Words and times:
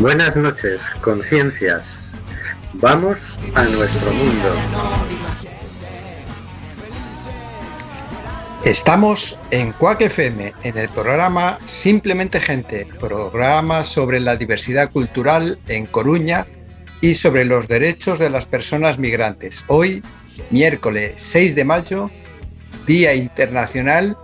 Buenas 0.00 0.36
noches, 0.36 0.82
conciencias. 1.00 2.12
Vamos 2.74 3.36
a 3.56 3.64
nuestro 3.64 4.12
mundo. 4.12 4.54
Estamos 8.64 9.36
en 9.50 9.72
Cuac 9.72 10.00
FM, 10.00 10.54
en 10.62 10.78
el 10.78 10.88
programa 10.90 11.58
Simplemente 11.66 12.38
Gente, 12.38 12.86
programa 13.00 13.82
sobre 13.82 14.20
la 14.20 14.36
diversidad 14.36 14.92
cultural 14.92 15.58
en 15.66 15.86
Coruña 15.86 16.46
y 17.00 17.14
sobre 17.14 17.44
los 17.44 17.66
derechos 17.66 18.20
de 18.20 18.30
las 18.30 18.46
personas 18.46 19.00
migrantes. 19.00 19.64
Hoy, 19.66 20.04
miércoles 20.50 21.14
6 21.16 21.56
de 21.56 21.64
mayo, 21.64 22.08
Día 22.86 23.14
Internacional 23.14 24.16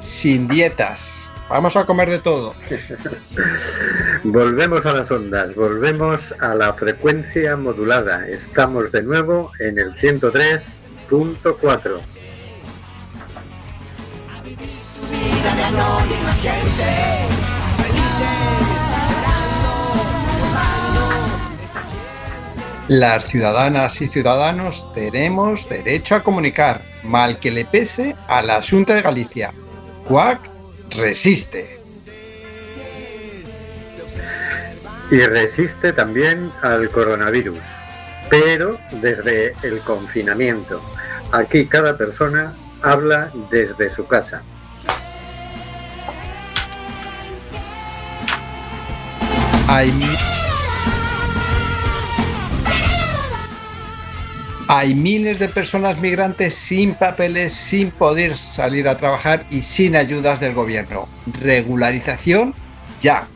sin 0.00 0.48
dietas. 0.48 1.19
Vamos 1.50 1.76
a 1.76 1.84
comer 1.84 2.08
de 2.08 2.20
todo. 2.20 2.54
volvemos 4.22 4.86
a 4.86 4.92
las 4.92 5.10
ondas, 5.10 5.52
volvemos 5.56 6.32
a 6.40 6.54
la 6.54 6.72
frecuencia 6.74 7.56
modulada. 7.56 8.28
Estamos 8.28 8.92
de 8.92 9.02
nuevo 9.02 9.50
en 9.58 9.80
el 9.80 9.96
103.4. 9.96 12.00
Las 22.86 23.24
ciudadanas 23.24 24.00
y 24.00 24.06
ciudadanos 24.06 24.86
tenemos 24.94 25.68
derecho 25.68 26.14
a 26.14 26.22
comunicar, 26.22 26.84
mal 27.02 27.40
que 27.40 27.50
le 27.50 27.64
pese 27.64 28.14
a 28.28 28.40
la 28.40 28.62
Junta 28.62 28.94
de 28.94 29.02
Galicia. 29.02 29.52
CUAC 30.06 30.49
resiste. 30.90 31.78
Y 35.10 35.20
resiste 35.20 35.92
también 35.92 36.52
al 36.62 36.88
coronavirus, 36.90 37.66
pero 38.28 38.78
desde 38.92 39.54
el 39.62 39.80
confinamiento. 39.80 40.80
Aquí 41.32 41.66
cada 41.66 41.96
persona 41.96 42.54
habla 42.82 43.30
desde 43.50 43.90
su 43.90 44.06
casa. 44.06 44.42
Hay, 54.72 54.94
miles 54.94 55.40
de 55.40 55.48
personas 55.48 55.98
migrantes 55.98 56.54
sin 56.54 56.94
papeles, 56.94 57.52
sin 57.52 57.90
poder 57.90 58.36
salir 58.36 58.86
a 58.86 58.96
trabajar 58.96 59.44
y 59.50 59.62
sin 59.62 59.96
ayudas 59.96 60.38
del 60.38 60.54
gobierno. 60.54 61.08
Regularización 61.40 62.54
ya. 63.00 63.26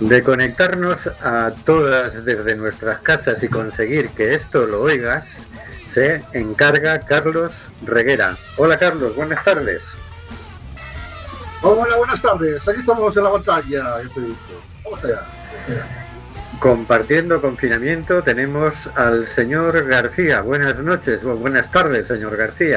De 0.00 0.24
conectarnos 0.24 1.06
a 1.06 1.52
todas 1.64 2.24
desde 2.24 2.56
nuestras 2.56 2.98
casas 2.98 3.40
y 3.44 3.48
conseguir 3.48 4.08
que 4.08 4.34
esto 4.34 4.66
lo 4.66 4.82
oigas, 4.82 5.46
se 5.86 6.24
encarga 6.32 6.98
Carlos 7.02 7.70
Reguera. 7.82 8.36
Hola 8.56 8.76
Carlos, 8.76 9.14
buenas 9.14 9.44
tardes. 9.44 9.98
Hola, 11.62 11.96
buenas 11.96 12.20
tardes. 12.20 12.66
Aquí 12.66 12.80
estamos 12.80 13.16
en 13.16 13.22
la 13.22 13.30
pantalla. 13.30 13.84
Vamos 14.82 15.04
allá. 15.04 15.99
Compartiendo 16.60 17.40
confinamiento 17.40 18.22
tenemos 18.22 18.90
al 18.94 19.26
señor 19.26 19.86
García. 19.86 20.42
Buenas 20.42 20.82
noches 20.82 21.24
o 21.24 21.34
buenas 21.34 21.70
tardes, 21.70 22.08
señor 22.08 22.36
García. 22.36 22.76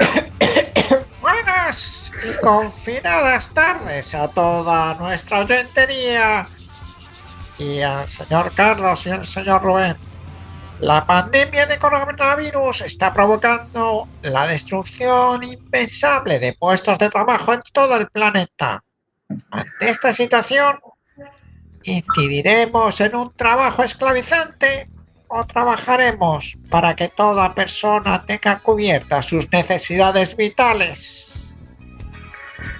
buenas 1.22 2.10
y 2.24 2.32
confinadas 2.40 3.54
tardes 3.54 4.16
a 4.16 4.30
toda 4.30 4.96
nuestra 4.96 5.40
oyentería 5.40 6.48
y 7.60 7.82
al 7.82 8.08
señor 8.08 8.54
Carlos 8.56 9.06
y 9.06 9.10
al 9.10 9.28
señor 9.28 9.62
Rubén. 9.62 9.98
La 10.80 11.06
pandemia 11.06 11.66
de 11.66 11.78
coronavirus 11.78 12.84
está 12.84 13.12
provocando 13.12 14.08
la 14.22 14.48
destrucción 14.48 15.44
impensable 15.44 16.40
de 16.40 16.54
puestos 16.54 16.98
de 17.00 17.10
trabajo 17.10 17.52
en 17.52 17.60
todo 17.74 17.98
el 17.98 18.08
planeta. 18.08 18.82
Ante 19.52 19.90
esta 19.90 20.14
situación, 20.14 20.80
¿incidiremos 21.84 23.00
en 23.02 23.16
un 23.16 23.32
trabajo 23.34 23.84
esclavizante 23.84 24.88
o 25.28 25.46
trabajaremos 25.46 26.58
para 26.70 26.96
que 26.96 27.10
toda 27.10 27.54
persona 27.54 28.26
tenga 28.26 28.60
cubiertas 28.60 29.26
sus 29.26 29.52
necesidades 29.52 30.36
vitales? 30.36 31.56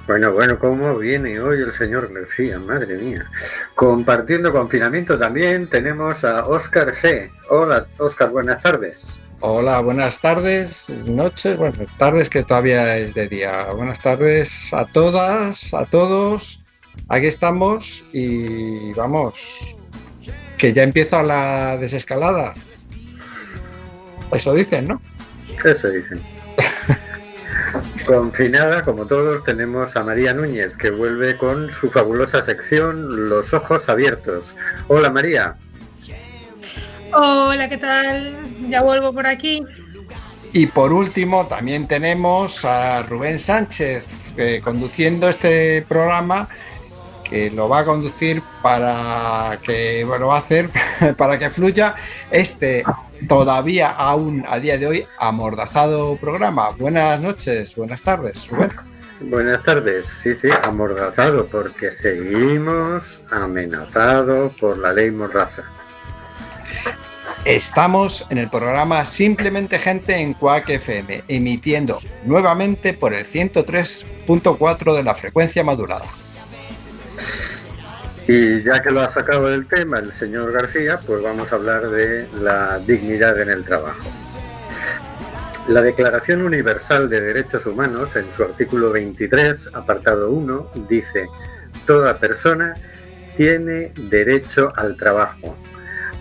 Bueno, 0.06 0.34
bueno, 0.34 0.60
¿cómo 0.60 0.98
viene 0.98 1.40
hoy 1.40 1.62
el 1.62 1.72
señor 1.72 2.14
García? 2.14 2.60
Madre 2.60 2.98
mía. 2.98 3.26
Compartiendo 3.74 4.52
confinamiento 4.52 5.18
también 5.18 5.68
tenemos 5.68 6.26
a 6.26 6.46
Óscar 6.46 6.94
G. 6.94 7.32
Hola, 7.50 7.86
Óscar, 7.98 8.30
buenas 8.30 8.62
tardes. 8.62 9.20
Hola, 9.40 9.82
buenas 9.82 10.20
tardes, 10.20 10.88
noches, 11.06 11.58
bueno, 11.58 11.78
tardes 11.98 12.30
que 12.30 12.44
todavía 12.44 12.96
es 12.98 13.14
de 13.14 13.28
día. 13.28 13.66
Buenas 13.74 14.00
tardes 14.00 14.74
a 14.74 14.86
todas, 14.86 15.74
a 15.74 15.86
todos. 15.86 16.63
Aquí 17.10 17.28
estamos 17.28 18.04
y 18.14 18.94
vamos, 18.94 19.78
que 20.58 20.74
ya 20.74 20.84
empieza 20.84 21.24
la 21.24 21.78
desescalada. 21.78 22.54
Eso 24.32 24.54
dicen, 24.54 24.88
¿no? 24.88 25.02
Eso 25.64 25.90
dicen. 25.90 26.22
Confinada, 28.06 28.84
como 28.84 29.06
todos, 29.06 29.44
tenemos 29.44 29.96
a 29.96 30.04
María 30.04 30.34
Núñez, 30.34 30.76
que 30.76 30.90
vuelve 30.90 31.38
con 31.38 31.72
su 31.72 31.90
fabulosa 31.90 32.42
sección 32.42 33.30
Los 33.30 33.54
Ojos 33.54 33.90
Abiertos. 33.90 34.56
Hola 34.88 35.10
María. 35.10 35.56
Hola, 37.14 37.70
¿qué 37.70 37.78
tal? 37.78 38.36
Ya 38.70 38.82
vuelvo 38.82 39.14
por 39.14 39.28
aquí. 39.28 39.64
Y 40.52 40.68
por 40.68 40.94
último, 40.94 41.48
también 41.48 41.88
tenemos 41.88 42.66
a 42.66 43.04
Rubén 43.04 43.40
Sánchez 43.40 44.34
eh, 44.38 44.62
conduciendo 44.64 45.30
este 45.30 45.84
programa 45.88 46.50
que 47.34 47.50
lo 47.50 47.68
va 47.68 47.80
a 47.80 47.86
conducir 47.86 48.44
para 48.62 49.58
que, 49.64 50.04
bueno, 50.06 50.28
va 50.28 50.36
a 50.36 50.40
hacer 50.40 50.70
para 51.18 51.40
que 51.40 51.50
fluya 51.50 51.96
este 52.30 52.84
todavía 53.28 53.90
aún 53.90 54.46
a 54.48 54.60
día 54.60 54.78
de 54.78 54.86
hoy 54.86 55.08
amordazado 55.18 56.16
programa. 56.18 56.70
Buenas 56.78 57.20
noches, 57.22 57.76
buenas 57.76 58.04
tardes, 58.04 58.48
Rubén. 58.50 58.72
Buenas 59.22 59.64
tardes, 59.64 60.06
sí, 60.06 60.36
sí, 60.36 60.50
amordazado 60.64 61.48
porque 61.48 61.90
seguimos 61.90 63.20
amenazados 63.32 64.54
por 64.58 64.78
la 64.78 64.94
ley 64.94 65.10
Morraza. 65.10 65.64
Estamos 67.46 68.28
en 68.30 68.38
el 68.38 68.50
programa 68.52 69.04
Simplemente 69.06 69.80
Gente 69.80 70.16
en 70.16 70.36
Quack 70.36 70.70
FM, 70.70 71.24
emitiendo 71.28 72.00
nuevamente 72.26 72.94
por 72.94 73.12
el 73.12 73.26
103.4 73.26 74.96
de 74.96 75.04
la 75.04 75.16
frecuencia 75.16 75.64
modulada. 75.64 76.06
Y 78.28 78.62
ya 78.62 78.82
que 78.82 78.92
lo 78.92 79.02
ha 79.02 79.10
sacado 79.10 79.48
del 79.48 79.68
tema 79.68 80.00
el 80.00 80.14
señor 80.14 80.52
García, 80.54 81.00
pues 81.06 81.22
vamos 81.22 81.52
a 81.52 81.56
hablar 81.56 81.90
de 81.90 82.28
la 82.40 82.80
dignidad 82.80 83.40
en 83.42 83.50
el 83.50 83.66
trabajo. 83.66 84.10
La 85.68 85.82
Declaración 85.82 86.42
Universal 86.42 87.10
de 87.10 87.22
Derechos 87.22 87.66
Humanos, 87.66 88.16
en 88.16 88.32
su 88.32 88.44
artículo 88.44 88.92
23, 88.92 89.72
apartado 89.74 90.30
1, 90.30 90.72
dice, 90.90 91.28
Toda 91.86 92.20
persona 92.20 92.76
tiene 93.36 93.94
derecho 94.10 94.72
al 94.76 94.96
trabajo, 94.96 95.58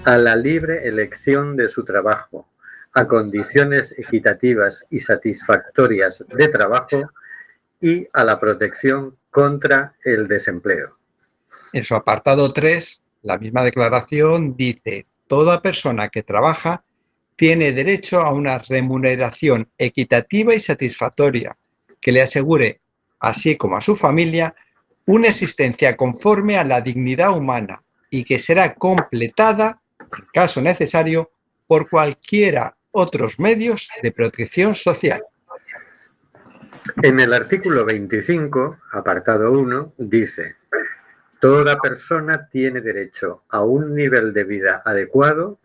a 0.05 0.17
la 0.17 0.35
libre 0.35 0.89
elección 0.89 1.57
de 1.57 1.69
su 1.69 1.85
trabajo, 1.85 2.49
a 2.95 3.07
condiciones 3.07 3.95
equitativas 3.99 4.87
y 4.91 5.01
satisfactorias 5.01 6.25
de 6.29 6.49
trabajo 6.49 7.11
y 7.81 8.09
a 8.13 8.25
la 8.25 8.39
protección 8.41 9.17
contra 9.33 9.95
el 10.05 10.29
desempleo. 10.29 10.99
En 11.73 11.83
su 11.83 11.95
apartado 11.95 12.53
3, 12.53 13.03
la 13.23 13.39
misma 13.39 13.65
declaración 13.65 14.55
dice, 14.57 15.07
toda 15.27 15.63
persona 15.63 16.11
que 16.11 16.23
trabaja 16.23 16.85
tiene 17.35 17.73
derecho 17.73 18.21
a 18.21 18.33
una 18.33 18.59
remuneración 18.59 19.71
equitativa 19.79 20.55
y 20.55 20.61
satisfactoria 20.61 21.57
que 21.99 22.13
le 22.13 22.21
asegure, 22.21 22.83
así 23.21 23.57
como 23.57 23.77
a 23.77 23.81
su 23.81 23.97
familia, 23.97 24.55
una 25.07 25.29
existencia 25.29 25.97
conforme 25.97 26.59
a 26.59 26.65
la 26.65 26.83
dignidad 26.83 27.33
humana 27.35 27.83
y 28.11 28.25
que 28.25 28.39
será 28.39 28.75
completada, 28.75 29.81
en 29.99 30.27
caso 30.35 30.61
necesario, 30.61 31.33
por 31.67 31.89
cualquiera 31.89 32.77
otros 32.91 33.41
medios 33.41 33.89
de 34.03 34.13
protección 34.13 34.75
social. 34.75 35.23
En 37.03 37.21
el 37.21 37.33
artículo 37.33 37.85
25, 37.85 38.79
apartado 38.91 39.53
1, 39.53 39.95
dice, 39.99 40.57
Toda 41.39 41.79
persona 41.79 42.49
tiene 42.49 42.81
derecho 42.81 43.45
a 43.49 43.63
un 43.63 43.95
nivel 43.95 44.33
de 44.33 44.43
vida 44.43 44.83
adecuado 44.85 45.61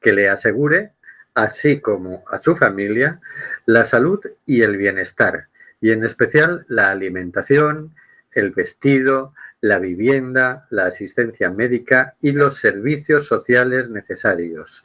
que 0.00 0.12
le 0.12 0.28
asegure, 0.28 0.92
así 1.34 1.80
como 1.80 2.24
a 2.28 2.40
su 2.40 2.56
familia, 2.56 3.20
la 3.64 3.84
salud 3.84 4.20
y 4.44 4.62
el 4.62 4.76
bienestar, 4.76 5.48
y 5.80 5.92
en 5.92 6.02
especial 6.02 6.64
la 6.68 6.90
alimentación, 6.90 7.94
el 8.32 8.50
vestido, 8.50 9.34
la 9.60 9.78
vivienda, 9.78 10.66
la 10.70 10.86
asistencia 10.86 11.50
médica 11.50 12.14
y 12.20 12.32
los 12.32 12.58
servicios 12.58 13.26
sociales 13.26 13.88
necesarios. 13.88 14.84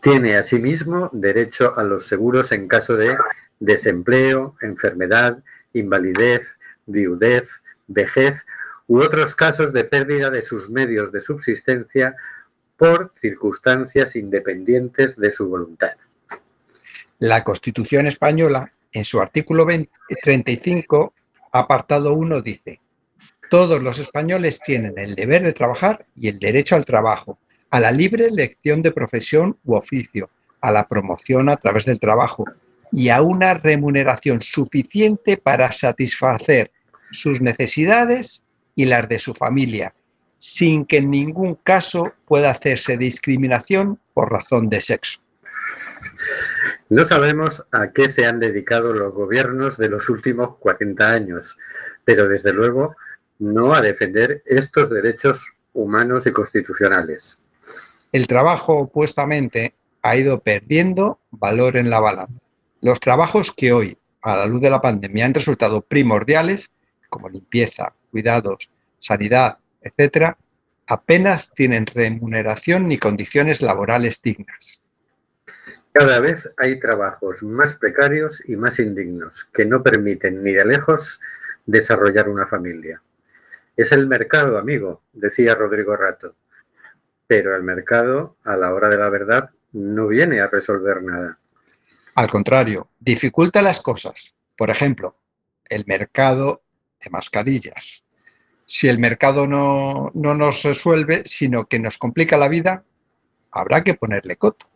Tiene 0.00 0.36
asimismo 0.36 1.10
derecho 1.12 1.76
a 1.78 1.84
los 1.84 2.06
seguros 2.06 2.52
en 2.52 2.68
caso 2.68 2.96
de 2.96 3.16
desempleo, 3.58 4.56
enfermedad, 4.60 5.42
invalidez, 5.72 6.58
viudez, 6.86 7.62
vejez 7.86 8.44
u 8.86 9.00
otros 9.00 9.34
casos 9.34 9.72
de 9.72 9.84
pérdida 9.84 10.30
de 10.30 10.42
sus 10.42 10.70
medios 10.70 11.12
de 11.12 11.20
subsistencia 11.20 12.16
por 12.76 13.12
circunstancias 13.20 14.16
independientes 14.16 15.16
de 15.16 15.30
su 15.30 15.48
voluntad. 15.48 15.92
La 17.18 17.44
Constitución 17.44 18.06
española, 18.06 18.72
en 18.92 19.04
su 19.04 19.20
artículo 19.20 19.66
35, 20.22 21.12
apartado 21.52 22.14
1, 22.14 22.40
dice, 22.40 22.80
todos 23.50 23.82
los 23.82 23.98
españoles 23.98 24.60
tienen 24.64 24.96
el 24.96 25.16
deber 25.16 25.42
de 25.42 25.52
trabajar 25.52 26.06
y 26.14 26.28
el 26.28 26.38
derecho 26.38 26.76
al 26.76 26.84
trabajo, 26.84 27.38
a 27.70 27.80
la 27.80 27.90
libre 27.90 28.26
elección 28.26 28.80
de 28.80 28.92
profesión 28.92 29.58
u 29.64 29.74
oficio, 29.74 30.30
a 30.60 30.70
la 30.70 30.86
promoción 30.86 31.50
a 31.50 31.56
través 31.56 31.84
del 31.84 31.98
trabajo 31.98 32.44
y 32.92 33.08
a 33.08 33.22
una 33.22 33.54
remuneración 33.54 34.40
suficiente 34.40 35.36
para 35.36 35.72
satisfacer 35.72 36.70
sus 37.10 37.40
necesidades 37.40 38.44
y 38.76 38.84
las 38.84 39.08
de 39.08 39.18
su 39.18 39.34
familia, 39.34 39.94
sin 40.38 40.86
que 40.86 40.98
en 40.98 41.10
ningún 41.10 41.56
caso 41.56 42.12
pueda 42.26 42.50
hacerse 42.50 42.96
discriminación 42.96 43.98
por 44.14 44.30
razón 44.30 44.68
de 44.68 44.80
sexo. 44.80 45.20
No 46.88 47.04
sabemos 47.04 47.64
a 47.72 47.92
qué 47.92 48.08
se 48.08 48.26
han 48.26 48.38
dedicado 48.38 48.92
los 48.92 49.12
gobiernos 49.12 49.76
de 49.76 49.88
los 49.88 50.08
últimos 50.08 50.56
40 50.58 51.08
años, 51.08 51.58
pero 52.04 52.28
desde 52.28 52.52
luego 52.52 52.96
no 53.40 53.74
a 53.74 53.80
defender 53.80 54.42
estos 54.46 54.90
derechos 54.90 55.52
humanos 55.72 56.26
y 56.26 56.32
constitucionales. 56.32 57.40
El 58.12 58.26
trabajo, 58.26 58.78
opuestamente, 58.78 59.74
ha 60.02 60.16
ido 60.16 60.40
perdiendo 60.40 61.18
valor 61.30 61.76
en 61.76 61.90
la 61.90 62.00
balanza. 62.00 62.34
Los 62.80 63.00
trabajos 63.00 63.52
que 63.56 63.72
hoy, 63.72 63.98
a 64.22 64.36
la 64.36 64.46
luz 64.46 64.60
de 64.60 64.70
la 64.70 64.80
pandemia, 64.80 65.26
han 65.26 65.34
resultado 65.34 65.80
primordiales, 65.80 66.70
como 67.08 67.28
limpieza, 67.28 67.92
cuidados, 68.10 68.70
sanidad, 68.98 69.58
etcétera, 69.80 70.36
apenas 70.86 71.52
tienen 71.52 71.86
remuneración 71.86 72.88
ni 72.88 72.98
condiciones 72.98 73.62
laborales 73.62 74.20
dignas. 74.22 74.82
Cada 75.92 76.20
vez 76.20 76.48
hay 76.56 76.78
trabajos 76.78 77.42
más 77.42 77.74
precarios 77.74 78.42
y 78.48 78.56
más 78.56 78.78
indignos 78.78 79.44
que 79.52 79.64
no 79.64 79.82
permiten 79.82 80.42
ni 80.42 80.52
de 80.52 80.64
lejos 80.64 81.20
desarrollar 81.66 82.28
una 82.28 82.46
familia. 82.46 83.02
Es 83.80 83.92
el 83.92 84.06
mercado, 84.06 84.58
amigo, 84.58 85.04
decía 85.14 85.54
Rodrigo 85.54 85.96
Rato. 85.96 86.36
Pero 87.26 87.56
el 87.56 87.62
mercado, 87.62 88.36
a 88.44 88.54
la 88.54 88.74
hora 88.74 88.90
de 88.90 88.98
la 88.98 89.08
verdad, 89.08 89.52
no 89.72 90.06
viene 90.06 90.38
a 90.40 90.48
resolver 90.48 91.02
nada. 91.02 91.38
Al 92.14 92.26
contrario, 92.26 92.90
dificulta 92.98 93.62
las 93.62 93.80
cosas. 93.80 94.34
Por 94.54 94.68
ejemplo, 94.68 95.16
el 95.64 95.86
mercado 95.86 96.60
de 97.02 97.08
mascarillas. 97.08 98.04
Si 98.66 98.86
el 98.86 98.98
mercado 98.98 99.46
no, 99.46 100.10
no 100.12 100.34
nos 100.34 100.62
resuelve, 100.62 101.22
sino 101.24 101.66
que 101.66 101.78
nos 101.78 101.96
complica 101.96 102.36
la 102.36 102.48
vida, 102.48 102.84
habrá 103.50 103.82
que 103.82 103.94
ponerle 103.94 104.36
coto. 104.36 104.66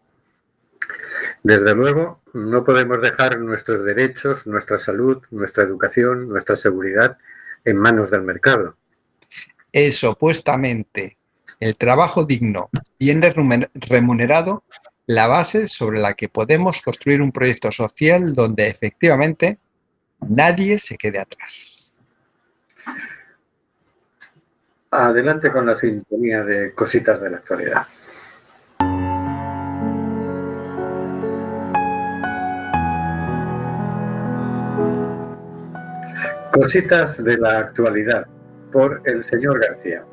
Desde 1.42 1.74
luego, 1.74 2.22
no 2.32 2.64
podemos 2.64 3.02
dejar 3.02 3.38
nuestros 3.38 3.84
derechos, 3.84 4.46
nuestra 4.46 4.78
salud, 4.78 5.22
nuestra 5.30 5.62
educación, 5.62 6.26
nuestra 6.26 6.56
seguridad 6.56 7.18
en 7.66 7.76
manos 7.76 8.10
del 8.10 8.22
mercado. 8.22 8.78
Es 9.74 10.04
opuestamente 10.04 11.18
el 11.58 11.74
trabajo 11.74 12.22
digno, 12.24 12.70
bien 12.96 13.20
remunerado, 13.74 14.62
la 15.04 15.26
base 15.26 15.66
sobre 15.66 15.98
la 15.98 16.14
que 16.14 16.28
podemos 16.28 16.80
construir 16.80 17.20
un 17.20 17.32
proyecto 17.32 17.72
social 17.72 18.34
donde 18.34 18.68
efectivamente 18.68 19.58
nadie 20.20 20.78
se 20.78 20.96
quede 20.96 21.18
atrás. 21.18 21.92
Adelante 24.92 25.50
con 25.50 25.66
la 25.66 25.74
sintonía 25.74 26.44
de 26.44 26.72
cositas 26.72 27.20
de 27.20 27.30
la 27.30 27.38
actualidad. 27.38 27.82
Cositas 36.52 37.24
de 37.24 37.38
la 37.38 37.58
actualidad 37.58 38.28
por 38.74 39.00
el 39.04 39.22
señor 39.22 39.60
García. 39.60 40.04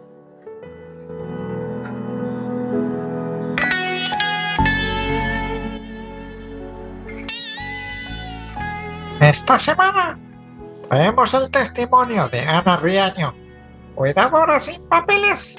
Esta 9.19 9.57
semana 9.57 10.19
traemos 10.89 11.33
el 11.33 11.49
testimonio 11.49 12.29
de 12.29 12.41
Ana 12.41 12.77
Riaño, 12.77 13.33
cuidadora 13.95 14.59
sin 14.59 14.79
papeles, 14.89 15.55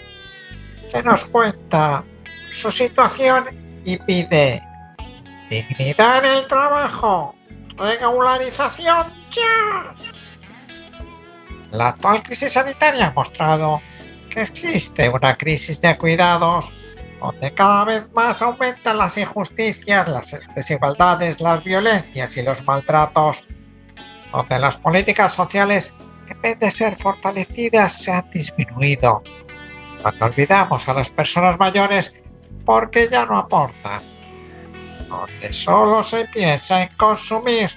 que 0.92 1.02
nos 1.02 1.24
cuenta 1.24 2.04
su 2.50 2.70
situación 2.70 3.46
y 3.84 3.96
pide 3.98 4.62
dignidad 5.50 6.24
en 6.24 6.38
el 6.38 6.46
trabajo, 6.46 7.34
regularización 7.76 9.12
ya. 9.32 10.11
La 11.72 11.88
actual 11.88 12.22
crisis 12.22 12.52
sanitaria 12.52 13.06
ha 13.06 13.12
mostrado 13.12 13.80
que 14.28 14.42
existe 14.42 15.08
una 15.08 15.34
crisis 15.36 15.80
de 15.80 15.96
cuidados 15.96 16.70
donde 17.18 17.54
cada 17.54 17.84
vez 17.84 18.12
más 18.12 18.42
aumentan 18.42 18.98
las 18.98 19.16
injusticias, 19.16 20.06
las 20.06 20.38
desigualdades, 20.54 21.40
las 21.40 21.64
violencias 21.64 22.36
y 22.36 22.42
los 22.42 22.66
maltratos, 22.66 23.42
donde 24.32 24.58
las 24.58 24.76
políticas 24.76 25.32
sociales, 25.32 25.94
en 26.28 26.40
vez 26.42 26.58
de 26.58 26.70
ser 26.70 26.96
fortalecidas, 26.96 28.02
se 28.02 28.12
han 28.12 28.28
disminuido, 28.30 29.22
cuando 30.02 30.26
olvidamos 30.26 30.88
a 30.88 30.94
las 30.94 31.08
personas 31.08 31.58
mayores 31.58 32.14
porque 32.66 33.08
ya 33.10 33.24
no 33.24 33.38
aportan. 33.38 34.02
donde 35.08 35.52
solo 35.52 36.02
se 36.02 36.26
piensa 36.28 36.82
en 36.82 36.96
consumir 36.96 37.70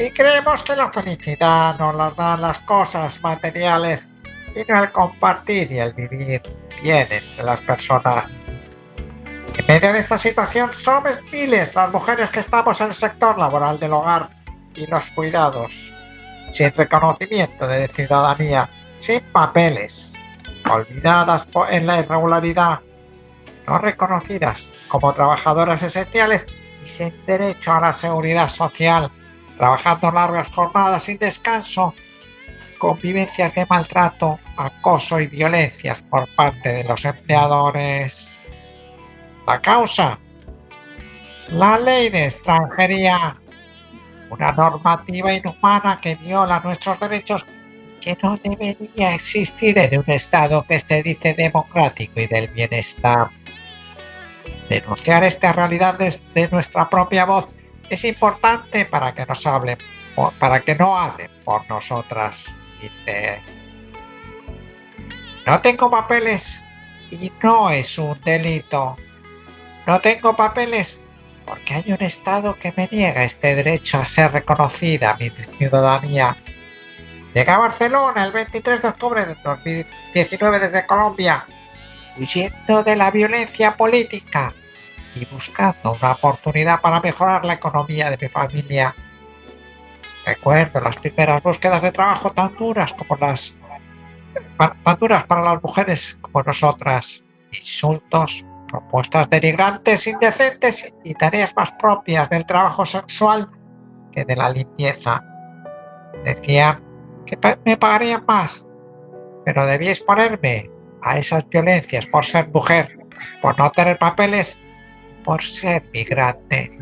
y 0.00 0.10
creemos 0.12 0.62
que 0.62 0.74
la 0.74 0.90
felicidad 0.90 1.78
nos 1.78 1.94
las 1.94 2.16
dan 2.16 2.40
las 2.40 2.58
cosas 2.60 3.22
materiales 3.22 4.08
y 4.56 4.60
el 4.60 4.92
compartir 4.92 5.70
y 5.70 5.78
el 5.78 5.92
vivir 5.92 6.40
bien 6.82 7.06
entre 7.10 7.44
las 7.44 7.60
personas. 7.60 8.26
En 9.58 9.66
medio 9.68 9.92
de 9.92 9.98
esta 9.98 10.16
situación 10.16 10.72
somos 10.72 11.22
miles 11.30 11.74
las 11.74 11.92
mujeres 11.92 12.30
que 12.30 12.40
estamos 12.40 12.80
en 12.80 12.88
el 12.88 12.94
sector 12.94 13.38
laboral 13.38 13.78
del 13.78 13.92
hogar 13.92 14.30
y 14.74 14.86
los 14.86 15.10
cuidados, 15.10 15.92
sin 16.50 16.72
reconocimiento 16.72 17.66
de 17.66 17.86
ciudadanía, 17.88 18.70
sin 18.96 19.20
papeles, 19.32 20.14
olvidadas 20.64 21.46
en 21.68 21.86
la 21.86 22.00
irregularidad, 22.00 22.80
no 23.66 23.76
reconocidas 23.76 24.72
como 24.88 25.12
trabajadoras 25.12 25.82
esenciales 25.82 26.46
y 26.82 26.86
sin 26.86 27.26
derecho 27.26 27.72
a 27.72 27.80
la 27.80 27.92
seguridad 27.92 28.48
social, 28.48 29.10
trabajando 29.60 30.10
largas 30.10 30.48
jornadas 30.48 31.02
sin 31.02 31.18
descanso, 31.18 31.94
convivencias 32.78 33.54
de 33.54 33.66
maltrato, 33.66 34.40
acoso 34.56 35.20
y 35.20 35.26
violencias 35.26 36.00
por 36.00 36.26
parte 36.34 36.76
de 36.76 36.84
los 36.84 37.04
empleadores. 37.04 38.48
La 39.46 39.60
causa, 39.60 40.18
la 41.48 41.78
ley 41.78 42.08
de 42.08 42.24
extranjería, 42.24 43.36
una 44.30 44.50
normativa 44.52 45.34
inhumana 45.34 46.00
que 46.00 46.14
viola 46.14 46.60
nuestros 46.64 46.98
derechos 46.98 47.44
que 48.00 48.16
no 48.22 48.38
debería 48.38 49.14
existir 49.14 49.76
en 49.76 50.00
un 50.00 50.10
Estado 50.10 50.64
que 50.66 50.80
se 50.80 51.02
dice 51.02 51.34
democrático 51.34 52.18
y 52.18 52.26
del 52.26 52.48
bienestar. 52.48 53.28
Denunciar 54.70 55.22
esta 55.22 55.52
realidad 55.52 55.98
desde 55.98 56.48
nuestra 56.48 56.88
propia 56.88 57.26
voz 57.26 57.59
es 57.90 58.04
importante 58.04 58.86
para 58.86 59.14
que 59.14 59.26
nos 59.26 59.46
hablen, 59.46 59.78
para 60.38 60.60
que 60.60 60.74
no 60.74 60.96
hablen 60.96 61.30
por 61.44 61.68
nosotras. 61.68 62.56
Dice, 62.80 63.42
no 65.46 65.60
tengo 65.60 65.90
papeles 65.90 66.62
y 67.10 67.30
no 67.42 67.70
es 67.70 67.98
un 67.98 68.18
delito. 68.22 68.96
No 69.86 70.00
tengo 70.00 70.34
papeles 70.34 71.00
porque 71.44 71.74
hay 71.74 71.92
un 71.92 72.02
Estado 72.02 72.56
que 72.58 72.72
me 72.76 72.88
niega 72.90 73.22
este 73.22 73.56
derecho 73.56 73.98
a 73.98 74.04
ser 74.04 74.32
reconocida 74.32 75.16
mi 75.18 75.30
ciudadanía 75.30 76.36
Llegué 77.34 77.50
a 77.50 77.58
Barcelona 77.58 78.24
el 78.24 78.32
23 78.32 78.82
de 78.82 78.88
octubre 78.88 79.24
de 79.24 79.36
2019 79.44 80.58
desde 80.58 80.84
Colombia, 80.84 81.46
huyendo 82.18 82.82
de 82.82 82.96
la 82.96 83.12
violencia 83.12 83.76
política 83.76 84.52
y 85.14 85.24
buscando 85.26 85.92
una 85.92 86.12
oportunidad 86.12 86.80
para 86.80 87.00
mejorar 87.00 87.44
la 87.44 87.54
economía 87.54 88.10
de 88.10 88.18
mi 88.20 88.28
familia. 88.28 88.94
Recuerdo 90.24 90.80
las 90.80 90.96
primeras 90.96 91.42
búsquedas 91.42 91.82
de 91.82 91.92
trabajo 91.92 92.30
tan 92.30 92.54
duras 92.56 92.92
como 92.92 93.16
las 93.16 93.56
tan 94.56 94.98
duras 94.98 95.24
para 95.24 95.42
las 95.42 95.62
mujeres 95.62 96.18
como 96.20 96.42
nosotras. 96.42 97.24
Insultos, 97.52 98.44
propuestas 98.68 99.28
denigrantes, 99.28 100.06
indecentes 100.06 100.92
y 101.02 101.14
tareas 101.14 101.54
más 101.56 101.72
propias 101.72 102.30
del 102.30 102.46
trabajo 102.46 102.86
sexual 102.86 103.50
que 104.12 104.24
de 104.24 104.36
la 104.36 104.50
limpieza. 104.50 105.22
Decían 106.24 106.82
que 107.26 107.38
me 107.64 107.76
pagarían 107.76 108.24
más, 108.26 108.66
pero 109.44 109.66
debíais 109.66 110.00
ponerme 110.00 110.70
a 111.02 111.18
esas 111.18 111.48
violencias 111.48 112.06
por 112.06 112.24
ser 112.24 112.48
mujer, 112.48 112.98
por 113.40 113.58
no 113.58 113.70
tener 113.70 113.98
papeles, 113.98 114.60
por 115.22 115.42
ser 115.42 115.84
migrante. 115.92 116.78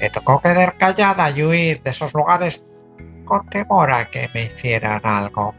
Me 0.00 0.10
tocó 0.10 0.40
quedar 0.40 0.76
callada 0.76 1.30
y 1.30 1.42
huir 1.42 1.82
de 1.82 1.90
esos 1.90 2.12
lugares 2.14 2.64
con 3.24 3.48
temor 3.48 3.90
a 3.90 4.04
que 4.06 4.28
me 4.34 4.44
hicieran 4.44 5.00
algo. 5.04 5.54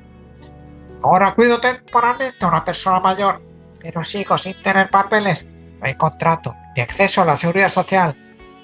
Ahora 1.04 1.34
cuido 1.34 1.60
temporalmente 1.60 2.38
a 2.44 2.48
una 2.48 2.66
persona 2.66 3.00
mayor, 3.00 3.42
pero 3.80 4.04
sigo 4.04 4.38
sin 4.38 4.62
tener 4.64 4.90
papeles. 4.90 5.46
No 5.46 5.86
hay 5.86 5.96
contrato 5.96 6.56
ni 6.76 6.82
acceso 6.82 7.22
a 7.22 7.26
la 7.26 7.38
seguridad 7.38 7.70
social. 7.70 8.16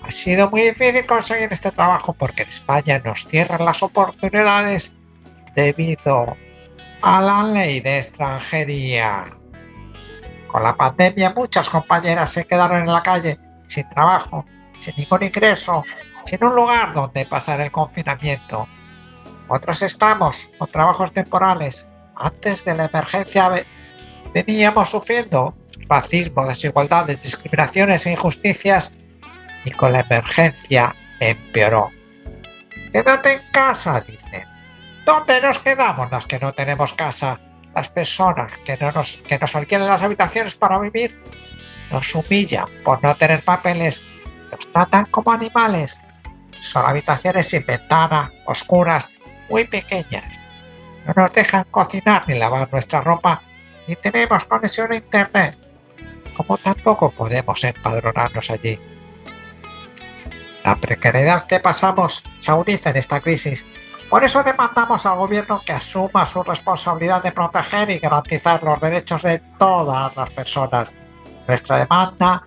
Ha 0.03 0.11
sido 0.11 0.49
muy 0.49 0.61
difícil 0.61 1.05
conseguir 1.05 1.47
este 1.51 1.71
trabajo 1.71 2.13
porque 2.13 2.43
en 2.43 2.49
España 2.49 3.01
nos 3.05 3.25
cierran 3.25 3.63
las 3.63 3.81
oportunidades 3.81 4.93
debido 5.55 6.35
a 7.01 7.21
la 7.21 7.43
ley 7.43 7.79
de 7.79 7.99
extranjería. 7.99 9.25
Con 10.53 10.61
la 10.61 10.77
pandemia 10.77 11.33
muchas 11.35 11.67
compañeras 11.67 12.29
se 12.29 12.45
quedaron 12.45 12.81
en 12.81 12.93
la 12.93 13.01
calle 13.01 13.39
sin 13.65 13.89
trabajo, 13.89 14.45
sin 14.77 14.93
ningún 14.97 15.23
ingreso, 15.23 15.83
sin 16.25 16.43
un 16.43 16.55
lugar 16.55 16.93
donde 16.93 17.25
pasar 17.25 17.59
el 17.59 17.71
confinamiento. 17.71 18.67
Otros 19.47 19.81
estamos 19.81 20.47
con 20.59 20.69
trabajos 20.69 21.11
temporales. 21.11 21.89
Antes 22.15 22.63
de 22.65 22.75
la 22.75 22.85
emergencia 22.85 23.65
veníamos 24.31 24.89
sufriendo 24.91 25.55
racismo, 25.89 26.45
desigualdades, 26.45 27.19
discriminaciones 27.19 28.05
e 28.05 28.11
injusticias 28.11 28.93
y 29.65 29.71
con 29.71 29.91
la 29.91 30.01
emergencia 30.01 30.95
empeoró. 31.19 31.89
Quédate 32.91 33.33
en 33.33 33.41
casa, 33.51 34.01
dicen. 34.01 34.43
¿Dónde 35.03 35.41
nos 35.41 35.57
quedamos 35.57 36.11
las 36.11 36.27
que 36.27 36.37
no 36.37 36.53
tenemos 36.53 36.93
casa? 36.93 37.39
Las 37.75 37.89
personas 37.89 38.51
que, 38.65 38.77
no 38.77 38.91
nos, 38.91 39.17
que 39.27 39.39
nos 39.39 39.55
alquilan 39.55 39.87
las 39.87 40.01
habitaciones 40.01 40.55
para 40.55 40.79
vivir 40.79 41.19
nos 41.91 42.13
humillan 42.15 42.65
por 42.83 43.03
no 43.03 43.15
tener 43.15 43.43
papeles, 43.43 44.01
nos 44.51 44.71
tratan 44.71 45.05
como 45.07 45.31
animales. 45.31 45.99
Son 46.59 46.85
habitaciones 46.85 47.47
sin 47.47 47.65
ventana, 47.65 48.31
oscuras, 48.45 49.09
muy 49.49 49.65
pequeñas. 49.65 50.39
No 51.05 51.13
nos 51.15 51.33
dejan 51.33 51.65
cocinar 51.71 52.27
ni 52.27 52.37
lavar 52.37 52.71
nuestra 52.71 53.01
ropa, 53.01 53.41
ni 53.87 53.95
tenemos 53.95 54.45
conexión 54.45 54.91
a 54.91 54.95
internet, 54.95 55.57
como 56.37 56.57
tampoco 56.57 57.11
podemos 57.11 57.63
empadronarnos 57.63 58.49
allí. 58.49 58.79
La 60.63 60.77
precariedad 60.77 61.45
que 61.45 61.59
pasamos 61.59 62.23
se 62.37 62.51
agudiza 62.51 62.91
en 62.91 62.97
esta 62.97 63.19
crisis 63.19 63.65
por 64.09 64.23
eso 64.23 64.43
demandamos 64.43 65.05
al 65.05 65.17
gobierno 65.17 65.61
que 65.65 65.73
asuma 65.73 66.25
su 66.25 66.43
responsabilidad 66.43 67.23
de 67.23 67.31
proteger 67.31 67.89
y 67.89 67.99
garantizar 67.99 68.61
los 68.63 68.79
derechos 68.79 69.23
de 69.23 69.39
todas 69.57 70.15
las 70.15 70.29
personas. 70.31 70.93
Nuestra 71.47 71.79
demanda 71.79 72.43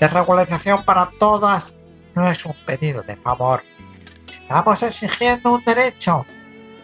de 0.00 0.08
regularización 0.08 0.84
para 0.84 1.10
todas 1.18 1.74
no 2.14 2.30
es 2.30 2.44
un 2.44 2.54
pedido 2.64 3.02
de 3.02 3.16
favor. 3.16 3.62
Estamos 4.28 4.82
exigiendo 4.82 5.54
un 5.54 5.64
derecho, 5.64 6.26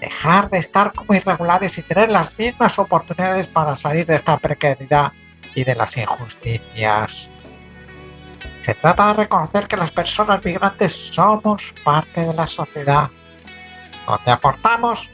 dejar 0.01 0.49
de 0.51 0.59
estar 0.59 0.93
como 0.93 1.15
irregulares 1.15 1.77
y 1.79 1.83
tener 1.83 2.11
las 2.11 2.37
mismas 2.39 2.79
oportunidades 2.79 3.47
para 3.47 3.75
salir 3.75 4.07
de 4.07 4.17
esta 4.17 4.39
precariedad 4.39 5.13
y 5.55 5.65
de 5.65 5.75
las 5.75 5.97
injusticias. 5.97 7.31
Se 8.61 8.75
trata 8.75 9.09
de 9.09 9.15
reconocer 9.15 9.67
que 9.67 9.77
las 9.77 9.91
personas 9.91 10.45
migrantes 10.45 10.93
somos 10.93 11.75
parte 11.85 12.25
de 12.25 12.33
la 12.33 12.47
sociedad 12.47 13.11
donde 14.07 14.31
aportamos, 14.31 15.11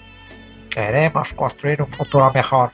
queremos 0.70 1.32
construir 1.34 1.82
un 1.82 1.90
futuro 1.90 2.30
mejor. 2.32 2.72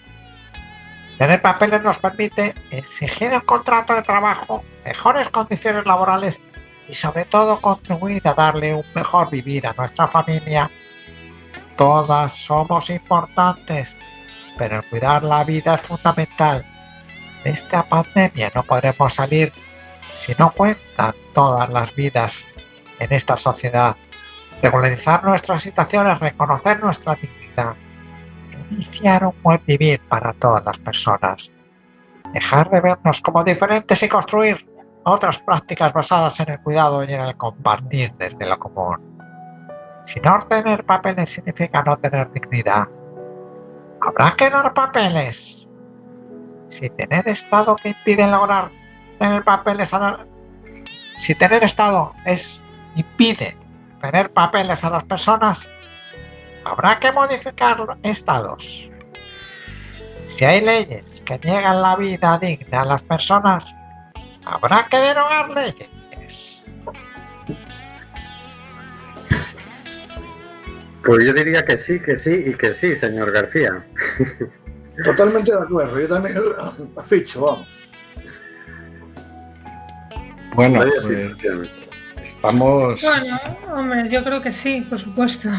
Tener 1.19 1.41
papeles 1.41 1.83
nos 1.83 1.99
permite 1.99 2.55
exigir 2.71 3.33
un 3.33 3.41
contrato 3.41 3.95
de 3.95 4.03
trabajo, 4.03 4.65
mejores 4.85 5.29
condiciones 5.31 5.87
laborales 5.87 6.41
y 6.89 6.93
sobre 6.93 7.25
todo 7.25 7.61
contribuir 7.61 8.27
a 8.27 8.35
darle 8.35 8.75
un 8.75 8.85
mejor 8.95 9.31
vivir 9.31 9.67
a 9.67 9.73
nuestra 9.75 10.09
familia. 10.09 10.71
Todas 11.77 12.33
somos 12.33 12.91
importantes, 12.91 13.97
pero 14.59 14.83
cuidar 14.91 15.23
la 15.23 15.45
vida 15.45 15.75
es 15.75 15.83
fundamental. 15.83 16.65
De 17.45 17.51
esta 17.51 17.89
pandemia 17.89 18.51
no 18.55 18.63
podremos 18.63 19.15
salir 19.15 19.53
si 20.15 20.35
no 20.39 20.53
cuentan 20.53 21.15
todas 21.33 21.69
las 21.71 21.95
vidas 21.95 22.47
en 22.99 23.13
esta 23.13 23.37
sociedad. 23.37 23.97
Regularizar 24.63 25.25
nuestra 25.25 25.59
situación 25.59 26.09
es 26.09 26.21
reconocer 26.21 26.83
nuestra 26.83 27.15
dignidad, 27.15 27.75
iniciar 28.71 29.27
un 29.27 29.35
buen 29.43 29.61
vivir 29.67 30.01
para 30.09 30.33
todas 30.33 30.65
las 30.65 30.79
personas, 30.79 31.53
dejar 32.33 32.71
de 32.71 32.81
vernos 32.81 33.21
como 33.21 33.45
diferentes 33.45 34.03
y 34.03 34.09
construir 34.09 34.67
otras 35.05 35.43
prácticas 35.43 35.93
basadas 35.93 36.41
en 36.41 36.51
el 36.51 36.61
cuidado 36.61 37.05
y 37.05 37.13
en 37.13 37.21
el 37.21 37.37
compartir 37.37 38.15
desde 38.15 38.47
lo 38.47 38.59
común. 38.59 38.99
Si 40.05 40.21
no 40.21 40.47
tener 40.49 40.85
papeles 40.85 41.31
significa 41.31 41.83
no 41.83 41.99
tener 41.99 42.31
dignidad, 42.33 42.89
habrá 44.01 44.35
que 44.37 44.51
dar 44.51 44.73
papeles. 44.73 45.69
Si 46.69 46.91
tener 46.91 47.29
estado 47.29 47.77
que 47.77 47.91
impide 47.91 48.31
lograr 48.31 48.71
tener 49.19 49.45
papeles, 49.45 49.95
si 51.17 51.35
tener 51.35 51.63
estado 51.65 52.13
es 52.25 52.65
impide 52.97 53.57
tener 54.05 54.31
papeles 54.31 54.85
a 54.85 54.91
las 54.91 55.05
personas, 55.05 55.69
habrá 56.65 56.99
que 56.99 57.11
modificar 57.13 57.79
estados. 58.03 58.91
Si 60.27 60.45
hay 60.45 60.61
leyes 60.61 61.23
que 61.25 61.39
niegan 61.39 61.81
la 61.81 61.97
vida 61.97 62.39
digna 62.39 62.83
a 62.83 62.85
las 62.85 63.03
personas, 63.03 63.65
habrá 64.45 64.87
que 64.91 64.99
derogar 64.99 65.51
leyes. 65.51 65.91
Pues 71.05 71.27
yo 71.27 71.33
diría 71.35 71.63
que 71.65 71.77
sí, 71.77 72.01
que 72.01 72.19
sí 72.19 72.45
y 72.47 72.55
que 72.55 72.73
sí, 72.73 72.97
señor 72.97 73.31
García. 73.31 73.87
Totalmente 75.05 75.51
de 75.51 75.59
acuerdo. 75.59 76.01
Yo 76.01 76.09
también 76.09 76.37
a 76.97 77.03
ficho, 77.03 77.43
vamos. 77.43 77.69
Bueno, 80.55 80.81
pues. 80.81 81.84
Estamos, 82.25 83.03
Bueno, 83.03 83.39
hombre, 83.79 84.09
yo 84.09 84.25
creo 84.25 84.41
que 84.41 84.51
sí, 84.51 84.81
por 84.83 84.99
supuesto. 84.99 85.51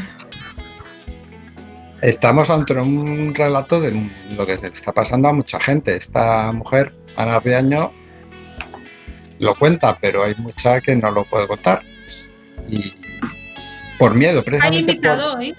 estamos 2.01 2.49
ante 2.49 2.73
un 2.73 3.33
relato 3.33 3.79
de 3.79 4.09
lo 4.31 4.45
que 4.45 4.57
le 4.57 4.67
está 4.67 4.91
pasando 4.91 5.29
a 5.29 5.33
mucha 5.33 5.59
gente. 5.59 5.95
Esta 5.95 6.51
mujer, 6.51 6.93
Ana 7.15 7.39
Riaño, 7.39 7.91
lo 9.39 9.55
cuenta, 9.55 9.97
pero 9.99 10.23
hay 10.23 10.35
mucha 10.37 10.81
que 10.81 10.95
no 10.95 11.11
lo 11.11 11.23
puede 11.25 11.47
contar. 11.47 11.81
Y 12.67 12.93
por 13.99 14.13
miedo, 14.15 14.39
Hay 14.39 14.43
precisamente. 14.45 14.83
por- 14.85 14.91
invitado 14.95 15.37
hoy. 15.37 15.55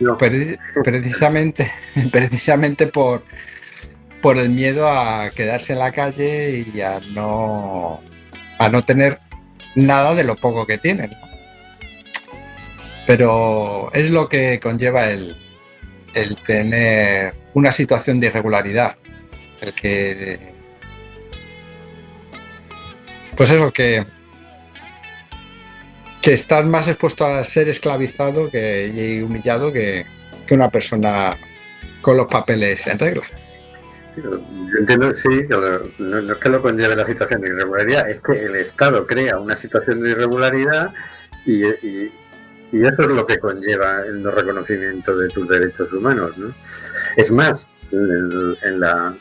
No, 0.00 0.16
Preci- 0.16 0.58
precisamente, 0.82 1.70
precisamente 2.12 2.86
por, 2.86 3.22
por 4.22 4.38
el 4.38 4.50
miedo 4.50 4.88
a 4.88 5.30
quedarse 5.30 5.74
en 5.74 5.78
la 5.80 5.92
calle 5.92 6.66
y 6.74 6.80
a 6.80 7.00
no, 7.00 8.00
a 8.58 8.68
no 8.70 8.82
tener 8.82 9.18
nada 9.74 10.14
de 10.14 10.24
lo 10.24 10.36
poco 10.36 10.66
que 10.66 10.78
tienen. 10.78 11.10
Pero 13.06 13.90
es 13.92 14.10
lo 14.10 14.28
que 14.28 14.60
conlleva 14.60 15.10
el, 15.10 15.36
el 16.14 16.36
tener 16.36 17.34
una 17.54 17.72
situación 17.72 18.20
de 18.20 18.28
irregularidad. 18.28 18.96
El 19.60 19.74
que. 19.74 20.52
Pues 23.36 23.50
eso, 23.50 23.72
que. 23.72 24.06
Que 26.22 26.34
estás 26.34 26.64
más 26.66 26.86
expuesto 26.86 27.24
a 27.24 27.42
ser 27.44 27.68
esclavizado 27.68 28.50
que, 28.50 28.92
y 28.94 29.22
humillado 29.22 29.72
que, 29.72 30.04
que 30.46 30.54
una 30.54 30.70
persona 30.70 31.38
con 32.02 32.16
los 32.16 32.26
papeles 32.26 32.86
en 32.86 32.98
regla. 32.98 33.22
Yo 34.16 34.78
entiendo, 34.78 35.14
sí, 35.14 35.28
no, 35.98 36.32
es 36.32 36.36
que 36.38 36.48
lo 36.48 36.62
conlleve 36.62 36.96
la 36.96 37.06
situación 37.06 37.40
de 37.42 37.48
irregularidad, 37.50 38.10
es 38.10 38.20
que 38.20 38.44
el 38.44 38.56
Estado 38.56 39.06
crea 39.06 39.38
una 39.38 39.56
situación 39.56 40.02
de 40.02 40.10
irregularidad 40.10 40.92
y, 41.46 41.64
y- 41.66 42.12
y 42.72 42.86
eso 42.86 43.02
es 43.02 43.08
lo 43.10 43.26
que 43.26 43.38
conlleva 43.40 44.02
el 44.06 44.22
no 44.22 44.30
reconocimiento 44.30 45.16
de 45.16 45.28
tus 45.28 45.48
derechos 45.48 45.92
humanos. 45.92 46.38
¿no? 46.38 46.54
Es 47.16 47.32
más, 47.32 47.66
en, 47.90 48.56
en 48.62 48.78
la, 48.80 49.14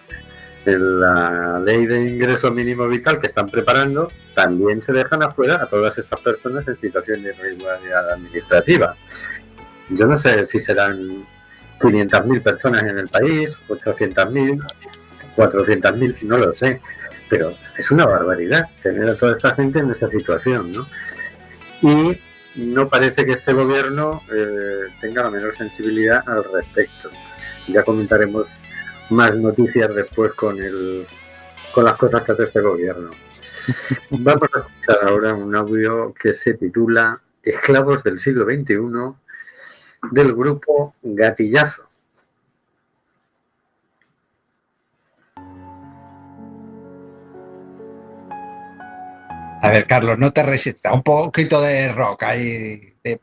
en 0.65 0.99
la 1.01 1.59
ley 1.65 1.87
de 1.87 1.99
ingreso 2.09 2.51
mínimo 2.51 2.87
vital 2.87 3.19
que 3.19 3.25
están 3.25 3.49
preparando, 3.49 4.11
también 4.35 4.83
se 4.83 4.93
dejan 4.93 5.23
afuera 5.23 5.63
a 5.63 5.65
todas 5.65 5.97
estas 5.97 6.19
personas 6.21 6.67
en 6.67 6.79
situación 6.79 7.23
de 7.23 7.29
irregularidad 7.33 8.11
administrativa. 8.11 8.95
Yo 9.89 10.05
no 10.05 10.15
sé 10.15 10.45
si 10.45 10.59
serán 10.59 11.25
500.000 11.79 12.43
personas 12.43 12.83
en 12.83 12.97
el 12.97 13.07
país, 13.07 13.57
800.000, 13.67 14.63
400.000, 15.35 16.23
no 16.23 16.37
lo 16.37 16.53
sé, 16.53 16.81
pero 17.29 17.55
es 17.77 17.91
una 17.91 18.05
barbaridad 18.05 18.65
tener 18.81 19.09
a 19.09 19.15
toda 19.15 19.33
esta 19.33 19.55
gente 19.55 19.79
en 19.79 19.91
esa 19.91 20.09
situación, 20.09 20.71
¿no? 20.71 20.87
Y 21.81 22.19
no 22.55 22.89
parece 22.89 23.25
que 23.25 23.33
este 23.33 23.53
gobierno 23.53 24.21
eh, 24.31 24.87
tenga 24.99 25.23
la 25.23 25.29
menor 25.29 25.53
sensibilidad 25.53 26.23
al 26.27 26.43
respecto. 26.43 27.09
Ya 27.67 27.83
comentaremos 27.83 28.63
más 29.11 29.35
noticias 29.35 29.93
después 29.93 30.33
con 30.33 30.59
el 30.59 31.05
con 31.73 31.85
las 31.85 31.95
cosas 31.95 32.23
que 32.23 32.31
hace 32.31 32.43
este 32.43 32.61
gobierno. 32.61 33.11
Vamos 34.09 34.49
a 34.55 34.59
escuchar 34.59 35.07
ahora 35.07 35.33
un 35.33 35.55
audio 35.55 36.13
que 36.19 36.33
se 36.33 36.55
titula 36.55 37.21
Esclavos 37.43 38.03
del 38.03 38.19
siglo 38.19 38.45
XXI 38.45 38.75
del 40.11 40.33
grupo 40.35 40.95
Gatillazo. 41.01 41.87
A 49.61 49.69
ver, 49.71 49.85
Carlos, 49.87 50.17
no 50.17 50.31
te 50.31 50.41
resistas. 50.41 50.93
Un 50.93 51.03
poquito 51.03 51.61
de 51.61 51.91
rock 51.91 52.23
ahí. 52.23 52.95
de- 53.03 53.19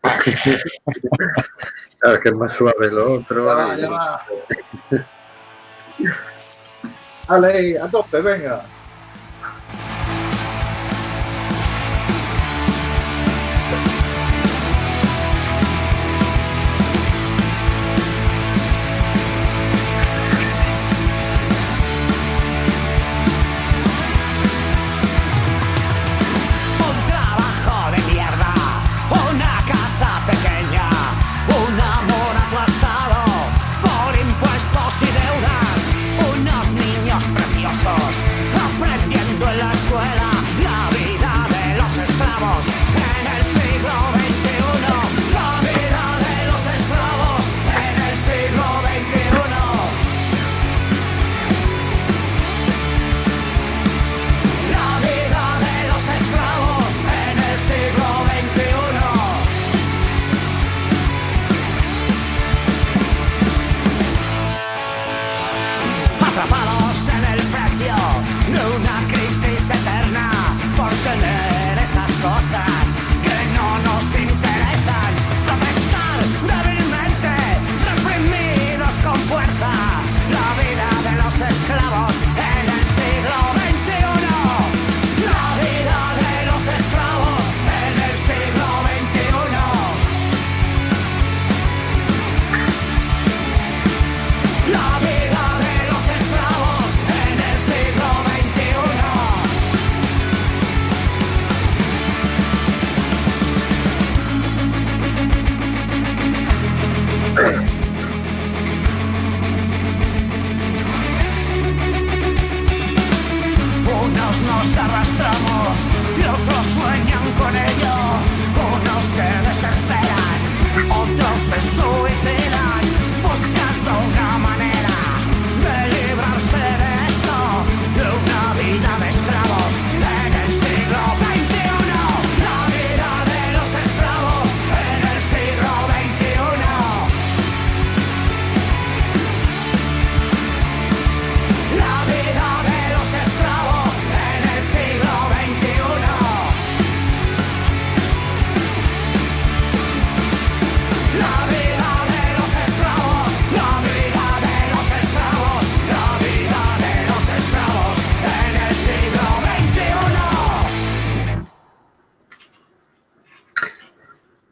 Claro, 1.98 2.20
que 2.22 2.28
es 2.28 2.34
más 2.34 2.52
suave 2.52 2.90
lo 2.90 3.14
otro. 3.14 3.46
Ya 3.46 3.54
va, 3.54 3.76
ya 3.76 3.88
va. 3.88 4.26
Dale, 7.28 7.78
a 7.80 7.88
tope, 7.88 8.20
venga. 8.20 8.62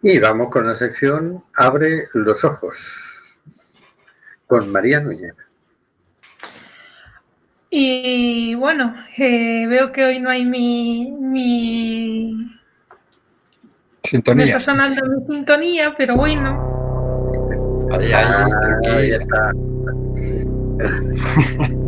Y 0.06 0.18
vamos 0.18 0.50
con 0.50 0.66
la 0.66 0.76
sección 0.76 1.42
Abre 1.54 2.08
los 2.12 2.44
ojos 2.44 3.38
con 4.46 4.70
María 4.70 5.00
Núñez. 5.00 5.34
Y 7.70 8.54
bueno, 8.54 8.94
eh, 9.16 9.66
veo 9.66 9.90
que 9.92 10.04
hoy 10.04 10.20
no 10.20 10.28
hay 10.28 10.44
mi, 10.44 11.10
mi... 11.10 12.32
No 12.34 12.50
Sintonía. 14.04 14.44
está 14.44 14.60
sonando 14.60 15.02
mi 15.06 15.24
sintonía, 15.24 15.94
pero 15.96 16.16
bueno. 16.16 17.88
Ahí, 17.90 18.12
ahí, 18.12 18.12
Ah, 18.12 18.48
ahí 18.94 19.10
está. 19.12 19.52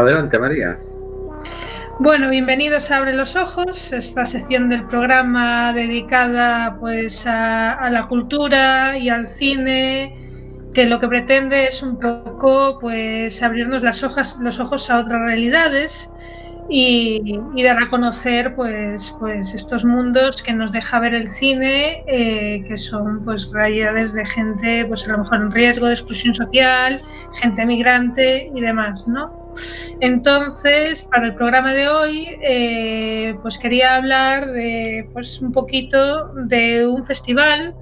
Adelante, 0.00 0.38
María. 0.38 0.78
Bueno, 1.98 2.30
bienvenidos 2.30 2.90
a 2.90 2.96
Abre 2.96 3.12
los 3.12 3.36
Ojos, 3.36 3.92
esta 3.92 4.24
sección 4.24 4.70
del 4.70 4.86
programa 4.86 5.74
dedicada 5.74 6.78
pues 6.80 7.26
a, 7.26 7.90
la 7.90 8.08
cultura 8.08 8.96
y 8.96 9.10
al 9.10 9.26
cine, 9.26 10.14
que 10.72 10.86
lo 10.86 10.98
que 10.98 11.08
pretende 11.08 11.66
es 11.66 11.82
un 11.82 11.98
poco 11.98 12.78
pues 12.80 13.42
abrirnos 13.42 13.82
los 13.82 14.02
ojos 14.02 14.90
a 14.90 15.00
otras 15.00 15.20
realidades 15.20 16.10
y, 16.70 17.38
y 17.54 17.62
dar 17.62 17.82
a 17.82 17.88
conocer 17.90 18.54
pues, 18.54 19.14
pues 19.18 19.52
estos 19.52 19.84
mundos 19.84 20.42
que 20.42 20.54
nos 20.54 20.72
deja 20.72 21.00
ver 21.00 21.12
el 21.12 21.28
cine, 21.28 22.04
eh, 22.06 22.64
que 22.66 22.78
son 22.78 23.20
pues 23.22 23.50
realidades 23.52 24.14
de 24.14 24.24
gente 24.24 24.86
pues 24.86 25.06
a 25.06 25.12
lo 25.12 25.18
mejor 25.18 25.42
en 25.42 25.50
riesgo 25.50 25.88
de 25.88 25.92
exclusión 25.92 26.32
social, 26.32 26.98
gente 27.34 27.66
migrante 27.66 28.50
y 28.54 28.60
demás, 28.62 29.06
¿no? 29.06 29.39
Entonces, 30.00 31.04
para 31.04 31.26
el 31.26 31.34
programa 31.34 31.72
de 31.74 31.88
hoy, 31.88 32.38
eh, 32.42 33.34
pues 33.42 33.58
quería 33.58 33.96
hablar 33.96 34.50
de, 34.52 35.08
pues 35.12 35.40
un 35.40 35.52
poquito 35.52 36.28
de 36.46 36.86
un 36.86 37.04
festival 37.04 37.74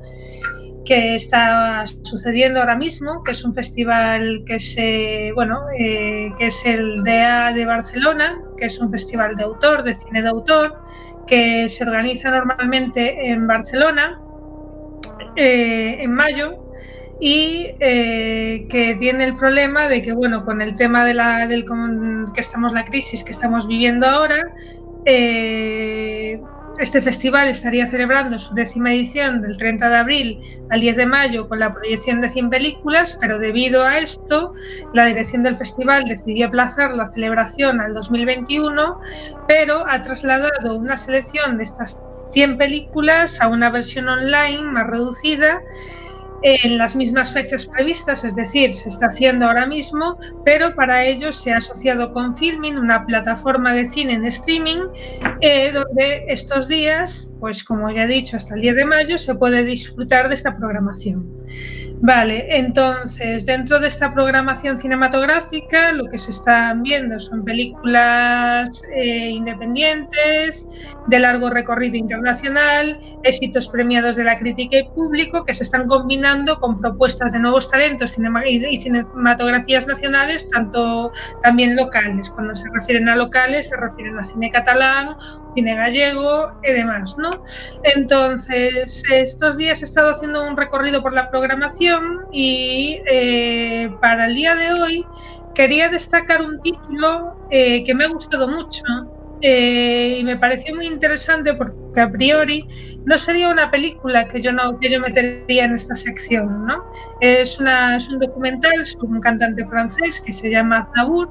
que 0.84 1.14
está 1.14 1.84
sucediendo 2.02 2.60
ahora 2.60 2.74
mismo, 2.74 3.22
que 3.22 3.32
es 3.32 3.44
un 3.44 3.52
festival 3.52 4.42
que 4.46 4.58
se, 4.58 5.32
bueno, 5.34 5.60
eh, 5.78 6.32
que 6.38 6.46
es 6.46 6.64
el 6.64 7.02
DEA 7.02 7.52
de 7.52 7.66
Barcelona, 7.66 8.40
que 8.56 8.64
es 8.64 8.78
un 8.78 8.88
festival 8.88 9.36
de 9.36 9.44
autor, 9.44 9.82
de 9.82 9.92
cine 9.92 10.22
de 10.22 10.28
autor, 10.28 10.80
que 11.26 11.68
se 11.68 11.84
organiza 11.84 12.30
normalmente 12.30 13.30
en 13.30 13.46
Barcelona 13.46 14.18
eh, 15.36 16.02
en 16.02 16.14
mayo 16.14 16.67
y 17.20 17.70
eh, 17.80 18.66
que 18.68 18.94
tiene 18.96 19.24
el 19.24 19.36
problema 19.36 19.88
de 19.88 20.02
que, 20.02 20.12
bueno, 20.12 20.44
con 20.44 20.60
el 20.60 20.74
tema 20.76 21.04
de 21.04 21.14
la, 21.14 21.46
del 21.46 21.64
que 21.64 22.40
estamos, 22.40 22.72
la 22.72 22.84
crisis 22.84 23.24
que 23.24 23.32
estamos 23.32 23.66
viviendo 23.66 24.06
ahora, 24.06 24.52
eh, 25.04 26.40
este 26.78 27.02
festival 27.02 27.48
estaría 27.48 27.88
celebrando 27.88 28.38
su 28.38 28.54
décima 28.54 28.92
edición 28.92 29.42
del 29.42 29.56
30 29.56 29.88
de 29.88 29.96
abril 29.96 30.40
al 30.70 30.78
10 30.78 30.96
de 30.96 31.06
mayo 31.06 31.48
con 31.48 31.58
la 31.58 31.72
proyección 31.72 32.20
de 32.20 32.28
100 32.28 32.50
películas, 32.50 33.18
pero 33.20 33.40
debido 33.40 33.84
a 33.84 33.98
esto, 33.98 34.54
la 34.94 35.06
dirección 35.06 35.42
del 35.42 35.56
festival 35.56 36.04
decidió 36.04 36.46
aplazar 36.46 36.94
la 36.94 37.08
celebración 37.08 37.80
al 37.80 37.94
2021, 37.94 39.00
pero 39.48 39.84
ha 39.88 40.00
trasladado 40.00 40.76
una 40.76 40.96
selección 40.96 41.58
de 41.58 41.64
estas 41.64 42.00
100 42.32 42.58
películas 42.58 43.40
a 43.40 43.48
una 43.48 43.70
versión 43.70 44.08
online 44.08 44.62
más 44.62 44.86
reducida 44.86 45.60
en 46.42 46.78
las 46.78 46.94
mismas 46.94 47.32
fechas 47.32 47.66
previstas, 47.66 48.24
es 48.24 48.34
decir, 48.36 48.70
se 48.70 48.88
está 48.88 49.06
haciendo 49.06 49.46
ahora 49.46 49.66
mismo, 49.66 50.18
pero 50.44 50.74
para 50.74 51.04
ello 51.04 51.32
se 51.32 51.52
ha 51.52 51.56
asociado 51.56 52.10
con 52.10 52.36
Filmin, 52.36 52.78
una 52.78 53.04
plataforma 53.06 53.72
de 53.72 53.84
cine 53.84 54.14
en 54.14 54.26
streaming, 54.26 54.78
eh, 55.40 55.72
donde 55.72 56.24
estos 56.28 56.68
días, 56.68 57.32
pues 57.40 57.64
como 57.64 57.90
ya 57.90 58.04
he 58.04 58.08
dicho, 58.08 58.36
hasta 58.36 58.54
el 58.54 58.60
10 58.60 58.76
de 58.76 58.84
mayo 58.84 59.18
se 59.18 59.34
puede 59.34 59.64
disfrutar 59.64 60.28
de 60.28 60.34
esta 60.34 60.56
programación. 60.56 61.28
Vale, 62.00 62.46
entonces, 62.56 63.44
dentro 63.44 63.80
de 63.80 63.88
esta 63.88 64.14
programación 64.14 64.78
cinematográfica, 64.78 65.90
lo 65.90 66.04
que 66.04 66.16
se 66.16 66.30
están 66.30 66.84
viendo 66.84 67.18
son 67.18 67.44
películas 67.44 68.84
eh, 68.94 69.30
independientes, 69.30 70.94
de 71.08 71.18
largo 71.18 71.50
recorrido 71.50 71.96
internacional, 71.96 73.00
éxitos 73.24 73.66
premiados 73.68 74.14
de 74.14 74.24
la 74.24 74.36
crítica 74.36 74.76
y 74.76 74.88
público 74.90 75.44
que 75.44 75.54
se 75.54 75.64
están 75.64 75.88
combinando 75.88 76.60
con 76.60 76.76
propuestas 76.76 77.32
de 77.32 77.40
nuevos 77.40 77.68
talentos 77.68 78.16
y 78.16 78.78
cinematografías 78.78 79.88
nacionales, 79.88 80.46
tanto 80.48 81.10
también 81.42 81.74
locales. 81.74 82.30
Cuando 82.30 82.54
se 82.54 82.68
refieren 82.74 83.08
a 83.08 83.16
locales, 83.16 83.70
se 83.70 83.76
refieren 83.76 84.16
a 84.18 84.24
cine 84.24 84.50
catalán, 84.50 85.16
cine 85.52 85.74
gallego 85.74 86.52
y 86.62 86.72
demás, 86.72 87.16
¿no? 87.18 87.30
Entonces, 87.96 89.02
estos 89.10 89.56
días 89.56 89.82
he 89.82 89.84
estado 89.84 90.10
haciendo 90.10 90.46
un 90.46 90.56
recorrido 90.56 91.02
por 91.02 91.12
la 91.12 91.28
programación 91.28 91.87
y 92.32 92.98
eh, 93.10 93.88
para 94.00 94.26
el 94.26 94.34
día 94.34 94.54
de 94.54 94.72
hoy 94.72 95.04
quería 95.54 95.88
destacar 95.88 96.42
un 96.42 96.60
título 96.60 97.34
eh, 97.50 97.82
que 97.84 97.94
me 97.94 98.04
ha 98.04 98.08
gustado 98.08 98.48
mucho 98.48 98.82
eh, 99.42 100.18
y 100.20 100.24
me 100.24 100.36
pareció 100.36 100.74
muy 100.74 100.86
interesante 100.86 101.54
porque 101.54 102.00
a 102.00 102.10
priori 102.10 102.66
no 103.04 103.18
sería 103.18 103.48
una 103.48 103.70
película 103.70 104.26
que 104.28 104.40
yo 104.40 104.52
no 104.52 104.78
que 104.78 104.88
yo 104.88 105.00
metería 105.00 105.64
en 105.64 105.74
esta 105.74 105.94
sección, 105.94 106.66
¿no? 106.66 106.82
Es, 107.20 107.58
una, 107.58 107.96
es 107.96 108.08
un 108.08 108.18
documental 108.18 108.84
sobre 108.84 109.06
un 109.08 109.20
cantante 109.20 109.64
francés 109.64 110.20
que 110.20 110.32
se 110.32 110.50
llama 110.50 110.80
Aznavour, 110.80 111.30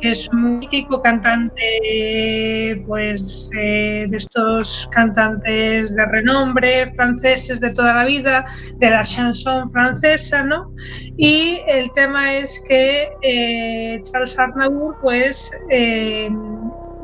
que 0.00 0.10
es 0.10 0.28
un 0.28 0.58
mítico 0.58 1.00
cantante, 1.00 2.82
pues, 2.86 3.50
eh, 3.58 4.06
de 4.08 4.16
estos 4.16 4.88
cantantes 4.92 5.94
de 5.94 6.06
renombre 6.06 6.92
franceses 6.94 7.60
de 7.60 7.72
toda 7.74 7.92
la 7.94 8.04
vida, 8.04 8.44
de 8.76 8.90
la 8.90 9.02
chanson 9.02 9.68
francesa, 9.70 10.42
¿no? 10.42 10.70
Y 11.16 11.60
el 11.66 11.90
tema 11.92 12.34
es 12.34 12.62
que 12.68 13.08
eh, 13.22 14.00
Charles 14.02 14.38
Aznavour, 14.38 14.96
pues, 15.00 15.50
eh, 15.70 16.28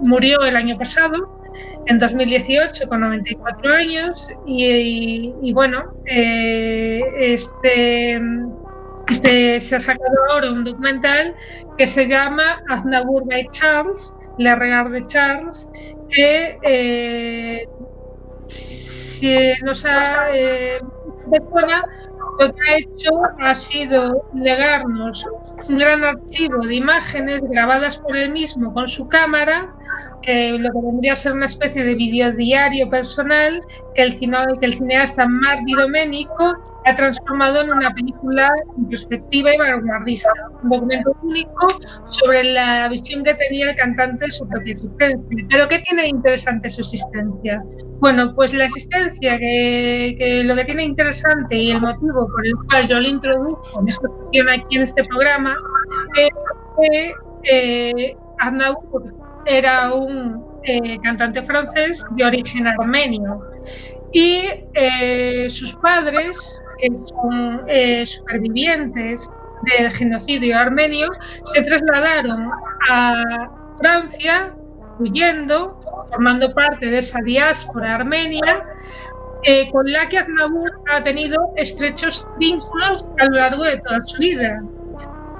murió 0.02 0.42
el 0.42 0.56
año 0.56 0.76
pasado, 0.78 1.16
en 1.86 1.98
2018, 1.98 2.88
con 2.88 3.00
94 3.00 3.72
años, 3.74 4.26
y, 4.46 5.34
y- 5.42 5.52
bueno, 5.52 5.82
eh, 6.06 7.00
este, 7.18 8.20
este, 9.08 9.60
se 9.60 9.76
ha 9.76 9.80
sacado 9.80 10.14
ahora 10.30 10.52
un 10.52 10.64
documental 10.64 11.34
que 11.76 11.86
se 11.86 12.06
llama 12.06 12.60
Aznavour 12.68 13.24
by 13.26 13.44
Charles, 13.50 14.14
Le 14.38 14.54
Regard 14.56 14.90
de 14.92 15.04
Charles, 15.06 15.68
que 16.08 16.56
eh, 16.62 17.64
si 18.46 19.52
nos 19.64 19.84
ha 19.84 20.30
eh, 20.34 20.78
lo 22.38 22.52
que 22.52 22.70
ha 22.70 22.76
hecho 22.76 23.10
ha 23.40 23.54
sido 23.54 24.24
legarnos 24.32 25.24
un 25.68 25.78
gran 25.78 26.04
archivo 26.04 26.58
de 26.66 26.76
imágenes 26.76 27.42
grabadas 27.42 27.96
por 27.98 28.16
él 28.16 28.32
mismo 28.32 28.72
con 28.72 28.88
su 28.88 29.08
cámara, 29.08 29.66
que 30.22 30.52
lo 30.52 30.70
que 30.72 30.86
vendría 30.86 31.12
a 31.12 31.16
ser 31.16 31.32
una 31.32 31.46
especie 31.46 31.84
de 31.84 31.94
videodiario 31.94 32.88
personal 32.88 33.62
que 33.94 34.02
el, 34.02 34.18
que 34.18 34.66
el 34.66 34.72
cineasta 34.74 35.26
Marc 35.26 35.60
Di 35.64 35.74
Domenico 35.74 36.54
ha 36.84 36.94
transformado 36.94 37.62
en 37.62 37.72
una 37.72 37.90
película 37.92 38.48
introspectiva 38.76 39.54
y 39.54 39.58
vanguardista, 39.58 40.30
un 40.62 40.70
documento 40.70 41.16
único 41.22 41.68
sobre 42.06 42.44
la 42.44 42.88
visión 42.88 43.22
que 43.22 43.34
tenía 43.34 43.70
el 43.70 43.76
cantante 43.76 44.24
de 44.24 44.30
su 44.30 44.48
propia 44.48 44.72
existencia. 44.72 45.46
Pero 45.50 45.68
¿qué 45.68 45.78
tiene 45.80 46.02
de 46.02 46.08
interesante 46.08 46.68
su 46.70 46.80
existencia? 46.80 47.62
Bueno, 48.00 48.34
pues 48.34 48.52
la 48.54 48.64
existencia, 48.64 49.38
que, 49.38 50.14
que 50.18 50.44
lo 50.44 50.54
que 50.56 50.64
tiene 50.64 50.84
interesante 50.84 51.56
y 51.56 51.70
el 51.70 51.80
motivo 51.80 52.26
por 52.28 52.46
el 52.46 52.54
cual 52.68 52.86
yo 52.88 52.98
lo 53.00 53.08
introduzco 53.08 53.80
en 53.80 53.88
esta 53.88 54.08
sección 54.20 54.48
aquí 54.48 54.76
en 54.76 54.82
este 54.82 55.04
programa 55.04 55.54
es 56.16 56.30
que 56.80 57.14
eh, 57.44 58.16
Aznavour 58.38 59.14
era 59.46 59.92
un 59.94 60.44
eh, 60.64 60.98
cantante 61.02 61.42
francés 61.42 62.04
de 62.10 62.24
origen 62.24 62.66
armenio 62.66 63.40
y 64.12 64.44
eh, 64.74 65.46
sus 65.48 65.74
padres, 65.76 66.62
que 66.78 66.88
son 67.06 67.62
eh, 67.66 68.04
supervivientes 68.04 69.28
del 69.76 69.90
genocidio 69.90 70.58
armenio, 70.58 71.08
se 71.54 71.62
trasladaron 71.62 72.50
a 72.88 73.50
Francia 73.78 74.54
huyendo, 74.98 75.80
formando 76.10 76.52
parte 76.52 76.86
de 76.86 76.98
esa 76.98 77.20
diáspora 77.22 77.96
armenia, 77.96 78.64
eh, 79.44 79.70
con 79.72 79.90
la 79.90 80.08
que 80.08 80.18
Aznavour 80.18 80.70
ha 80.92 81.02
tenido 81.02 81.36
estrechos 81.56 82.26
vínculos 82.38 83.08
a 83.18 83.24
lo 83.24 83.36
largo 83.38 83.64
de 83.64 83.78
toda 83.78 84.00
su 84.02 84.18
vida. 84.18 84.62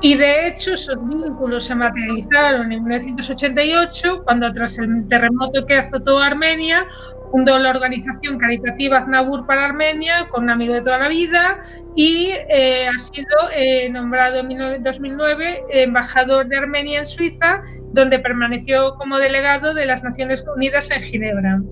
Y 0.03 0.17
de 0.17 0.49
hecho 0.49 0.75
esos 0.75 0.97
vínculos 1.09 1.67
se 1.67 1.77
materializaron 1.77 2.73
en 2.73 2.83
1988 2.83 4.23
cuando 4.25 4.53
tras 4.53 4.77
el 4.79 5.07
terremoto 5.07 5.65
que 5.65 5.77
azotó 5.77 6.19
Armenia 6.19 6.89
fundó 7.31 7.57
la 7.59 7.71
organización 7.71 8.37
caritativa 8.37 8.99
Aznavour 8.99 9.47
para 9.47 9.65
Armenia 9.65 10.29
con 10.29 10.45
un 10.45 10.51
amigo 10.51 10.75
de 10.75 10.83
toda 10.83 10.99
la 10.99 11.09
vida 11.09 11.61
y 11.95 12.31
eh, 12.49 12.89
ha 12.89 12.99
sido 12.99 13.27
eh, 13.55 13.89
nombrado 13.91 14.41
en 14.41 14.83
2009 14.83 15.65
embajador 15.71 16.49
de 16.49 16.59
Armenia 16.59 16.99
en 16.99 17.07
Suiza, 17.07 17.63
donde 17.93 18.19
permaneció 18.19 18.97
como 18.97 19.19
delegado 19.19 19.73
de 19.73 19.87
las 19.87 20.03
Naciones 20.03 20.45
Unidas 20.55 20.91
en 20.91 21.01
Ginebra. 21.01 21.63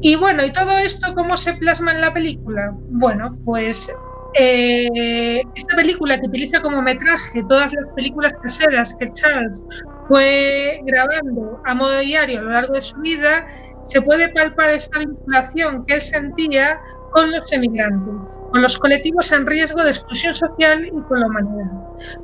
Y 0.00 0.14
bueno, 0.14 0.44
¿y 0.44 0.52
todo 0.52 0.78
esto 0.78 1.12
cómo 1.14 1.36
se 1.36 1.54
plasma 1.54 1.92
en 1.92 2.02
la 2.02 2.12
película? 2.12 2.72
Bueno, 2.88 3.36
pues 3.44 3.90
eh, 4.34 5.42
esta 5.54 5.76
película 5.76 6.18
que 6.20 6.26
utiliza 6.26 6.60
como 6.60 6.82
metraje 6.82 7.42
todas 7.48 7.72
las 7.72 7.90
películas 7.90 8.32
caseras 8.42 8.94
que 8.98 9.10
Charles 9.12 9.62
fue 10.06 10.80
grabando 10.84 11.60
a 11.64 11.74
modo 11.74 11.98
diario 12.00 12.40
a 12.40 12.42
lo 12.42 12.50
largo 12.50 12.74
de 12.74 12.80
su 12.80 12.96
vida, 13.00 13.46
se 13.82 14.02
puede 14.02 14.28
palpar 14.30 14.70
esta 14.70 14.98
vinculación 14.98 15.84
que 15.86 15.94
él 15.94 16.00
sentía 16.00 16.78
con 17.12 17.30
los 17.30 17.50
emigrantes, 17.52 18.36
con 18.50 18.62
los 18.62 18.78
colectivos 18.78 19.32
en 19.32 19.46
riesgo 19.46 19.82
de 19.82 19.90
exclusión 19.90 20.34
social 20.34 20.86
y 20.86 21.00
con 21.08 21.20
la 21.20 21.26
humanidad. 21.26 21.70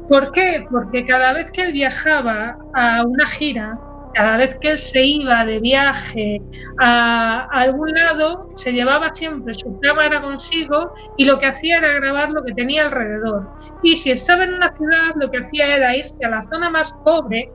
¿Por 0.09 0.31
qué? 0.33 0.67
Porque 0.71 1.05
cada 1.05 1.33
vez 1.33 1.51
que 1.51 1.63
él 1.63 1.73
viajaba 1.73 2.59
a 2.75 3.05
una 3.05 3.27
gira, 3.27 3.79
cada 4.15 4.37
vez 4.37 4.55
que 4.57 4.71
él 4.71 4.79
se 4.79 5.03
iba 5.03 5.45
de 5.45 5.59
viaje 5.59 6.41
a, 6.81 7.47
algún 7.51 7.93
lado, 7.93 8.51
se 8.55 8.73
llevaba 8.73 9.13
siempre 9.13 9.55
su 9.55 9.79
cámara 9.81 10.23
consigo 10.23 10.95
y 11.17 11.25
lo 11.25 11.39
que 11.39 11.47
hacía 11.47 11.79
era 11.79 11.93
grabar 11.95 12.31
lo 12.31 12.43
que 12.43 12.55
tenía 12.55 12.85
alrededor. 12.85 13.49
Y 13.83 13.97
si 13.97 14.11
estaba 14.11 14.45
en 14.45 14.55
una 14.55 14.73
ciudad, 14.75 15.15
lo 15.17 15.31
que 15.31 15.39
hacía 15.39 15.77
era 15.77 15.97
irse 15.97 16.25
a 16.25 16.31
la 16.31 16.43
zona 16.45 16.71
más 16.71 16.93
pobre 17.05 17.51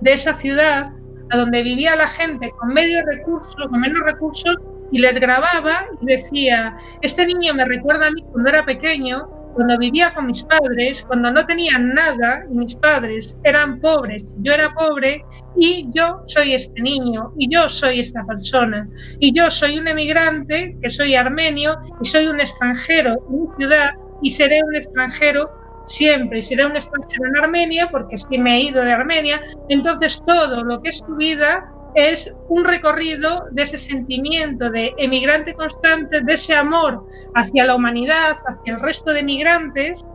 de 0.00 0.12
esa 0.12 0.34
ciudad, 0.34 0.92
a 1.30 1.36
donde 1.36 1.62
vivía 1.62 1.96
la 1.96 2.06
gente 2.06 2.50
con 2.58 2.74
medio 2.74 3.04
recursos, 3.06 3.54
con 3.54 3.80
menos 3.80 4.02
recursos, 4.04 4.56
y 4.90 4.98
les 4.98 5.18
grababa 5.18 5.86
y 6.02 6.06
decía, 6.06 6.76
este 7.00 7.26
niño 7.26 7.54
me 7.54 7.64
recuerda 7.64 8.08
a 8.08 8.10
mí 8.10 8.22
cuando 8.30 8.50
era 8.50 8.64
pequeño, 8.64 9.26
cuando 9.54 9.78
vivía 9.78 10.12
con 10.12 10.26
mis 10.26 10.42
padres, 10.44 11.02
cuando 11.02 11.30
no 11.30 11.44
tenía 11.46 11.78
nada 11.78 12.44
mis 12.50 12.74
padres 12.74 13.36
eran 13.44 13.80
pobres, 13.80 14.34
yo 14.38 14.52
era 14.52 14.72
pobre 14.74 15.24
y 15.56 15.88
yo 15.90 16.22
soy 16.26 16.54
este 16.54 16.80
niño 16.80 17.32
y 17.38 17.52
yo 17.52 17.68
soy 17.68 18.00
esta 18.00 18.24
persona. 18.24 18.88
Y 19.18 19.32
yo 19.32 19.50
soy 19.50 19.78
un 19.78 19.88
emigrante 19.88 20.76
que 20.80 20.88
soy 20.88 21.14
armenio 21.14 21.78
y 22.00 22.04
soy 22.06 22.26
un 22.26 22.40
extranjero 22.40 23.18
en 23.28 23.42
mi 23.42 23.48
ciudad 23.58 23.90
y 24.22 24.30
seré 24.30 24.62
un 24.64 24.74
extranjero 24.74 25.50
siempre. 25.84 26.38
Y 26.38 26.42
seré 26.42 26.66
un 26.66 26.76
extranjero 26.76 27.26
en 27.26 27.36
Armenia 27.36 27.88
porque 27.90 28.16
si 28.16 28.38
me 28.38 28.56
he 28.56 28.60
ido 28.62 28.82
de 28.82 28.92
Armenia, 28.92 29.40
entonces 29.68 30.22
todo 30.24 30.62
lo 30.62 30.80
que 30.80 30.90
es 30.90 31.04
tu 31.04 31.16
vida 31.16 31.70
es 31.94 32.36
un 32.48 32.64
recorrido 32.64 33.46
de 33.50 33.62
ese 33.62 33.78
sentimiento 33.78 34.70
de 34.70 34.92
emigrante 34.98 35.54
constante, 35.54 36.20
de 36.20 36.32
ese 36.32 36.54
amor 36.54 37.06
hacia 37.34 37.64
la 37.64 37.74
humanidad, 37.74 38.36
hacia 38.46 38.74
el 38.74 38.80
resto 38.80 39.12
de 39.12 39.22
migrantes, 39.22 40.06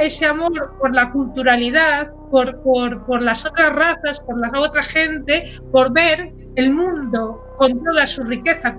ese 0.00 0.26
amor 0.26 0.76
por 0.78 0.94
la 0.94 1.10
culturalidad, 1.10 2.12
por, 2.30 2.62
por, 2.62 3.04
por, 3.06 3.22
las 3.22 3.44
otras 3.44 3.74
razas, 3.74 4.20
por 4.20 4.38
la 4.38 4.50
otra 4.60 4.82
gente, 4.82 5.44
por 5.72 5.92
ver 5.92 6.32
el 6.54 6.70
mundo 6.72 7.42
con 7.58 7.82
toda 7.82 8.06
su 8.06 8.22
riqueza, 8.22 8.76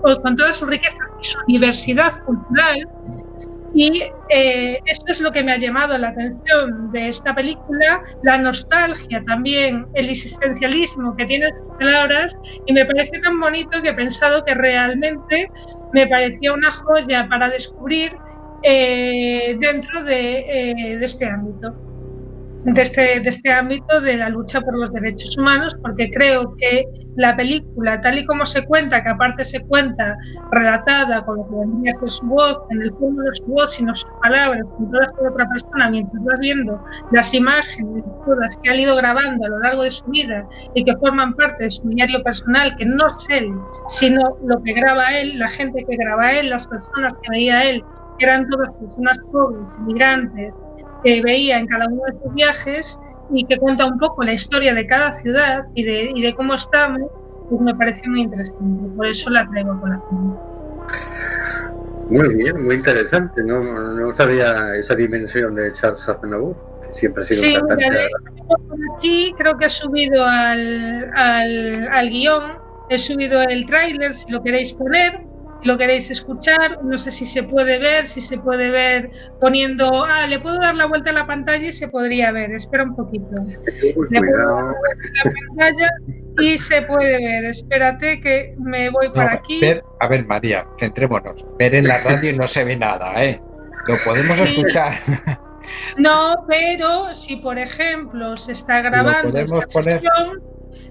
con 0.00 0.36
toda 0.36 0.52
su 0.52 0.66
riqueza 0.66 0.98
y 1.20 1.24
su 1.24 1.38
diversidad 1.46 2.12
cultural 2.24 2.88
y 3.74 4.02
eh, 4.30 4.78
esto 4.86 5.12
es 5.12 5.20
lo 5.20 5.30
que 5.30 5.42
me 5.42 5.52
ha 5.52 5.56
llamado 5.56 5.96
la 5.98 6.08
atención 6.08 6.90
de 6.92 7.08
esta 7.08 7.34
película, 7.34 8.00
la 8.22 8.38
nostalgia 8.38 9.22
también, 9.26 9.86
el 9.94 10.08
existencialismo 10.08 11.14
que 11.16 11.26
tiene 11.26 11.46
sus 11.48 11.76
palabras, 11.78 12.36
y 12.66 12.72
me 12.72 12.84
parece 12.84 13.18
tan 13.20 13.38
bonito 13.40 13.80
que 13.82 13.90
he 13.90 13.94
pensado 13.94 14.44
que 14.44 14.54
realmente 14.54 15.48
me 15.92 16.06
parecía 16.06 16.52
una 16.52 16.70
joya 16.70 17.26
para 17.28 17.48
descubrir 17.48 18.12
eh, 18.62 19.56
dentro 19.60 20.02
de, 20.02 20.38
eh, 20.38 20.98
de 20.98 21.04
este 21.04 21.26
ámbito 21.26 21.87
de 22.64 22.82
este, 22.82 23.20
de 23.20 23.28
este 23.28 23.52
ámbito 23.52 24.00
de 24.00 24.16
la 24.16 24.28
lucha 24.28 24.60
por 24.60 24.76
los 24.76 24.92
derechos 24.92 25.36
humanos, 25.38 25.76
porque 25.82 26.10
creo 26.10 26.54
que 26.56 26.84
la 27.16 27.36
película, 27.36 28.00
tal 28.00 28.18
y 28.18 28.24
como 28.26 28.44
se 28.46 28.64
cuenta, 28.64 29.02
que 29.02 29.08
aparte 29.08 29.44
se 29.44 29.60
cuenta 29.66 30.16
relatada 30.50 31.24
con 31.24 31.36
lo 31.36 31.48
que 31.48 31.56
vendría 31.56 31.92
a 32.02 32.06
su 32.06 32.26
voz, 32.26 32.58
en 32.70 32.82
el 32.82 32.92
fondo 32.94 33.22
de 33.22 33.34
su 33.34 33.44
voz, 33.46 33.74
sino 33.74 33.94
sus 33.94 34.10
palabras, 34.22 34.68
con 34.76 34.90
todas 34.90 35.12
por 35.12 35.32
otra 35.32 35.48
persona, 35.48 35.90
mientras 35.90 36.22
vas 36.24 36.40
viendo 36.40 36.82
las 37.12 37.32
imágenes 37.32 38.04
todas 38.24 38.56
que 38.58 38.70
ha 38.70 38.76
ido 38.76 38.96
grabando 38.96 39.44
a 39.46 39.48
lo 39.48 39.58
largo 39.60 39.82
de 39.82 39.90
su 39.90 40.04
vida 40.06 40.46
y 40.74 40.84
que 40.84 40.96
forman 40.96 41.34
parte 41.34 41.64
de 41.64 41.70
su 41.70 41.88
diario 41.88 42.22
personal, 42.22 42.74
que 42.76 42.84
no 42.84 43.06
es 43.06 43.26
él, 43.30 43.48
sino 43.86 44.36
lo 44.44 44.62
que 44.62 44.72
graba 44.72 45.16
él, 45.16 45.38
la 45.38 45.48
gente 45.48 45.84
que 45.88 45.96
graba 45.96 46.32
él, 46.32 46.50
las 46.50 46.66
personas 46.66 47.14
que 47.22 47.30
veía 47.30 47.60
él, 47.62 47.82
que 48.18 48.26
eran 48.26 48.48
todas 48.48 48.74
personas 48.74 49.18
pobres, 49.32 49.78
inmigrantes, 49.80 50.52
que 51.02 51.22
veía 51.22 51.58
en 51.58 51.66
cada 51.66 51.86
uno 51.86 52.02
de 52.06 52.18
sus 52.20 52.34
viajes 52.34 52.98
y 53.32 53.44
que 53.44 53.56
cuenta 53.58 53.86
un 53.86 53.98
poco 53.98 54.22
la 54.24 54.32
historia 54.32 54.74
de 54.74 54.86
cada 54.86 55.12
ciudad 55.12 55.64
y 55.74 55.84
de, 55.84 56.10
y 56.14 56.22
de 56.22 56.34
cómo 56.34 56.54
estamos, 56.54 57.10
pues 57.48 57.60
me 57.60 57.74
pareció 57.74 58.10
muy 58.10 58.22
interesante. 58.22 58.88
Por 58.96 59.06
eso 59.06 59.30
la 59.30 59.48
traigo 59.48 59.72
a 59.72 59.80
colación. 59.80 60.38
Muy 62.10 62.34
bien, 62.36 62.64
muy 62.64 62.76
interesante. 62.76 63.42
No, 63.42 63.60
no 63.60 64.12
sabía 64.12 64.74
esa 64.76 64.94
dimensión 64.94 65.54
de 65.54 65.72
Charles 65.72 66.08
Aznavour, 66.08 66.56
siempre 66.90 67.22
ha 67.22 67.26
sido 67.26 67.40
sí, 67.40 67.56
un 67.56 67.68
cantante. 67.68 68.08
Aquí 68.96 69.34
creo 69.36 69.56
que 69.58 69.66
he 69.66 69.70
subido 69.70 70.24
al, 70.24 71.10
al, 71.14 71.88
al 71.88 72.08
guion, 72.08 72.52
he 72.88 72.98
subido 72.98 73.42
el 73.42 73.66
tráiler, 73.66 74.14
si 74.14 74.30
lo 74.30 74.42
queréis 74.42 74.72
poner, 74.72 75.27
lo 75.64 75.76
queréis 75.76 76.10
escuchar, 76.10 76.82
no 76.84 76.96
sé 76.98 77.10
si 77.10 77.26
se 77.26 77.42
puede 77.42 77.78
ver, 77.78 78.06
si 78.06 78.20
se 78.20 78.38
puede 78.38 78.70
ver 78.70 79.10
poniendo, 79.40 80.04
ah, 80.04 80.26
le 80.26 80.38
puedo 80.38 80.58
dar 80.60 80.74
la 80.76 80.86
vuelta 80.86 81.10
a 81.10 81.12
la 81.14 81.26
pantalla 81.26 81.66
y 81.66 81.72
se 81.72 81.88
podría 81.88 82.30
ver, 82.32 82.52
espera 82.52 82.84
un 82.84 82.94
poquito. 82.94 83.26
Le 84.10 84.20
puedo 84.20 84.38
dar 84.54 84.64
la 84.64 84.72
vuelta 84.72 85.08
a 85.24 85.28
la 85.28 85.32
pantalla 85.48 85.90
y 86.40 86.58
se 86.58 86.82
puede 86.82 87.16
ver, 87.18 87.44
espérate 87.46 88.20
que 88.20 88.54
me 88.58 88.88
voy 88.90 89.10
para 89.12 89.32
aquí. 89.34 89.58
ver- 89.60 89.82
a 90.00 90.06
ver, 90.08 90.24
María, 90.26 90.64
centrémonos. 90.78 91.44
Ver 91.58 91.74
en 91.74 91.88
la 91.88 91.98
radio 92.02 92.32
no 92.36 92.46
se 92.46 92.62
ve 92.64 92.76
nada, 92.76 93.24
¿eh? 93.24 93.40
Lo 93.88 93.96
podemos 94.04 94.34
Sí. 94.36 94.42
escuchar. 94.60 94.94
No, 95.98 96.44
pero 96.48 97.12
si 97.14 97.36
por 97.36 97.58
ejemplo 97.58 98.36
se 98.36 98.52
está 98.52 98.80
grabando 98.80 99.30
podemos 99.32 99.52
esta 99.64 99.80
poner. 99.80 99.92
sesión, 100.00 100.42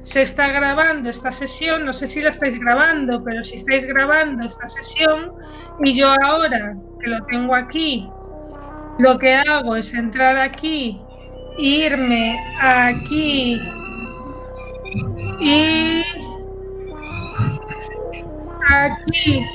se 0.01 0.21
está 0.21 0.47
grabando 0.47 1.09
esta 1.09 1.31
sesión, 1.31 1.85
no 1.85 1.93
sé 1.93 2.07
si 2.07 2.21
la 2.21 2.29
estáis 2.29 2.59
grabando, 2.59 3.23
pero 3.23 3.43
si 3.43 3.57
estáis 3.57 3.85
grabando 3.85 4.47
esta 4.47 4.67
sesión 4.67 5.33
y 5.83 5.93
yo 5.93 6.13
ahora 6.23 6.75
que 7.01 7.09
lo 7.09 7.25
tengo 7.25 7.55
aquí, 7.55 8.09
lo 8.99 9.17
que 9.19 9.35
hago 9.35 9.75
es 9.75 9.93
entrar 9.93 10.37
aquí, 10.37 10.99
irme 11.57 12.39
aquí 12.61 13.59
y 15.39 16.03
aquí 18.69 19.45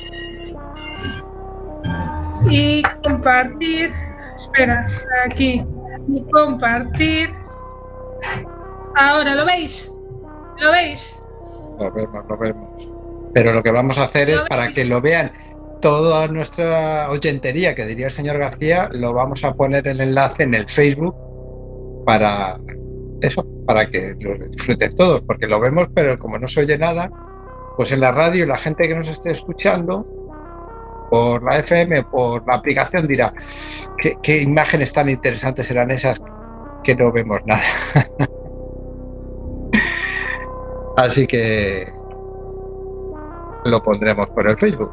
y 2.49 2.83
compartir, 3.03 3.91
espera, 4.35 4.85
aquí 5.25 5.63
y 6.07 6.21
compartir. 6.31 7.31
Ahora, 8.95 9.35
¿lo 9.35 9.45
veis? 9.45 9.92
¿Lo 10.63 10.71
veis? 10.71 11.19
Lo 11.77 11.91
vemos, 11.91 12.23
lo 12.29 12.37
vemos. 12.37 12.89
Pero 13.33 13.51
lo 13.51 13.61
que 13.61 13.71
vamos 13.71 13.97
a 13.97 14.03
hacer 14.03 14.29
es 14.29 14.41
para 14.43 14.69
que 14.69 14.85
lo 14.85 15.01
vean 15.01 15.31
toda 15.81 16.27
nuestra 16.29 17.09
oyentería, 17.09 17.75
que 17.75 17.85
diría 17.85 18.05
el 18.05 18.11
señor 18.11 18.37
García, 18.37 18.87
lo 18.93 19.13
vamos 19.13 19.43
a 19.43 19.53
poner 19.53 19.85
el 19.89 19.99
enlace 19.99 20.43
en 20.43 20.53
el 20.53 20.69
Facebook 20.69 21.13
para 22.05 22.57
eso, 23.21 23.45
para 23.65 23.89
que 23.89 24.15
lo 24.21 24.37
disfruten 24.47 24.95
todos, 24.95 25.21
porque 25.23 25.47
lo 25.47 25.59
vemos, 25.59 25.89
pero 25.93 26.17
como 26.17 26.37
no 26.37 26.47
se 26.47 26.61
oye 26.61 26.77
nada, 26.77 27.11
pues 27.75 27.91
en 27.91 27.99
la 27.99 28.13
radio 28.13 28.45
la 28.45 28.57
gente 28.57 28.87
que 28.87 28.95
nos 28.95 29.09
esté 29.09 29.31
escuchando 29.31 30.05
por 31.09 31.43
la 31.43 31.59
FM, 31.59 32.03
por 32.03 32.47
la 32.47 32.55
aplicación 32.55 33.05
dirá, 33.05 33.33
¿qué, 33.97 34.15
qué 34.23 34.41
imágenes 34.41 34.93
tan 34.93 35.09
interesantes 35.09 35.67
serán 35.67 35.91
esas 35.91 36.21
que 36.85 36.95
no 36.95 37.11
vemos 37.11 37.41
nada? 37.45 37.63
Así 40.97 41.25
que 41.25 41.87
lo 43.65 43.81
pondremos 43.81 44.29
por 44.29 44.49
el 44.49 44.57
Facebook. 44.57 44.91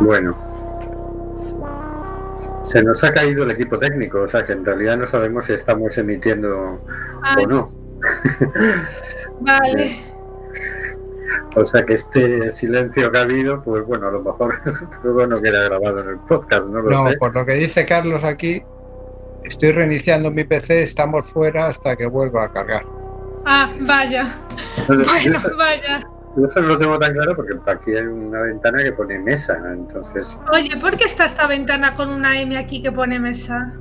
Bueno. 0.00 0.36
Se 2.62 2.82
nos 2.82 3.02
ha 3.02 3.12
caído 3.12 3.44
el 3.44 3.50
equipo 3.50 3.78
técnico, 3.78 4.20
o 4.22 4.28
sea 4.28 4.44
que 4.44 4.52
en 4.52 4.64
realidad 4.64 4.96
no 4.96 5.06
sabemos 5.06 5.46
si 5.46 5.54
estamos 5.54 5.96
emitiendo 5.98 6.80
o 7.36 7.46
no. 7.46 7.68
Vale. 9.40 9.96
O 11.56 11.64
sea 11.66 11.84
que 11.84 11.94
este 11.94 12.50
silencio 12.52 13.10
que 13.10 13.18
ha 13.18 13.22
habido, 13.22 13.62
pues 13.62 13.84
bueno, 13.86 14.06
a 14.08 14.12
lo 14.12 14.22
mejor 14.22 14.54
luego 15.02 15.26
no 15.26 15.40
queda 15.40 15.68
grabado 15.68 16.02
en 16.02 16.08
el 16.10 16.18
podcast, 16.18 16.64
no 16.66 16.80
lo 16.80 16.90
No, 16.90 17.10
sé. 17.10 17.16
por 17.16 17.34
lo 17.34 17.44
que 17.44 17.54
dice 17.54 17.84
Carlos 17.86 18.22
aquí, 18.22 18.62
estoy 19.44 19.72
reiniciando 19.72 20.30
mi 20.30 20.44
PC, 20.44 20.82
estamos 20.84 21.28
fuera 21.30 21.66
hasta 21.66 21.96
que 21.96 22.06
vuelva 22.06 22.44
a 22.44 22.48
cargar. 22.50 22.84
Ah, 23.46 23.68
vaya. 23.80 24.26
Entonces, 24.76 25.32
Bueno, 25.32 25.40
vaya. 25.58 26.06
Yo 26.36 26.46
eso 26.46 26.60
no 26.60 26.68
lo 26.68 26.78
tengo 26.78 26.98
tan 26.98 27.12
claro 27.12 27.34
porque 27.36 27.54
aquí 27.66 27.94
hay 27.96 28.04
una 28.04 28.42
ventana 28.42 28.82
que 28.82 28.92
pone 28.92 29.18
mesa, 29.18 29.60
entonces, 29.72 30.38
Oye, 30.52 30.76
¿por 30.80 30.96
qué 30.96 31.04
está 31.04 31.24
esta 31.24 31.46
ventana 31.46 31.94
con 31.94 32.08
una 32.08 32.40
M 32.40 32.56
aquí 32.58 32.82
que 32.82 32.92
pone 32.92 33.18
mesa? 33.18 33.72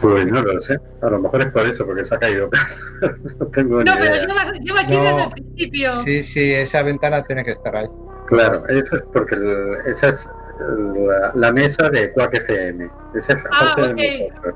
pues 0.00 0.26
no 0.26 0.42
lo 0.42 0.60
sé. 0.60 0.78
A 1.02 1.08
lo 1.10 1.20
mejor 1.20 1.40
es 1.42 1.46
por 1.52 1.62
eso, 1.66 1.86
porque 1.86 2.04
se 2.04 2.14
ha 2.14 2.18
caído. 2.18 2.48
no 3.40 3.46
tengo 3.46 3.82
No, 3.82 3.94
ni 3.94 4.00
pero 4.00 4.14
idea. 4.16 4.20
lleva, 4.26 4.52
lleva 4.60 4.80
aquí 4.80 4.96
No. 4.96 5.02
desde 5.02 5.22
el 5.22 5.28
principio. 5.30 5.90
Sí, 5.90 6.22
sí, 6.24 6.52
esa 6.52 6.82
ventana 6.82 7.22
tiene 7.22 7.44
que 7.44 7.52
estar 7.52 7.74
ahí. 7.76 7.86
Claro, 8.26 8.66
eso 8.68 8.96
es 8.96 9.02
porque 9.12 9.34
el- 9.36 9.76
esa 9.86 10.08
es 10.08 10.28
la, 10.68 11.32
la 11.34 11.52
mesa 11.52 11.88
de 11.90 12.12
Quack 12.12 12.34
FM. 12.34 12.88
Esa 13.14 13.32
es 13.34 13.44
Ah, 13.50 13.74
parte 13.76 13.90
ok. 13.92 13.96
de 13.96 14.28
nosotros. 14.28 14.54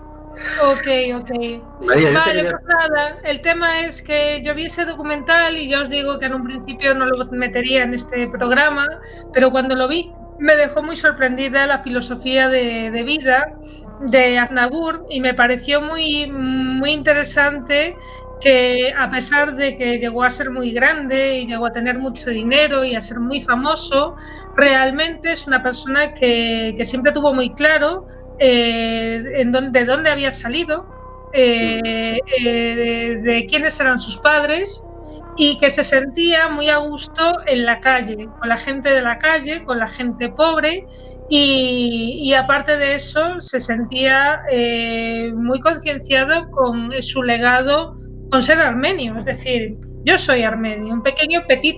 Ok, 0.62 0.86
ok. 1.14 1.30
María, 1.86 2.10
Vale, 2.12 2.32
quería- 2.34 2.50
pues 2.50 2.62
nada, 2.66 3.14
el 3.24 3.40
tema 3.40 3.80
es 3.80 4.02
que 4.02 4.42
yo 4.44 4.54
vi 4.54 4.66
ese 4.66 4.84
documental 4.84 5.56
y 5.56 5.68
ya 5.68 5.80
os 5.80 5.88
digo 5.90 6.18
que 6.18 6.26
en 6.26 6.34
un 6.34 6.44
principio 6.44 6.94
no 6.94 7.06
lo 7.06 7.24
metería 7.30 7.82
en 7.84 7.94
este 7.94 8.28
programa, 8.28 8.86
pero 9.32 9.50
cuando 9.50 9.74
lo 9.74 9.88
vi 9.88 10.12
me 10.38 10.54
dejó 10.56 10.82
muy 10.82 10.96
sorprendida 10.96 11.66
la 11.66 11.78
filosofía 11.78 12.50
de, 12.50 12.90
de 12.90 13.02
vida 13.04 13.46
de 14.00 14.38
Aznavour 14.38 15.06
y 15.08 15.20
me 15.20 15.32
pareció 15.32 15.80
muy, 15.80 16.30
muy 16.30 16.90
interesante 16.90 17.94
que 18.42 18.92
a 18.94 19.08
pesar 19.08 19.56
de 19.56 19.76
que 19.76 19.96
llegó 19.96 20.22
a 20.22 20.28
ser 20.28 20.50
muy 20.50 20.72
grande 20.72 21.38
y 21.38 21.46
llegó 21.46 21.64
a 21.64 21.72
tener 21.72 21.98
mucho 21.98 22.28
dinero 22.28 22.84
y 22.84 22.94
a 22.94 23.00
ser 23.00 23.18
muy 23.18 23.40
famoso, 23.40 24.14
realmente 24.54 25.30
es 25.30 25.46
una 25.46 25.62
persona 25.62 26.12
que, 26.12 26.74
que 26.76 26.84
siempre 26.84 27.12
tuvo 27.12 27.32
muy 27.32 27.54
claro 27.54 28.06
eh, 28.38 29.22
en 29.36 29.52
dónde, 29.52 29.80
de 29.80 29.86
dónde 29.86 30.10
había 30.10 30.30
salido, 30.30 30.86
eh, 31.32 32.18
eh, 32.44 33.18
de, 33.20 33.46
quiénes 33.46 33.78
eran 33.80 33.98
sus 33.98 34.18
padres 34.18 34.82
y 35.36 35.58
que 35.58 35.68
se 35.68 35.84
sentía 35.84 36.48
muy 36.48 36.68
a 36.70 36.78
gusto 36.78 37.34
en 37.46 37.66
la 37.66 37.80
calle, 37.80 38.28
con 38.38 38.48
la 38.48 38.56
gente 38.56 38.90
de 38.90 39.02
la 39.02 39.18
calle, 39.18 39.64
con 39.64 39.78
la 39.78 39.86
gente 39.86 40.30
pobre 40.30 40.86
y, 41.28 42.32
aparte 42.32 42.76
de 42.76 42.94
eso 42.94 43.38
se 43.38 43.60
sentía 43.60 44.40
muy 45.34 45.60
concienciado 45.60 46.50
con 46.50 46.90
su 47.02 47.22
legado 47.22 47.94
con 48.30 48.42
ser 48.42 48.58
armenio, 48.58 49.16
es 49.18 49.26
decir, 49.26 49.76
yo 50.04 50.16
soy 50.16 50.42
armenio, 50.42 50.94
un 50.94 51.02
pequeño 51.02 51.42
petit 51.46 51.76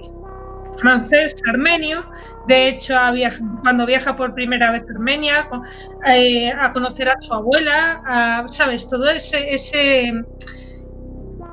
francés 0.80 1.34
armenio. 1.48 2.04
De 2.46 2.68
hecho, 2.68 2.94
cuando 3.62 3.86
viaja 3.86 4.14
por 4.16 4.34
primera 4.34 4.72
vez 4.72 4.84
a 4.88 4.92
Armenia, 4.92 5.48
eh, 6.06 6.50
a 6.50 6.72
conocer 6.72 7.08
a 7.08 7.20
su 7.20 7.34
abuela, 7.34 8.44
¿sabes? 8.48 8.88
Todo 8.88 9.08
ese, 9.10 9.52
ese 9.52 10.12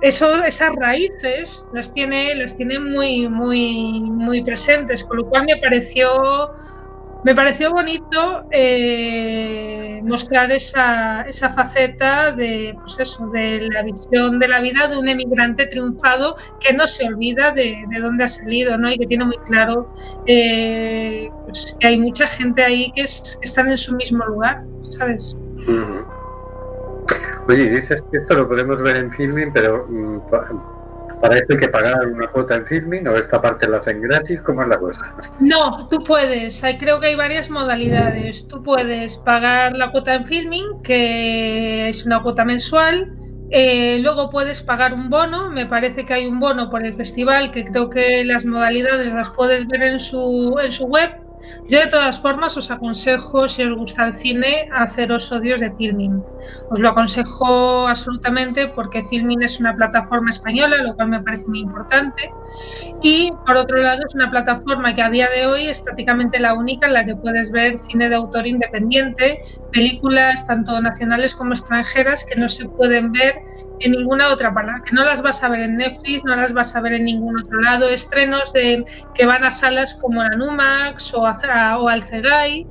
eso, 0.01 0.43
esas 0.43 0.75
raíces 0.75 1.65
las 1.73 1.93
tiene, 1.93 2.35
las 2.35 2.55
tiene 2.55 2.79
muy, 2.79 3.27
muy, 3.27 4.01
muy 4.01 4.43
presentes, 4.43 5.03
con 5.03 5.17
lo 5.17 5.25
cual 5.25 5.45
me 5.45 5.57
pareció, 5.57 6.51
me 7.26 7.34
pareció 7.34 7.71
bonito 7.71 8.45
eh, 8.51 9.99
mostrar 10.03 10.51
esa, 10.51 11.23
esa 11.23 11.49
faceta 11.49 12.32
de, 12.32 12.76
pues 12.80 12.99
eso, 12.99 13.26
de 13.32 13.67
la 13.71 13.82
visión 13.82 14.38
de 14.38 14.47
la 14.47 14.59
vida 14.61 14.88
de 14.88 14.95
un 14.95 15.07
emigrante 15.07 15.65
triunfado 15.65 16.36
que 16.59 16.71
no 16.71 16.86
se 16.86 17.07
olvida 17.07 17.51
de, 17.51 17.84
de 17.89 17.99
dónde 17.99 18.26
ha 18.26 18.28
salido, 18.28 18.78
¿no? 18.78 18.91
Y 18.91 18.99
que 18.99 19.07
tiene 19.07 19.26
muy 19.26 19.38
claro 19.39 19.91
eh, 20.28 21.28
pues, 21.45 21.76
que 21.80 21.88
hay 21.88 21.99
mucha 21.99 22.28
gente 22.28 22.63
ahí 22.63 22.91
que, 22.93 23.01
es, 23.01 23.39
que 23.41 23.47
están 23.47 23.71
en 23.71 23.78
su 23.78 23.95
mismo 23.95 24.23
lugar, 24.23 24.63
¿sabes? 24.84 25.36
Oye, 27.47 27.69
dices 27.71 28.03
que 28.11 28.19
esto 28.19 28.36
lo 28.36 28.47
podemos 28.47 28.80
ver 28.84 28.97
en 28.97 29.09
filming, 29.09 29.51
pero 29.51 29.88
mm, 29.89 30.19
para 31.22 31.38
esto 31.38 31.53
hay 31.53 31.59
que 31.59 31.68
pagar 31.68 32.07
una 32.07 32.28
cuota 32.28 32.55
en 32.55 32.66
filming 32.66 33.07
o 33.07 33.16
esta 33.16 33.41
parte 33.41 33.68
la 33.68 33.78
hacen 33.78 34.01
gratis, 34.01 34.41
¿cómo 34.41 34.63
es 34.63 34.68
la 34.68 34.78
cosa? 34.78 35.13
No, 35.39 35.88
tú 35.88 36.03
puedes. 36.03 36.63
Hay, 36.63 36.78
creo 36.78 36.99
que 36.99 37.07
hay 37.07 37.16
varias 37.16 37.49
modalidades. 37.49 38.47
Tú 38.47 38.63
puedes 38.63 39.18
pagar 39.18 39.74
la 39.74 39.91
cuota 39.91 40.16
en 40.16 40.26
filming, 40.26 40.82
que 40.84 41.89
es 41.89 42.05
una 42.05 42.22
cuota 42.22 42.45
mensual. 42.45 43.13
Eh, 43.51 43.99
luego 44.01 44.30
puedes 44.30 44.61
pagar 44.61 44.93
un 44.93 45.09
bono. 45.09 45.49
Me 45.49 45.66
parece 45.66 46.05
que 46.05 46.13
hay 46.13 46.26
un 46.26 46.39
bono 46.39 46.70
por 46.70 46.86
el 46.86 46.93
festival, 46.93 47.51
que 47.51 47.63
creo 47.63 47.89
que 47.89 48.24
las 48.24 48.45
modalidades 48.45 49.13
las 49.13 49.30
puedes 49.32 49.68
ver 49.68 49.84
en 49.84 49.99
su, 49.99 50.57
en 50.63 50.72
su 50.72 50.86
web. 50.86 51.24
Yo 51.69 51.79
de 51.79 51.88
todas 51.88 52.19
formas 52.19 52.57
os 52.57 52.71
aconsejo, 52.71 53.47
si 53.47 53.63
os 53.63 53.73
gusta 53.73 54.05
el 54.05 54.13
cine, 54.13 54.69
haceros 54.73 55.31
odios 55.31 55.61
de 55.61 55.71
Filmin. 55.71 56.23
Os 56.69 56.79
lo 56.79 56.89
aconsejo 56.89 57.88
absolutamente 57.88 58.67
porque 58.67 59.03
Filmin 59.03 59.43
es 59.43 59.59
una 59.59 59.75
plataforma 59.75 60.29
española, 60.29 60.77
lo 60.83 60.95
cual 60.95 61.09
me 61.09 61.21
parece 61.21 61.47
muy 61.47 61.59
importante. 61.59 62.29
Y 63.01 63.31
por 63.45 63.57
otro 63.57 63.77
lado 63.77 64.01
es 64.07 64.15
una 64.15 64.29
plataforma 64.29 64.93
que 64.93 65.01
a 65.01 65.09
día 65.09 65.29
de 65.29 65.45
hoy 65.45 65.67
es 65.67 65.79
prácticamente 65.79 66.39
la 66.39 66.53
única 66.53 66.88
en 66.88 66.93
la 66.93 67.05
que 67.05 67.15
puedes 67.15 67.51
ver 67.51 67.77
cine 67.77 68.09
de 68.09 68.15
autor 68.15 68.47
independiente, 68.47 69.39
películas 69.71 70.45
tanto 70.47 70.79
nacionales 70.81 71.36
como 71.36 71.51
extranjeras 71.51 72.25
que 72.25 72.39
no 72.39 72.49
se 72.49 72.65
pueden 72.65 73.11
ver 73.11 73.36
en 73.79 73.91
ninguna 73.91 74.29
otra 74.29 74.53
palabra, 74.53 74.81
que 74.83 74.95
no 74.95 75.03
las 75.03 75.21
vas 75.21 75.43
a 75.43 75.49
ver 75.49 75.61
en 75.61 75.77
Netflix, 75.77 76.23
no 76.23 76.36
las 76.36 76.53
vas 76.53 76.75
a 76.75 76.81
ver 76.81 76.93
en 76.93 77.05
ningún 77.05 77.38
otro 77.39 77.59
lado, 77.61 77.89
estrenos 77.89 78.53
de, 78.53 78.83
que 79.13 79.25
van 79.25 79.43
a 79.43 79.51
salas 79.51 79.93
como 79.95 80.23
la 80.23 80.36
Numax 80.36 81.13
o, 81.13 81.24
a, 81.26 81.78
o 81.78 81.89
al 81.89 82.03
Cegai, 82.03 82.67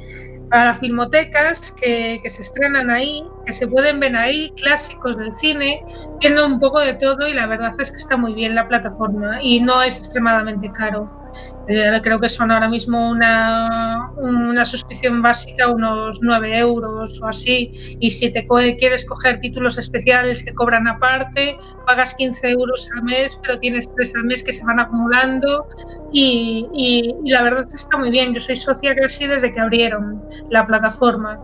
para 0.50 0.74
filmotecas 0.74 1.70
que, 1.72 2.20
que, 2.22 2.30
se 2.30 2.42
estrenan 2.42 2.90
ahí, 2.90 3.24
que 3.46 3.52
se 3.52 3.66
pueden 3.66 3.98
ver 4.00 4.16
ahí, 4.16 4.52
clásicos 4.56 5.16
del 5.16 5.32
cine, 5.32 5.84
tiene 6.20 6.44
un 6.44 6.58
poco 6.58 6.80
de 6.80 6.94
todo 6.94 7.26
y 7.26 7.34
la 7.34 7.46
verdad 7.46 7.72
es 7.78 7.90
que 7.90 7.96
está 7.96 8.16
muy 8.16 8.34
bien 8.34 8.54
la 8.54 8.68
plataforma 8.68 9.42
y 9.42 9.60
no 9.60 9.82
es 9.82 9.98
extremadamente 9.98 10.70
caro. 10.70 11.23
Eh, 11.66 12.00
creo 12.02 12.20
que 12.20 12.28
son 12.28 12.50
ahora 12.50 12.68
mismo 12.68 13.08
una, 13.10 14.10
una 14.16 14.64
suscripción 14.64 15.22
básica 15.22 15.68
unos 15.68 16.18
9 16.20 16.58
euros 16.58 17.20
o 17.22 17.26
así 17.26 17.70
y 18.00 18.10
si 18.10 18.30
te 18.30 18.46
co 18.46 18.56
quieres 18.78 19.04
coger 19.06 19.38
títulos 19.38 19.78
especiales 19.78 20.44
que 20.44 20.52
cobran 20.52 20.86
aparte, 20.86 21.56
pagas 21.86 22.14
15 22.14 22.50
euros 22.50 22.88
al 22.94 23.04
mes 23.04 23.38
pero 23.42 23.58
tienes 23.58 23.88
3 23.94 24.14
al 24.16 24.24
mes 24.24 24.42
que 24.44 24.52
se 24.52 24.64
van 24.64 24.78
acumulando 24.78 25.66
y, 26.12 26.66
y, 26.72 27.14
y 27.24 27.30
la 27.30 27.42
verdad 27.42 27.64
está 27.72 27.96
muy 27.98 28.10
bien. 28.10 28.32
Yo 28.32 28.40
soy 28.40 28.56
socia 28.56 28.94
casi 28.94 29.26
desde 29.26 29.52
que 29.52 29.60
abrieron 29.60 30.22
la 30.50 30.64
plataforma. 30.64 31.38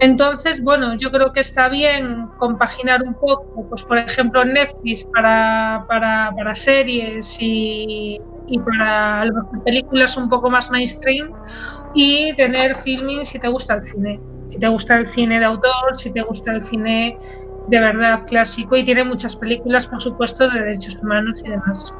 Entonces, 0.00 0.62
bueno, 0.62 0.96
yo 0.96 1.10
creo 1.10 1.32
que 1.32 1.40
está 1.40 1.68
bien 1.68 2.28
compaginar 2.38 3.02
un 3.02 3.14
poco, 3.14 3.66
pues 3.68 3.82
por 3.84 3.98
ejemplo 3.98 4.44
Netflix 4.44 5.04
para, 5.14 5.84
para, 5.88 6.30
para 6.36 6.54
series 6.54 7.36
y, 7.40 8.18
y 8.46 8.58
para 8.60 9.24
películas 9.64 10.16
un 10.16 10.28
poco 10.28 10.50
más 10.50 10.70
mainstream 10.70 11.28
y 11.92 12.34
tener 12.34 12.74
filming 12.76 13.24
si 13.24 13.38
te 13.38 13.48
gusta 13.48 13.74
el 13.74 13.82
cine. 13.82 14.22
Si 14.46 14.58
te 14.58 14.68
gusta 14.68 14.96
el 14.98 15.08
cine 15.08 15.38
de 15.40 15.46
autor, 15.46 15.72
si 15.96 16.12
te 16.12 16.22
gusta 16.22 16.52
el 16.52 16.62
cine 16.62 17.16
de 17.66 17.80
verdad 17.80 18.18
clásico 18.26 18.76
y 18.76 18.84
tiene 18.84 19.04
muchas 19.04 19.36
películas, 19.36 19.86
por 19.86 20.00
supuesto, 20.02 20.48
de 20.48 20.60
derechos 20.60 20.98
humanos 21.02 21.40
y 21.44 21.50
demás. 21.50 21.96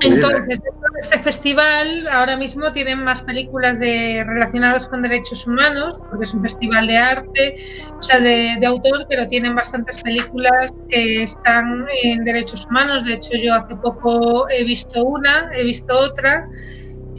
Entonces, 0.00 0.60
dentro 0.60 0.88
de 0.94 1.00
este 1.00 1.18
festival, 1.18 2.08
ahora 2.08 2.36
mismo 2.36 2.72
tienen 2.72 3.02
más 3.02 3.22
películas 3.22 3.78
de, 3.78 4.24
relacionadas 4.26 4.86
con 4.86 5.02
derechos 5.02 5.46
humanos, 5.46 6.00
porque 6.10 6.24
es 6.24 6.34
un 6.34 6.42
festival 6.42 6.86
de 6.86 6.96
arte, 6.96 7.54
o 7.98 8.02
sea, 8.02 8.20
de, 8.20 8.56
de, 8.58 8.66
autor, 8.66 9.06
pero 9.08 9.26
tienen 9.28 9.54
bastantes 9.54 10.00
películas 10.02 10.72
que 10.88 11.22
están 11.22 11.86
en 12.02 12.24
derechos 12.24 12.66
humanos. 12.66 13.04
De 13.04 13.14
hecho, 13.14 13.36
yo 13.36 13.54
hace 13.54 13.74
poco 13.76 14.48
he 14.50 14.64
visto 14.64 15.04
una, 15.04 15.50
he 15.54 15.64
visto 15.64 15.96
otra. 15.98 16.48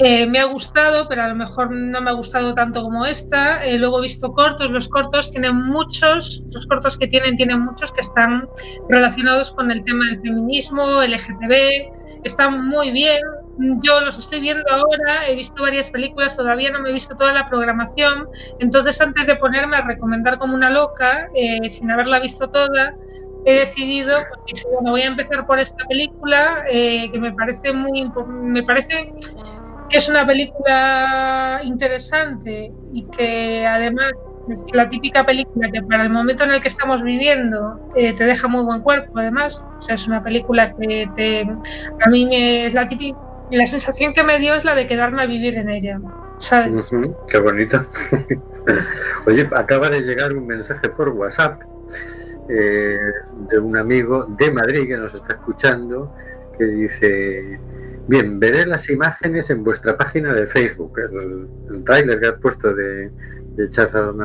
Eh, 0.02 0.26
me 0.28 0.40
ha 0.40 0.46
gustado, 0.46 1.10
pero 1.10 1.24
a 1.24 1.28
lo 1.28 1.36
mejor 1.36 1.72
no 1.72 2.02
me 2.02 2.10
ha 2.10 2.14
gustado 2.14 2.54
tanto 2.54 2.84
como 2.84 3.06
esta. 3.06 3.62
Eh, 3.66 3.78
luego 3.78 4.00
he 4.00 4.04
visto 4.04 4.32
cortos, 4.32 4.72
los 4.72 4.88
cortos 4.88 5.30
tienen 5.30 5.58
muchos, 5.58 6.42
los 6.54 6.66
cortos 6.68 6.98
que 6.98 7.08
tienen, 7.08 7.36
tienen 7.36 7.60
muchos 7.60 7.92
que 7.92 8.00
están 8.00 8.48
relacionados 8.88 9.52
con 9.52 9.70
el 9.72 9.84
tema 9.84 10.06
del 10.06 10.22
feminismo, 10.22 11.04
LGTB, 11.04 12.24
están 12.24 12.66
muy 12.66 12.92
bien. 12.92 13.20
Yo 13.84 14.00
los 14.00 14.18
estoy 14.18 14.40
viendo 14.40 14.64
ahora, 14.72 15.28
he 15.28 15.36
visto 15.36 15.62
varias 15.64 15.90
películas, 15.90 16.38
todavía 16.38 16.72
no 16.72 16.80
me 16.80 16.92
he 16.92 16.94
visto 16.94 17.14
toda 17.14 17.34
la 17.34 17.46
programación, 17.46 18.26
entonces 18.60 19.02
antes 19.02 19.28
de 19.28 19.36
ponerme 19.36 19.76
a 19.76 19.82
recomendar 19.82 20.38
como 20.38 20.56
una 20.56 20.70
loca, 20.70 21.28
eh, 21.36 21.68
sin 21.68 21.92
haberla 21.92 22.22
visto 22.22 22.48
toda, 22.50 22.96
he 23.46 23.56
decidido, 23.56 24.18
pues 24.48 24.64
bueno, 24.72 24.92
voy 24.92 25.02
a 25.02 25.08
empezar 25.08 25.46
por 25.46 25.60
esta 25.60 25.86
película 25.90 26.64
que 26.72 27.20
me 27.20 27.34
parece 27.34 27.74
muy, 27.74 28.10
me 28.28 28.64
parece 28.64 29.12
que 29.90 29.98
es 29.98 30.08
una 30.10 30.26
película 30.26 31.62
interesante 31.64 32.72
y 32.94 33.04
que 33.06 33.66
además 33.66 34.12
es 34.50 34.66
la 34.74 34.90
típica 34.90 35.26
película 35.26 35.70
que 35.72 35.82
para 35.84 36.04
el 36.04 36.10
momento 36.10 36.44
en 36.44 36.52
el 36.52 36.62
que 36.62 36.68
estamos 36.68 37.04
viviendo 37.04 37.80
eh, 37.96 38.14
te 38.14 38.26
deja 38.26 38.48
muy 38.48 38.64
buen 38.64 38.82
cuerpo 38.82 39.20
además 39.20 39.66
o 39.78 39.82
sea 39.82 39.96
es 39.96 40.08
una 40.08 40.24
película 40.24 40.74
que 40.76 41.08
te 41.16 41.42
a 41.42 42.10
mí 42.10 42.26
me 42.26 42.66
es 42.66 42.74
la 42.74 42.88
típica 42.88 43.18
la 43.52 43.66
sensación 43.66 44.14
que 44.14 44.24
me 44.24 44.40
dio 44.40 44.56
es 44.56 44.64
la 44.64 44.76
de 44.76 44.86
quedarme 44.86 45.24
a 45.24 45.26
vivir 45.26 45.58
en 45.58 45.70
ella 45.70 46.00
sabes 46.38 46.92
Qué 47.28 47.38
bonito. 47.38 47.82
Oye, 49.28 49.48
acaba 49.56 49.90
de 49.90 50.02
llegar 50.02 50.34
un 50.34 50.48
mensaje 50.48 50.90
por 50.90 51.10
WhatsApp 51.10 51.62
eh, 52.48 52.98
de 53.50 53.60
un 53.60 53.78
amigo 53.78 54.26
de 54.26 54.52
Madrid 54.52 54.88
que 54.88 54.98
nos 54.98 55.14
está 55.14 55.34
escuchando 55.34 56.14
que 56.58 56.66
dice, 56.66 57.60
bien, 58.10 58.40
veré 58.40 58.66
las 58.66 58.90
imágenes 58.90 59.50
en 59.50 59.64
vuestra 59.64 59.96
página 59.96 60.34
de 60.34 60.48
Facebook, 60.48 60.94
el, 61.00 61.48
el 61.74 61.84
tráiler 61.84 62.20
que 62.20 62.28
has 62.28 62.34
puesto 62.36 62.74
de, 62.74 63.10
de 63.56 63.70
Charles. 63.70 64.16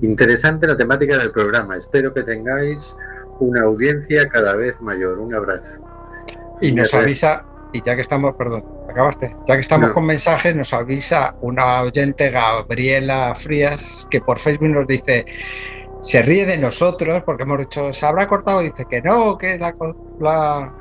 Interesante 0.00 0.66
la 0.66 0.76
temática 0.76 1.18
del 1.18 1.30
programa. 1.32 1.76
Espero 1.76 2.14
que 2.14 2.22
tengáis 2.22 2.94
una 3.40 3.62
audiencia 3.62 4.28
cada 4.28 4.54
vez 4.56 4.80
mayor. 4.80 5.18
Un 5.18 5.34
abrazo. 5.34 5.80
Y 6.60 6.72
nos 6.72 6.92
avisa, 6.94 7.44
y 7.72 7.82
ya 7.82 7.94
que 7.94 8.02
estamos, 8.02 8.34
perdón, 8.36 8.64
acabaste, 8.90 9.34
ya 9.48 9.54
que 9.54 9.60
estamos 9.60 9.88
No. 9.88 9.94
con 9.94 10.06
mensajes, 10.06 10.54
nos 10.54 10.72
avisa 10.72 11.34
una 11.40 11.82
oyente, 11.82 12.30
Gabriela 12.30 13.34
Frías, 13.34 14.06
que 14.10 14.20
por 14.20 14.38
Facebook 14.38 14.68
nos 14.68 14.86
dice, 14.86 15.24
se 16.00 16.22
ríe 16.22 16.46
de 16.46 16.56
nosotros 16.58 17.22
porque 17.24 17.42
hemos 17.42 17.58
dicho, 17.58 17.92
se 17.92 18.06
habrá 18.06 18.26
cortado, 18.26 18.60
dice 18.60 18.84
que 18.88 19.02
no, 19.02 19.36
que 19.36 19.58
la, 19.58 19.74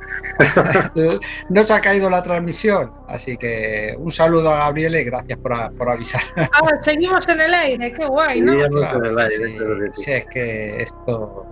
no 1.49 1.63
se 1.63 1.73
ha 1.73 1.81
caído 1.81 2.09
la 2.09 2.23
transmisión. 2.23 2.91
Así 3.07 3.37
que 3.37 3.95
un 3.97 4.11
saludo 4.11 4.53
a 4.53 4.59
Gabriela 4.59 4.99
y 4.99 5.03
gracias 5.03 5.37
por, 5.39 5.75
por 5.75 5.89
avisar. 5.89 6.21
ah 6.35 6.61
seguimos 6.81 7.27
en 7.27 7.41
el 7.41 7.53
aire 7.53 7.93
qué 7.93 8.05
guay 8.05 8.41
no 8.41 8.53
Seguíamos 8.53 8.79
Claro, 8.79 8.97
en 8.97 9.05
el 9.11 9.19
aire, 9.19 9.91
sí. 9.93 10.03
sí, 10.03 10.11
es 10.11 10.25
que 10.27 10.81
esto, 10.83 11.45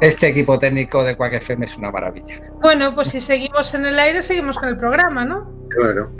este 0.00 0.28
equipo 0.28 0.58
técnico 0.58 1.02
de 1.04 1.16
Quack 1.16 1.34
FM 1.34 1.66
es 1.66 1.76
una 1.76 1.90
maravilla. 1.90 2.40
bueno 2.60 2.94
pues 2.94 3.08
si 3.08 3.20
seguimos 3.20 3.74
en 3.74 3.86
el 3.86 3.98
aire 3.98 4.22
seguimos 4.22 4.58
con 4.58 4.68
el 4.68 4.76
programa 4.76 5.24
no 5.24 5.58
Claro. 5.68 6.10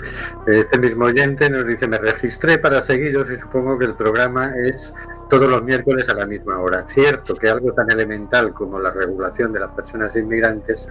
Este 0.46 0.78
mismo 0.78 1.06
oyente 1.06 1.48
nos 1.48 1.66
dice, 1.66 1.88
me 1.88 1.98
registré 1.98 2.58
para 2.58 2.82
seguiros 2.82 3.30
y 3.30 3.36
supongo 3.36 3.78
que 3.78 3.86
el 3.86 3.94
programa 3.94 4.52
es 4.62 4.94
todos 5.30 5.48
los 5.48 5.62
miércoles 5.62 6.08
a 6.08 6.14
la 6.14 6.26
misma 6.26 6.58
hora. 6.58 6.86
Cierto 6.86 7.34
que 7.34 7.48
algo 7.48 7.72
tan 7.72 7.90
elemental 7.90 8.52
como 8.52 8.78
la 8.78 8.90
regulación 8.90 9.52
de 9.52 9.60
las 9.60 9.70
personas 9.70 10.14
inmigrantes 10.16 10.88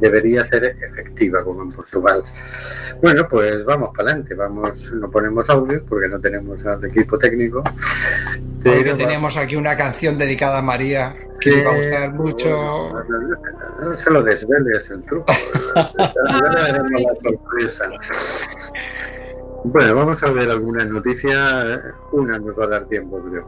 debería 0.00 0.42
ser 0.44 0.64
efectiva 0.64 1.44
como 1.44 1.62
en 1.62 1.70
Portugal. 1.70 2.22
Bueno, 3.00 3.26
pues 3.28 3.64
vamos 3.64 3.90
para 3.96 4.10
adelante, 4.10 4.34
vamos, 4.34 4.92
no 4.92 5.10
ponemos 5.10 5.48
audio 5.48 5.84
porque 5.84 6.08
no 6.08 6.20
tenemos 6.20 6.64
al 6.66 6.84
equipo 6.84 7.18
técnico. 7.18 7.62
Hoy 8.64 8.72
pero 8.72 8.84
que 8.84 8.90
va- 8.92 8.96
teníamos 8.98 9.36
aquí 9.36 9.56
una 9.56 9.76
canción 9.76 10.18
dedicada 10.18 10.58
a 10.58 10.62
María, 10.62 11.16
que 11.40 11.50
Sí, 11.50 11.56
le 11.56 11.64
va 11.64 11.72
a 11.72 11.76
gustar 11.76 12.12
mucho. 12.14 12.48
No, 12.50 13.04
no, 13.82 13.94
se 13.94 14.10
lo 14.10 14.22
desveles 14.22 14.90
el 14.90 15.02
truco. 15.04 15.32
Bueno, 19.62 19.94
vamos 19.94 20.22
a 20.22 20.30
ver 20.30 20.48
alguna 20.50 20.84
noticia. 20.86 21.82
Una 22.12 22.38
nos 22.38 22.58
va 22.58 22.64
a 22.64 22.68
dar 22.68 22.84
tiempo, 22.86 23.20
creo. 23.22 23.46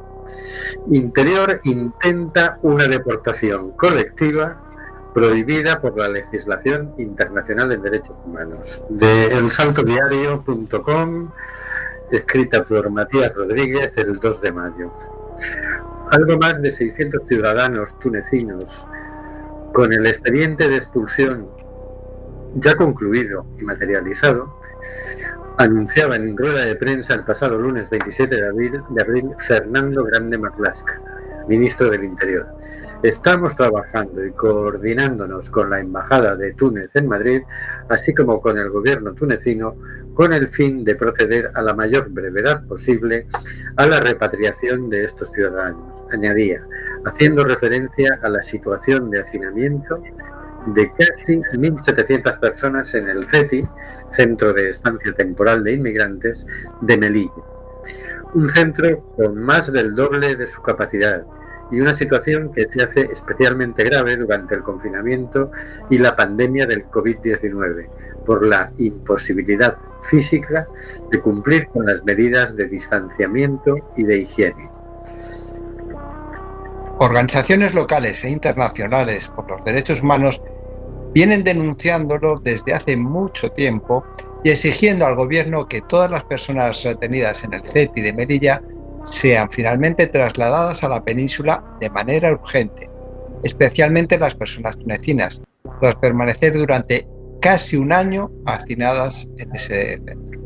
Interior 0.91 1.59
intenta 1.65 2.59
una 2.63 2.87
deportación 2.87 3.71
colectiva 3.73 4.61
prohibida 5.15 5.81
por 5.81 5.97
la 5.99 6.09
legislación 6.09 6.93
internacional 6.99 7.73
en 7.73 7.81
derechos 7.83 8.21
humanos. 8.25 8.85
De 8.91 9.27
elsaltodiario.com, 9.33 11.31
escrita 12.13 12.65
por 12.65 12.91
Matías 12.91 13.35
Rodríguez 13.35 13.97
el 13.97 14.19
2 14.19 14.41
de 14.41 14.53
mayo. 14.53 14.93
Algo 16.11 16.39
más 16.39 16.61
de 16.61 16.71
600 16.71 17.27
ciudadanos 17.27 17.99
tunecinos 17.99 18.89
con 19.73 19.93
el 19.93 20.07
expediente 20.07 20.69
de 20.69 20.77
expulsión 20.77 21.49
ya 22.57 22.77
concluido 22.77 23.47
y 23.59 23.65
materializado, 23.65 24.55
anunciaba 25.59 26.17
en 26.17 26.37
rueda 26.37 26.65
de 26.65 26.77
prensa 26.77 27.15
el 27.15 27.25
pasado 27.25 27.59
lunes 27.59 27.89
27 27.91 28.35
de 28.35 28.47
abril, 28.47 28.83
de 28.91 29.03
abril 29.03 29.31
Fernando 29.39 30.05
Grande 30.05 30.39
Marlaska, 30.39 31.01
ministro 31.49 31.91
del 31.91 32.05
Interior. 32.05 32.47
Estamos 33.03 33.57
trabajando 33.57 34.25
y 34.25 34.31
coordinándonos 34.31 35.51
con 35.51 35.71
la 35.71 35.81
Embajada 35.81 36.37
de 36.37 36.53
Túnez 36.55 36.95
en 36.95 37.09
Madrid, 37.09 37.43
así 37.89 38.15
como 38.15 38.41
con 38.41 38.59
el 38.59 38.71
gobierno 38.71 39.13
tunecino, 39.13 39.75
con 40.15 40.33
el 40.33 40.49
fin 40.49 40.85
de 40.85 40.95
proceder 40.95 41.51
a 41.55 41.63
la 41.63 41.75
mayor 41.75 42.11
brevedad 42.11 42.65
posible 42.67 43.27
a 43.77 43.87
la 43.87 44.01
repatriación 44.01 44.91
de 44.91 45.05
estos 45.05 45.33
ciudadanos, 45.33 46.05
añadía, 46.13 46.65
haciendo 47.05 47.45
referencia 47.45 48.19
a 48.23 48.29
la 48.29 48.43
situación 48.43 49.11
de 49.11 49.21
hacinamiento 49.21 50.03
de 50.67 50.93
casi 50.93 51.41
1.700 51.41 52.39
personas 52.39 52.95
en 52.95 53.09
el 53.09 53.27
CETI, 53.27 53.67
Centro 54.11 54.53
de 54.53 54.71
Estancia 54.71 55.13
Temporal 55.13 55.65
de 55.65 55.73
Inmigrantes, 55.73 56.47
de 56.83 56.97
Melilla. 56.97 57.33
Un 58.35 58.49
centro 58.49 59.03
con 59.17 59.37
más 59.39 59.73
del 59.73 59.95
doble 59.95 60.37
de 60.37 60.47
su 60.47 60.63
capacidad 60.63 61.25
y 61.71 61.81
una 61.81 61.95
situación 61.95 62.53
que 62.53 62.69
se 62.69 62.83
hace 62.83 63.01
especialmente 63.11 63.83
grave 63.85 64.17
durante 64.17 64.55
el 64.55 64.63
confinamiento 64.63 65.51
y 65.91 65.99
la 65.99 66.15
pandemia 66.15 66.67
del 66.67 66.85
COVID-19 66.87 67.89
por 68.25 68.47
la 68.47 68.73
imposibilidad 68.79 69.79
física 70.03 70.67
de 71.11 71.21
cumplir 71.21 71.69
con 71.69 71.87
las 71.87 72.05
medidas 72.05 72.57
de 72.57 72.69
distanciamiento 72.69 73.77
y 73.97 74.05
de 74.05 74.19
higiene. 74.19 74.71
Organizaciones 76.99 77.75
locales 77.75 78.23
e 78.25 78.31
internacionales 78.31 79.29
por 79.35 79.51
los 79.51 79.65
derechos 79.65 80.03
humanos 80.03 80.41
vienen 81.15 81.45
denunciándolo 81.45 82.37
desde 82.37 82.75
hace 82.75 82.97
mucho 82.97 83.51
tiempo 83.51 84.05
y 84.45 84.51
exigiendo 84.51 85.07
al 85.07 85.17
gobierno 85.17 85.67
que 85.67 85.83
todas 85.83 86.11
las 86.11 86.25
personas 86.25 86.83
retenidas 86.85 87.45
en 87.45 87.55
el 87.55 87.67
CETI 87.67 88.01
de 88.01 88.13
Melilla 88.13 88.63
sean 89.05 89.51
finalmente 89.51 90.07
trasladadas 90.07 90.83
a 90.85 90.89
la 90.89 91.03
península 91.03 91.63
de 91.81 91.91
manera 91.91 92.33
urgente, 92.33 92.89
especialmente 93.43 94.19
las 94.19 94.35
personas 94.35 94.77
tunecinas, 94.79 95.43
tras 95.81 95.97
permanecer 95.97 96.57
durante 96.57 97.07
casi 97.43 97.77
un 97.77 97.93
año 97.93 98.31
hacinadas 98.47 99.29
en 99.39 99.55
ese 99.55 99.99
centro. 100.07 100.41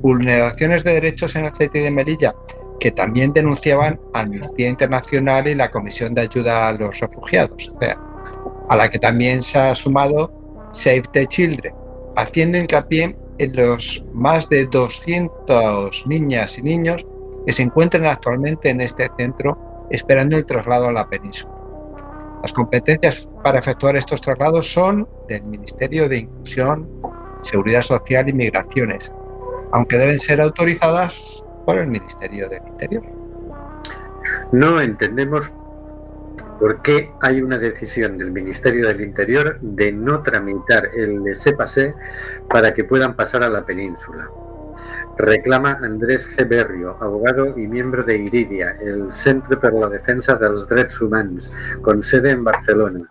Vulneraciones 0.00 0.84
de 0.84 0.94
derechos 0.94 1.34
en 1.36 1.46
el 1.46 1.54
CETI 1.54 1.80
de 1.80 1.90
Melilla 1.90 2.34
que 2.78 2.92
también 2.92 3.32
denunciaban 3.32 4.00
Amnistía 4.14 4.68
Internacional 4.68 5.48
y 5.48 5.56
la 5.56 5.68
Comisión 5.68 6.14
de 6.14 6.22
Ayuda 6.22 6.68
a 6.68 6.72
los 6.72 7.00
Refugiados, 7.00 7.72
a 8.68 8.76
la 8.76 8.88
que 8.88 9.00
también 9.00 9.42
se 9.42 9.58
ha 9.58 9.74
sumado 9.74 10.32
Save 10.72 11.02
the 11.12 11.26
Children, 11.26 11.74
haciendo 12.16 12.58
hincapié 12.58 13.16
en 13.38 13.56
los 13.56 14.04
más 14.12 14.48
de 14.48 14.66
200 14.66 16.06
niñas 16.06 16.56
y 16.58 16.62
niños 16.62 17.04
que 17.46 17.52
se 17.52 17.62
encuentran 17.64 18.06
actualmente 18.06 18.70
en 18.70 18.80
este 18.80 19.08
centro 19.18 19.58
esperando 19.90 20.36
el 20.36 20.46
traslado 20.46 20.86
a 20.86 20.92
la 20.92 21.08
península. 21.08 21.57
Las 22.42 22.52
competencias 22.52 23.28
para 23.42 23.58
efectuar 23.58 23.96
estos 23.96 24.20
traslados 24.20 24.70
son 24.72 25.08
del 25.28 25.42
Ministerio 25.44 26.08
de 26.08 26.18
Inclusión, 26.18 26.88
Seguridad 27.42 27.82
Social 27.82 28.28
y 28.28 28.32
Migraciones, 28.32 29.12
aunque 29.72 29.98
deben 29.98 30.18
ser 30.18 30.40
autorizadas 30.40 31.44
por 31.66 31.78
el 31.78 31.88
Ministerio 31.88 32.48
del 32.48 32.62
Interior. 32.66 33.02
No 34.52 34.80
entendemos 34.80 35.52
por 36.58 36.82
qué 36.82 37.10
hay 37.20 37.42
una 37.42 37.58
decisión 37.58 38.18
del 38.18 38.30
Ministerio 38.30 38.88
del 38.88 39.00
Interior 39.00 39.58
de 39.60 39.92
no 39.92 40.22
tramitar 40.22 40.90
el 40.96 41.22
laissez-passer 41.22 41.94
para 42.48 42.74
que 42.74 42.84
puedan 42.84 43.14
pasar 43.14 43.42
a 43.42 43.48
la 43.48 43.64
península. 43.64 44.28
Reclama 45.18 45.72
Andrés 45.82 46.30
G. 46.30 46.48
Berrio, 46.48 46.96
abogado 47.00 47.58
y 47.58 47.66
miembro 47.66 48.04
de 48.04 48.16
Iridia, 48.16 48.76
el 48.80 49.12
Centre 49.12 49.56
per 49.56 49.72
la 49.74 49.88
Defensa 49.88 50.36
dels 50.36 50.68
Drets 50.68 51.02
Humans, 51.02 51.52
con 51.82 52.04
sede 52.04 52.30
en 52.30 52.44
Barcelona. 52.44 53.08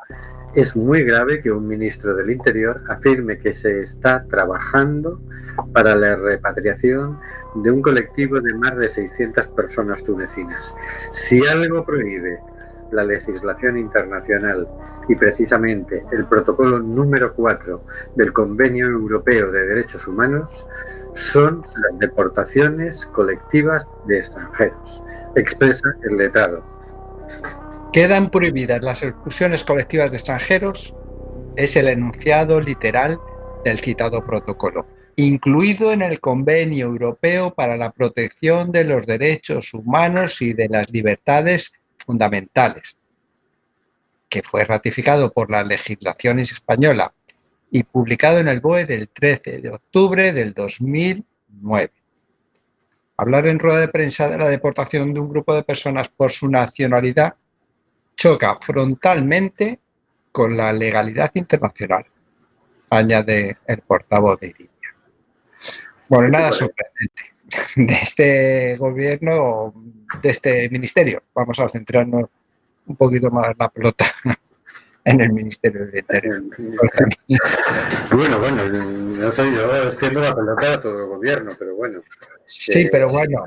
Es 0.56 0.78
muy 0.78 1.04
grave 1.04 1.42
que 1.42 1.52
un 1.52 1.68
ministro 1.68 2.16
del 2.16 2.32
Interior 2.32 2.82
afirme 2.88 3.38
que 3.38 3.52
se 3.52 3.82
está 3.82 4.26
trabajando 4.26 5.20
para 5.74 5.96
la 5.96 6.16
repatriación 6.16 7.20
de 7.56 7.72
un 7.72 7.82
colectivo 7.82 8.40
de 8.40 8.54
más 8.54 8.78
de 8.78 8.88
600 8.88 9.50
personas 9.50 10.02
tunecinas. 10.02 10.74
Si 11.12 11.46
algo 11.46 11.86
prohíbe 11.86 12.40
la 12.92 13.04
legislación 13.04 13.78
internacional 13.78 14.68
y 15.10 15.16
precisamente 15.16 16.04
el 16.12 16.26
protocolo 16.26 16.80
número 16.80 17.34
4 17.34 17.84
del 18.16 18.34
Convenio 18.34 18.88
Europeo 18.88 19.52
de 19.52 19.66
Derechos 19.66 20.08
Humanos 20.08 20.68
son 21.14 21.62
las 21.62 22.00
deportaciones 22.00 23.06
colectivas 23.08 23.90
de 24.08 24.20
extranjeros, 24.20 25.04
expresa 25.36 25.88
el 26.10 26.18
letrado. 26.18 26.64
Quedan 27.94 28.30
prohibidas 28.30 28.82
las 28.82 29.04
expulsiones 29.04 29.64
colectivas 29.64 30.12
de 30.12 30.18
extranjeros, 30.18 30.96
es 31.56 31.76
el 31.76 31.88
enunciado 31.88 32.62
literal 32.62 33.20
del 33.64 33.80
citado 33.80 34.24
protocolo. 34.24 34.86
incluido 35.20 35.92
en 35.92 36.04
el 36.04 36.20
Convenio 36.20 36.86
Europeo 36.86 37.52
para 37.52 37.76
la 37.76 37.92
Protección 37.92 38.72
de 38.72 38.84
los 38.84 39.08
Derechos 39.08 39.74
Humanos 39.74 40.44
y 40.44 40.54
de 40.54 40.70
las 40.70 40.92
Libertades 40.92 41.74
Fundamentales, 42.08 42.96
que 44.30 44.42
fue 44.42 44.64
ratificado 44.64 45.34
por 45.34 45.52
la 45.52 45.62
legislación 45.62 46.40
española 46.40 47.14
y 47.70 47.84
publicado 47.84 48.40
en 48.40 48.48
el 48.48 48.62
BOE 48.62 48.86
del 48.86 49.10
13 49.10 49.60
de 49.60 49.70
octubre 49.70 50.32
del 50.32 50.54
2009. 50.54 51.92
Hablar 53.18 53.48
en 53.48 53.60
rueda 53.60 53.82
de 53.82 53.90
prensa 53.90 54.30
de 54.30 54.38
la 54.38 54.48
deportación 54.48 55.14
de 55.14 55.20
un 55.20 55.28
grupo 55.28 55.54
de 55.54 55.64
personas 55.64 56.08
por 56.08 56.32
su 56.32 56.48
nacionalidad 56.48 57.36
choca 58.16 58.56
frontalmente 58.56 59.82
con 60.32 60.56
la 60.56 60.72
legalidad 60.72 61.32
internacional, 61.34 62.06
añade 62.90 63.58
el 63.68 63.82
portavoz 63.82 64.40
de 64.40 64.48
Iridia. 64.48 64.96
Bueno, 66.08 66.30
nada 66.30 66.54
sorprendente 66.54 67.37
de 67.76 67.94
este 67.94 68.78
gobierno, 68.78 69.74
de 70.22 70.30
este 70.30 70.70
ministerio. 70.70 71.24
Vamos 71.34 71.60
a 71.60 71.70
centrarnos 71.70 72.26
un 72.86 72.96
poquito 72.96 73.30
más 73.30 73.56
la 73.58 73.70
pelota 73.70 74.06
en 75.04 75.22
el 75.22 75.32
Ministerio 75.32 75.86
del 75.86 76.00
Interior. 76.00 76.44
Bueno, 78.12 78.40
bueno, 78.40 78.64
no 78.68 79.32
sé, 79.32 79.52
yo 79.54 79.86
extiendo 79.86 80.22
la 80.22 80.36
pelota 80.36 80.74
a 80.74 80.82
todo 80.82 81.00
el 81.04 81.08
gobierno, 81.08 81.52
pero 81.58 81.76
bueno. 81.76 82.02
Sí, 82.46 82.82
Eh, 82.82 82.90
pero 82.92 83.10
bueno, 83.10 83.46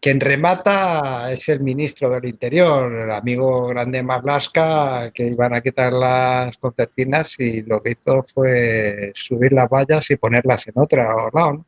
quien 0.00 0.20
remata 0.20 1.30
es 1.32 1.48
el 1.48 1.60
ministro 1.60 2.10
del 2.10 2.26
Interior, 2.26 2.92
el 2.92 3.10
amigo 3.10 3.68
grande 3.68 4.02
Marlaska, 4.02 5.10
que 5.12 5.26
iban 5.26 5.54
a 5.54 5.60
quitar 5.60 5.92
las 5.92 6.56
concertinas 6.58 7.38
y 7.40 7.62
lo 7.62 7.82
que 7.82 7.92
hizo 7.92 8.22
fue 8.22 9.10
subir 9.14 9.52
las 9.52 9.68
vallas 9.68 10.10
y 10.10 10.16
ponerlas 10.16 10.66
en 10.68 10.74
otro 10.76 11.02
lado. 11.02 11.30
¿no? 11.32 11.66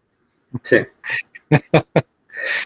Sí. 0.63 0.87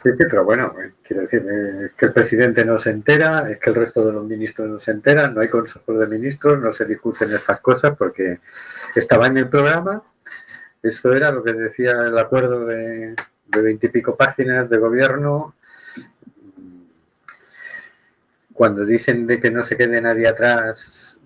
Sí, 0.03 0.11
sí, 0.17 0.25
pero 0.31 0.45
bueno, 0.45 0.73
eh, 0.81 0.93
quiero 1.03 1.23
decir, 1.23 1.45
eh, 1.51 1.91
que 1.97 2.07
el 2.07 2.13
presidente 2.13 2.65
no 2.65 2.79
se 2.79 2.91
entera, 2.91 3.51
es 3.51 3.59
que 3.59 3.71
el 3.71 3.77
resto 3.77 4.05
de 4.05 4.13
los 4.13 4.25
ministros 4.25 4.69
no 4.69 4.79
se 4.79 4.93
enteran, 4.93 5.35
no 5.35 5.41
hay 5.41 5.49
consejos 5.49 5.99
de 5.99 6.07
ministros, 6.07 6.61
no 6.61 6.71
se 6.71 6.85
discuten 6.85 7.33
estas 7.33 7.61
cosas 7.61 7.97
porque 7.97 8.39
estaba 8.95 9.27
en 9.27 9.39
el 9.39 9.49
programa. 9.49 10.03
Esto 10.83 11.13
era 11.13 11.33
lo 11.33 11.43
que 11.43 11.55
decía 11.55 11.93
el 11.93 12.17
acuerdo 12.19 12.67
de 12.67 13.17
veintipico 13.47 14.17
páginas 14.17 14.69
de 14.71 14.79
gobierno. 14.79 15.55
Cuando 18.53 18.85
dicen 18.85 19.27
de 19.27 19.41
que 19.41 19.51
no 19.51 19.65
se 19.65 19.77
quede 19.77 20.01
nadie 20.01 20.29
atrás, 20.29 21.19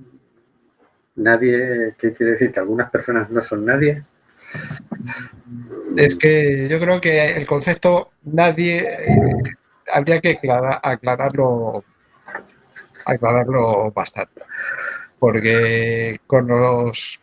nadie, 1.16 1.94
¿qué 1.98 2.12
quiere 2.12 2.32
decir? 2.32 2.52
Que 2.52 2.60
algunas 2.60 2.90
personas 2.90 3.28
no 3.30 3.42
son 3.42 3.64
nadie. 3.64 4.04
Es 5.96 6.16
que 6.16 6.68
yo 6.68 6.78
creo 6.78 7.00
que 7.00 7.36
el 7.36 7.46
concepto 7.46 8.12
nadie 8.24 8.78
eh, 8.78 9.16
habría 9.92 10.20
que 10.20 10.38
aclarar- 10.38 10.80
aclararlo, 10.82 11.84
aclararlo 13.06 13.90
bastante. 13.92 14.42
Porque 15.18 16.20
con 16.26 16.46
los, 16.46 17.18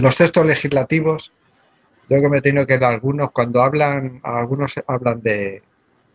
los 0.00 0.16
textos 0.16 0.46
legislativos, 0.46 1.32
yo 2.08 2.20
que 2.20 2.28
me 2.28 2.38
he 2.38 2.42
tenido 2.42 2.66
que 2.66 2.78
dar 2.78 2.92
algunos, 2.94 3.32
cuando 3.32 3.62
hablan, 3.62 4.20
algunos 4.22 4.74
hablan 4.86 5.20
de, 5.22 5.56
en 5.56 5.62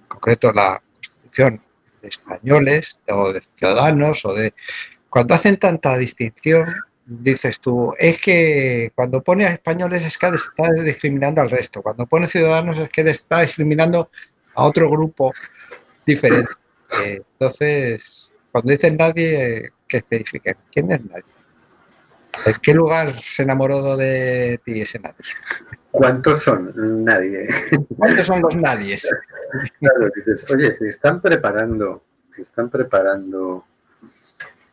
concreto, 0.07 0.53
la 0.53 0.81
Constitución 1.01 1.61
de 2.01 2.07
españoles 2.07 2.99
o 3.09 3.33
de 3.33 3.41
ciudadanos 3.41 4.25
o 4.25 4.33
de... 4.33 4.53
Cuando 5.09 5.35
hacen 5.35 5.57
tanta 5.57 5.97
distinción, 5.97 6.73
dices 7.05 7.59
tú, 7.59 7.93
es 7.97 8.21
que 8.21 8.91
cuando 8.95 9.21
pone 9.21 9.45
a 9.45 9.53
españoles 9.53 10.05
es 10.05 10.17
que 10.17 10.27
está 10.27 10.71
discriminando 10.71 11.41
al 11.41 11.49
resto, 11.49 11.81
cuando 11.81 12.05
pone 12.05 12.27
ciudadanos 12.27 12.77
es 12.77 12.89
que 12.89 13.01
está 13.01 13.41
discriminando 13.41 14.09
a 14.55 14.63
otro 14.63 14.89
grupo 14.89 15.31
diferente. 16.05 16.51
Eh, 17.03 17.21
Entonces, 17.33 18.31
cuando 18.51 18.71
dicen 18.71 18.97
nadie, 18.97 19.71
que 19.87 19.97
especifiquen, 19.97 20.55
¿quién 20.71 20.91
es 20.91 21.05
nadie? 21.05 21.23
¿En 22.45 22.53
qué 22.61 22.73
lugar 22.73 23.19
se 23.21 23.43
enamoró 23.43 23.95
de 23.95 24.59
ti 24.65 24.81
ese 24.81 24.99
nadie? 24.99 25.17
¿Cuántos 25.91 26.41
son? 26.41 27.03
Nadie. 27.03 27.47
¿Cuántos 27.95 28.25
son 28.25 28.41
los 28.41 28.55
nadies? 28.55 29.07
Claro, 29.79 30.09
dices, 30.15 30.45
oye, 30.49 30.71
se 30.71 30.89
están 30.89 31.21
preparando, 31.21 32.03
se 32.35 32.41
están 32.41 32.71
preparando 32.71 33.65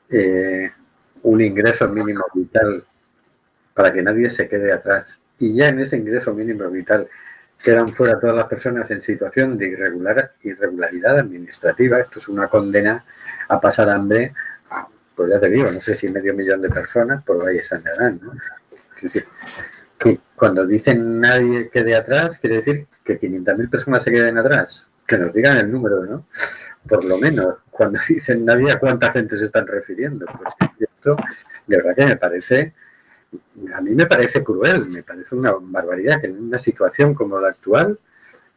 eh, 0.08 0.70
un 1.22 1.40
ingreso 1.40 1.88
mínimo 1.88 2.24
vital 2.34 2.84
para 3.74 3.92
que 3.92 4.02
nadie 4.02 4.30
se 4.30 4.48
quede 4.48 4.72
atrás. 4.72 5.20
Y 5.38 5.54
ya 5.54 5.68
en 5.68 5.80
ese 5.80 5.96
ingreso 5.96 6.34
mínimo 6.34 6.68
vital 6.68 7.08
quedan 7.62 7.92
fuera 7.92 8.18
todas 8.18 8.36
las 8.36 8.46
personas 8.46 8.90
en 8.90 9.02
situación 9.02 9.56
de 9.58 9.68
irregular, 9.68 10.32
irregularidad 10.42 11.18
administrativa. 11.18 12.00
Esto 12.00 12.18
es 12.18 12.28
una 12.28 12.48
condena 12.48 13.04
a 13.48 13.60
pasar 13.60 13.90
hambre, 13.90 14.32
pues 15.14 15.30
ya 15.30 15.40
te 15.40 15.50
digo, 15.50 15.70
no 15.70 15.80
sé 15.80 15.94
si 15.94 16.08
medio 16.08 16.34
millón 16.34 16.62
de 16.62 16.70
personas, 16.70 17.22
por 17.22 17.46
ahí 17.46 17.62
se 17.62 17.74
andarán, 17.74 18.20
que 19.98 20.18
cuando 20.34 20.66
dicen 20.66 21.20
nadie 21.20 21.68
quede 21.68 21.94
atrás, 21.94 22.38
quiere 22.38 22.56
decir 22.56 22.86
que 23.04 23.20
500.000 23.20 23.70
personas 23.70 24.02
se 24.02 24.10
queden 24.10 24.38
atrás. 24.38 24.88
Que 25.06 25.18
nos 25.18 25.34
digan 25.34 25.58
el 25.58 25.70
número, 25.70 26.04
¿no? 26.06 26.24
Por 26.88 27.04
lo 27.04 27.18
menos, 27.18 27.56
cuando 27.70 27.98
dicen 28.08 28.44
nadie, 28.44 28.72
¿a 28.72 28.78
cuánta 28.78 29.12
gente 29.12 29.36
se 29.36 29.44
están 29.44 29.66
refiriendo? 29.66 30.24
Pues 30.26 30.54
de 31.66 31.76
verdad 31.76 31.94
que 31.94 32.06
me 32.06 32.16
parece, 32.16 32.74
a 33.74 33.80
mí 33.80 33.90
me 33.94 34.06
parece 34.06 34.42
cruel, 34.42 34.86
me 34.90 35.02
parece 35.02 35.34
una 35.34 35.54
barbaridad 35.58 36.20
que 36.20 36.26
en 36.26 36.44
una 36.44 36.58
situación 36.58 37.14
como 37.14 37.38
la 37.38 37.48
actual, 37.48 37.98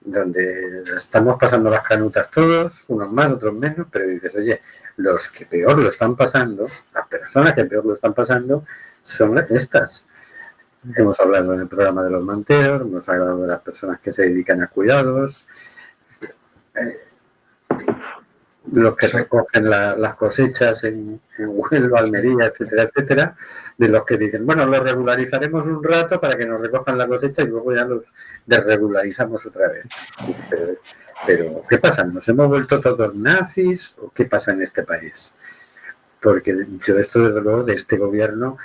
donde 0.01 0.83
estamos 0.97 1.37
pasando 1.39 1.69
las 1.69 1.83
canutas 1.83 2.29
todos, 2.29 2.85
unos 2.89 3.11
más, 3.11 3.31
otros 3.31 3.53
menos, 3.53 3.87
pero 3.91 4.07
dices, 4.07 4.35
oye, 4.35 4.61
los 4.97 5.29
que 5.29 5.45
peor 5.45 5.77
lo 5.77 5.89
están 5.89 6.15
pasando, 6.15 6.67
las 6.93 7.07
personas 7.07 7.53
que 7.53 7.65
peor 7.65 7.85
lo 7.85 7.93
están 7.93 8.13
pasando, 8.13 8.65
son 9.03 9.37
estas. 9.49 10.05
Hemos 10.95 11.19
hablado 11.19 11.53
en 11.53 11.61
el 11.61 11.67
programa 11.67 12.03
de 12.03 12.09
los 12.09 12.23
manteos, 12.23 12.81
hemos 12.81 13.07
hablado 13.07 13.41
de 13.41 13.47
las 13.47 13.61
personas 13.61 14.01
que 14.01 14.11
se 14.11 14.23
dedican 14.23 14.61
a 14.61 14.67
cuidados, 14.67 15.47
eh, 16.75 16.97
los 18.71 18.95
que 18.95 19.07
recogen 19.07 19.69
la- 19.69 19.95
las 19.97 20.15
cosechas 20.15 20.83
en, 20.85 21.19
en 21.37 21.45
Huelva, 21.49 21.99
Almería, 21.99 22.45
etcétera, 22.45 22.83
etcétera, 22.83 23.35
de 23.77 23.87
los 23.89 24.05
que 24.05 24.17
dicen, 24.17 24.45
bueno, 24.45 24.65
los 24.65 24.79
regularizaremos 24.81 25.65
un 25.65 25.83
rato 25.83 26.19
para 26.21 26.37
que 26.37 26.45
nos 26.45 26.61
recojan 26.61 26.97
la 26.97 27.07
cosecha 27.07 27.41
y 27.41 27.47
luego 27.47 27.73
ya 27.73 27.83
los 27.85 28.05
desregularizamos 28.45 29.45
otra 29.45 29.67
vez. 29.67 29.83
Pero, 30.49 30.73
pero, 31.27 31.63
¿qué 31.69 31.77
pasa? 31.77 32.03
¿Nos 32.05 32.27
hemos 32.29 32.47
vuelto 32.47 32.79
todos 32.79 33.13
nazis 33.15 33.95
o 34.01 34.11
qué 34.11 34.25
pasa 34.25 34.51
en 34.51 34.61
este 34.61 34.83
país? 34.83 35.33
Porque 36.21 36.55
yo 36.85 36.97
esto, 36.97 37.27
desde 37.27 37.41
luego, 37.41 37.63
de 37.63 37.73
este 37.73 37.97
gobierno 37.97 38.57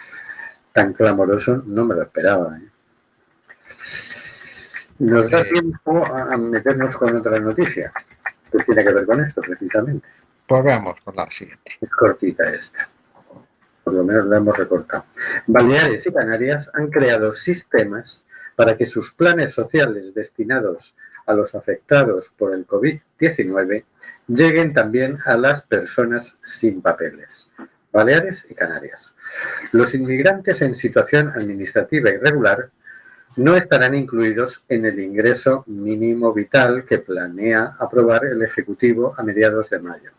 tan 0.72 0.92
clamoroso 0.92 1.62
no 1.66 1.84
me 1.84 1.96
lo 1.96 2.03
esperaba. 2.03 2.57
¿eh? 2.57 2.68
Nos 5.01 5.28
da 5.30 5.42
tiempo 5.44 6.05
a 6.07 6.36
meternos 6.36 6.96
con 6.96 7.16
otra 7.16 7.38
noticia 7.40 7.92
que 8.51 8.64
tiene 8.64 8.84
que 8.84 8.92
ver 8.92 9.07
con 9.07 9.20
esto 9.20 9.40
precisamente. 9.40 10.07
Pues 10.46 10.64
veamos 10.64 11.01
con 11.01 11.16
la 11.16 11.30
siguiente. 11.30 11.72
Es 11.80 11.90
cortita 11.90 12.51
esta. 12.51 12.88
Por 13.84 13.94
lo 13.94 14.05
menos 14.05 14.26
la 14.26 14.38
hemos 14.38 14.57
recortado. 14.57 15.05
Baleares 15.46 16.07
y 16.07 16.12
Canarias 16.12 16.70
han 16.74 16.88
creado 16.88 17.34
sistemas 17.34 18.26
para 18.57 18.76
que 18.76 18.86
sus 18.86 19.12
planes 19.12 19.53
sociales 19.53 20.14
destinados 20.14 20.96
a 21.26 21.34
los 21.34 21.55
afectados 21.55 22.32
por 22.36 22.55
el 22.55 22.66
COVID-19 22.66 23.84
lleguen 24.26 24.72
también 24.72 25.18
a 25.24 25.36
las 25.36 25.62
personas 25.62 26.40
sin 26.42 26.82
papeles. 26.82 27.51
Baleares 27.92 28.46
y 28.51 28.55
Canarias. 28.55 29.14
Los 29.72 29.94
inmigrantes 29.94 30.62
en 30.62 30.74
situación 30.74 31.28
administrativa 31.28 32.11
irregular 32.11 32.70
no 33.39 33.55
estarán 33.57 33.95
incluidos 33.95 34.64
en 34.68 34.84
el 34.84 34.99
ingreso 34.99 35.62
mínimo 35.68 36.32
vital 36.32 36.84
que 36.84 36.99
planea 36.99 37.76
aprobar 37.78 38.24
el 38.24 38.43
Ejecutivo 38.43 39.14
a 39.16 39.22
mediados 39.22 39.70
de 39.70 39.78
mayo. 39.78 40.11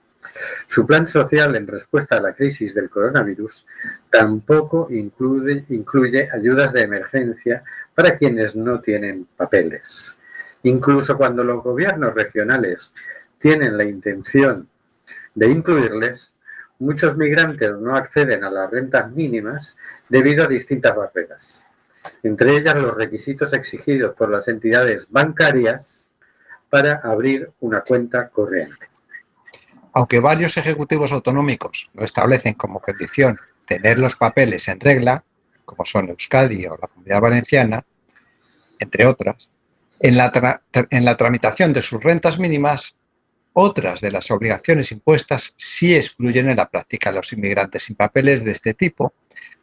Su 0.67 0.87
plan 0.87 1.05
social 1.09 1.53
en 1.57 1.67
respuesta 1.67 2.15
a 2.15 2.21
la 2.21 2.33
crisis 2.33 2.73
del 2.73 2.89
coronavirus 2.89 3.67
tampoco 4.09 4.87
incluye, 4.89 5.65
incluye 5.67 6.29
ayudas 6.31 6.71
de 6.71 6.83
emergencia 6.83 7.61
para 7.93 8.17
quienes 8.17 8.55
no 8.55 8.79
tienen 8.79 9.27
papeles. 9.35 10.17
Incluso 10.63 11.17
cuando 11.17 11.43
los 11.43 11.61
gobiernos 11.61 12.13
regionales 12.13 12.93
tienen 13.37 13.77
la 13.77 13.83
intención 13.83 14.69
de 15.35 15.47
incluirles, 15.47 16.35
muchos 16.79 17.17
migrantes 17.17 17.73
no 17.73 17.97
acceden 17.97 18.45
a 18.45 18.49
las 18.49 18.71
rentas 18.71 19.11
mínimas 19.11 19.77
debido 20.07 20.45
a 20.45 20.47
distintas 20.47 20.95
barreras, 20.95 21.68
entre 22.23 22.57
ellas 22.57 22.75
los 22.75 22.95
requisitos 22.95 23.53
exigidos 23.53 24.15
por 24.15 24.29
las 24.29 24.47
entidades 24.47 25.09
bancarias 25.11 26.13
para 26.69 26.95
abrir 27.03 27.51
una 27.59 27.81
cuenta 27.81 28.29
corriente. 28.29 28.89
Aunque 29.93 30.19
varios 30.19 30.55
ejecutivos 30.57 31.11
autonómicos 31.11 31.89
lo 31.93 32.03
establecen 32.03 32.53
como 32.53 32.79
condición 32.79 33.39
tener 33.65 33.99
los 33.99 34.15
papeles 34.15 34.67
en 34.67 34.79
regla, 34.79 35.23
como 35.65 35.85
son 35.85 36.09
Euskadi 36.09 36.65
o 36.67 36.77
la 36.79 36.87
Comunidad 36.87 37.21
Valenciana, 37.21 37.85
entre 38.79 39.05
otras, 39.05 39.51
en 39.99 40.15
la, 40.15 40.61
en 40.89 41.05
la 41.05 41.15
tramitación 41.15 41.73
de 41.73 41.81
sus 41.81 42.01
rentas 42.01 42.39
mínimas, 42.39 42.95
otras 43.53 43.99
de 43.99 44.11
las 44.11 44.31
obligaciones 44.31 44.91
impuestas 44.91 45.53
sí 45.57 45.93
excluyen 45.93 46.49
en 46.49 46.57
la 46.57 46.69
práctica 46.69 47.09
a 47.09 47.13
los 47.13 47.33
inmigrantes 47.33 47.83
sin 47.83 47.95
papeles 47.95 48.43
de 48.45 48.51
este 48.51 48.73
tipo, 48.73 49.13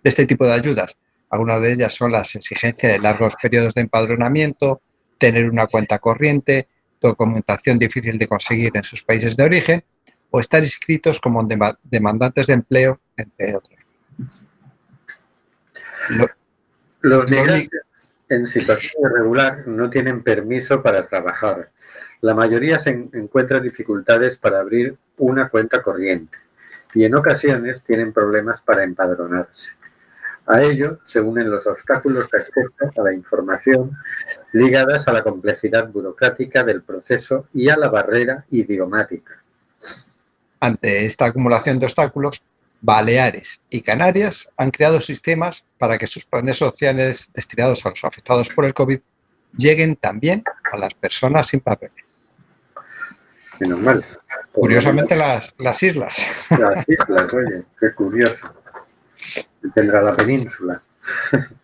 de 0.03 0.11
este 0.11 0.27
tipo 0.27 0.47
de 0.47 0.53
ayudas. 0.53 0.99
Algunas 1.31 1.61
de 1.61 1.73
ellas 1.73 1.95
son 1.95 2.13
las 2.13 2.35
exigencias 2.35 2.93
de 2.93 2.99
largos 2.99 3.35
periodos 3.41 3.75
de 3.75 3.83
empadronamiento, 3.83 4.81
tener 5.19 5.49
una 5.51 5.67
cuenta 5.67 5.99
corriente, 5.99 6.69
documentación 7.01 7.79
difícil 7.79 8.19
de 8.19 8.27
conseguir 8.29 8.71
en 8.75 8.85
sus 8.85 9.03
países 9.03 9.37
de 9.37 9.45
origen 9.45 9.85
o 10.31 10.41
estar 10.41 10.63
inscritos 10.63 11.21
como 11.21 11.43
dema- 11.43 11.79
demandantes 11.83 12.47
de 12.47 12.55
empleo, 12.55 13.01
entre 13.17 13.57
otros. 13.57 13.79
Lo- 16.11 16.27
Los 17.01 17.31
Lo 17.31 17.37
migrantes 17.37 17.71
en 18.29 18.47
situación 18.47 18.93
irregular 19.03 19.67
no 19.69 19.89
tienen 19.91 20.23
permiso 20.23 20.83
para 20.83 21.07
trabajar. 21.07 21.71
La 22.21 22.35
mayoría 22.35 22.79
se 22.79 22.91
en- 22.91 23.11
encuentra 23.13 23.61
dificultades 23.61 24.37
para 24.39 24.59
abrir 24.61 24.97
una 25.19 25.49
cuenta 25.49 25.83
corriente 25.83 26.37
y 26.95 27.05
en 27.05 27.15
ocasiones 27.15 27.85
tienen 27.85 28.13
problemas 28.13 28.63
para 28.63 28.83
empadronarse. 28.85 29.73
A 30.47 30.63
ello 30.63 31.01
se 31.03 31.21
unen 31.21 31.51
los 31.51 31.67
obstáculos 31.67 32.31
de 32.31 32.39
acceso 32.39 32.61
a 32.97 33.03
la 33.03 33.13
información 33.13 33.97
ligadas 34.53 35.09
a 35.09 35.13
la 35.13 35.23
complejidad 35.23 35.89
burocrática 35.89 36.63
del 36.63 36.83
proceso 36.83 37.49
y 37.53 37.69
a 37.69 37.77
la 37.77 37.89
barrera 37.89 38.45
idiomática. 38.51 39.43
Ante 40.61 41.05
esta 41.05 41.27
acumulación 41.27 41.79
de 41.79 41.87
obstáculos, 41.87 42.43
Baleares 42.81 43.61
y 43.71 43.81
Canarias 43.81 44.49
han 44.57 44.71
creado 44.71 45.01
sistemas 45.01 45.65
para 45.79 45.99
que 45.99 46.07
sus 46.07 46.25
planes 46.25 46.59
sociales 46.59 47.29
destinados 47.35 47.85
a 47.85 47.91
los 47.91 48.05
afectados 48.05 48.49
por 48.49 48.65
el 48.65 48.75
COVID 48.75 49.01
lleguen 49.57 49.97
también 49.97 50.45
a 50.71 50.77
las 50.77 50.95
personas 50.95 51.49
sin 51.49 51.61
papeles. 51.61 52.05
Menos 53.59 53.81
mal. 53.81 54.05
Curiosamente, 54.53 55.17
las, 55.17 55.55
las 55.59 55.83
islas. 55.83 56.25
Las 56.51 56.89
islas, 56.89 57.35
oye, 57.35 57.65
qué 57.81 57.93
curioso. 57.95 58.55
Tendrá 59.75 60.03
la 60.03 60.13
península. 60.13 60.83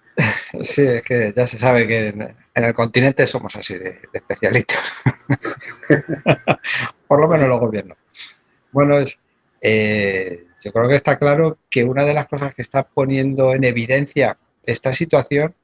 Sí, 0.61 0.83
es 0.83 1.03
que 1.03 1.33
ya 1.35 1.47
se 1.47 1.59
sabe 1.59 1.87
que 1.87 2.09
en, 2.09 2.37
el 2.55 2.75
continente 2.75 3.27
somos 3.27 3.57
así 3.57 3.75
de, 3.79 3.93
de 3.93 4.11
especialitos. 4.13 4.77
Por 7.09 7.19
lo 7.19 7.29
menos 7.29 7.49
los 7.49 7.59
gobiernos. 7.59 7.97
Bueno, 8.71 8.99
es, 8.99 9.19
eh, 9.63 10.45
yo 10.63 10.73
creo 10.73 10.89
que 10.89 10.97
está 10.97 11.19
claro 11.19 11.59
que 11.71 11.85
una 11.85 12.05
de 12.05 12.15
las 12.15 12.29
cosas 12.29 12.55
que 12.55 12.63
está 12.63 12.83
poniendo 12.83 13.55
en 13.55 13.65
evidencia 13.65 14.37
esta 14.65 14.93
situación 14.93 15.55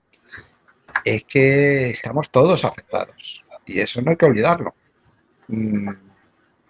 es 1.05 1.24
que 1.24 1.91
estamos 1.91 2.30
todos 2.30 2.64
afectados. 2.64 3.45
Y 3.66 3.80
eso 3.80 4.01
no 4.01 4.11
hay 4.11 4.16
que 4.16 4.26
olvidarlo. 4.26 4.74
Mm, 5.49 5.91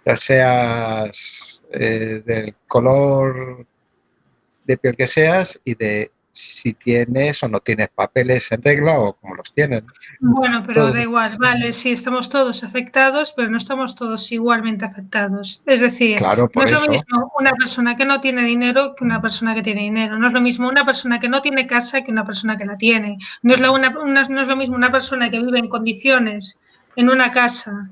Ya 0.04 0.16
seas 0.16 1.62
eh, 1.70 2.22
del 2.24 2.54
color 2.66 3.66
de 4.68 4.76
piel 4.76 4.94
que 4.96 5.06
seas 5.08 5.60
y 5.64 5.74
de 5.74 6.12
si 6.30 6.74
tienes 6.74 7.42
o 7.42 7.48
no 7.48 7.58
tienes 7.58 7.88
papeles 7.88 8.52
en 8.52 8.62
regla 8.62 9.00
o 9.00 9.14
como 9.14 9.34
los 9.34 9.52
tienen. 9.52 9.84
Bueno, 10.20 10.62
pero 10.64 10.82
Todos. 10.82 10.94
da 10.94 11.02
igual, 11.02 11.36
vale, 11.38 11.72
sí, 11.72 11.90
estamos 11.90 12.28
todos 12.28 12.62
afectados, 12.62 13.32
pero 13.34 13.50
no 13.50 13.56
estamos 13.56 13.96
todos 13.96 14.30
igualmente 14.30 14.84
afectados. 14.84 15.62
Es 15.66 15.80
decir, 15.80 16.16
Claro, 16.16 16.48
no 16.54 16.62
es 16.62 16.70
eso. 16.70 16.84
lo 16.84 16.92
mismo 16.92 17.32
una 17.40 17.52
persona 17.54 17.96
que 17.96 18.04
no 18.04 18.20
tiene 18.20 18.44
dinero 18.44 18.94
que 18.94 19.02
una 19.04 19.20
persona 19.20 19.54
que 19.54 19.62
tiene 19.62 19.80
dinero. 19.80 20.16
No 20.18 20.28
es 20.28 20.32
lo 20.32 20.40
mismo 20.40 20.68
una 20.68 20.84
persona 20.84 21.18
que 21.18 21.28
no 21.28 21.40
tiene 21.40 21.66
casa 21.66 22.02
que 22.02 22.12
una 22.12 22.24
persona 22.24 22.56
que 22.56 22.66
la 22.66 22.76
tiene. 22.76 23.18
No 23.42 23.54
es, 23.54 23.60
una- 23.60 23.98
una- 23.98 24.22
no 24.24 24.40
es 24.40 24.46
lo 24.48 24.54
mismo 24.56 24.76
una 24.76 24.92
persona 24.92 25.30
que 25.30 25.40
vive 25.40 25.58
en 25.58 25.68
condiciones 25.68 26.60
en 26.94 27.08
una 27.08 27.32
casa 27.32 27.90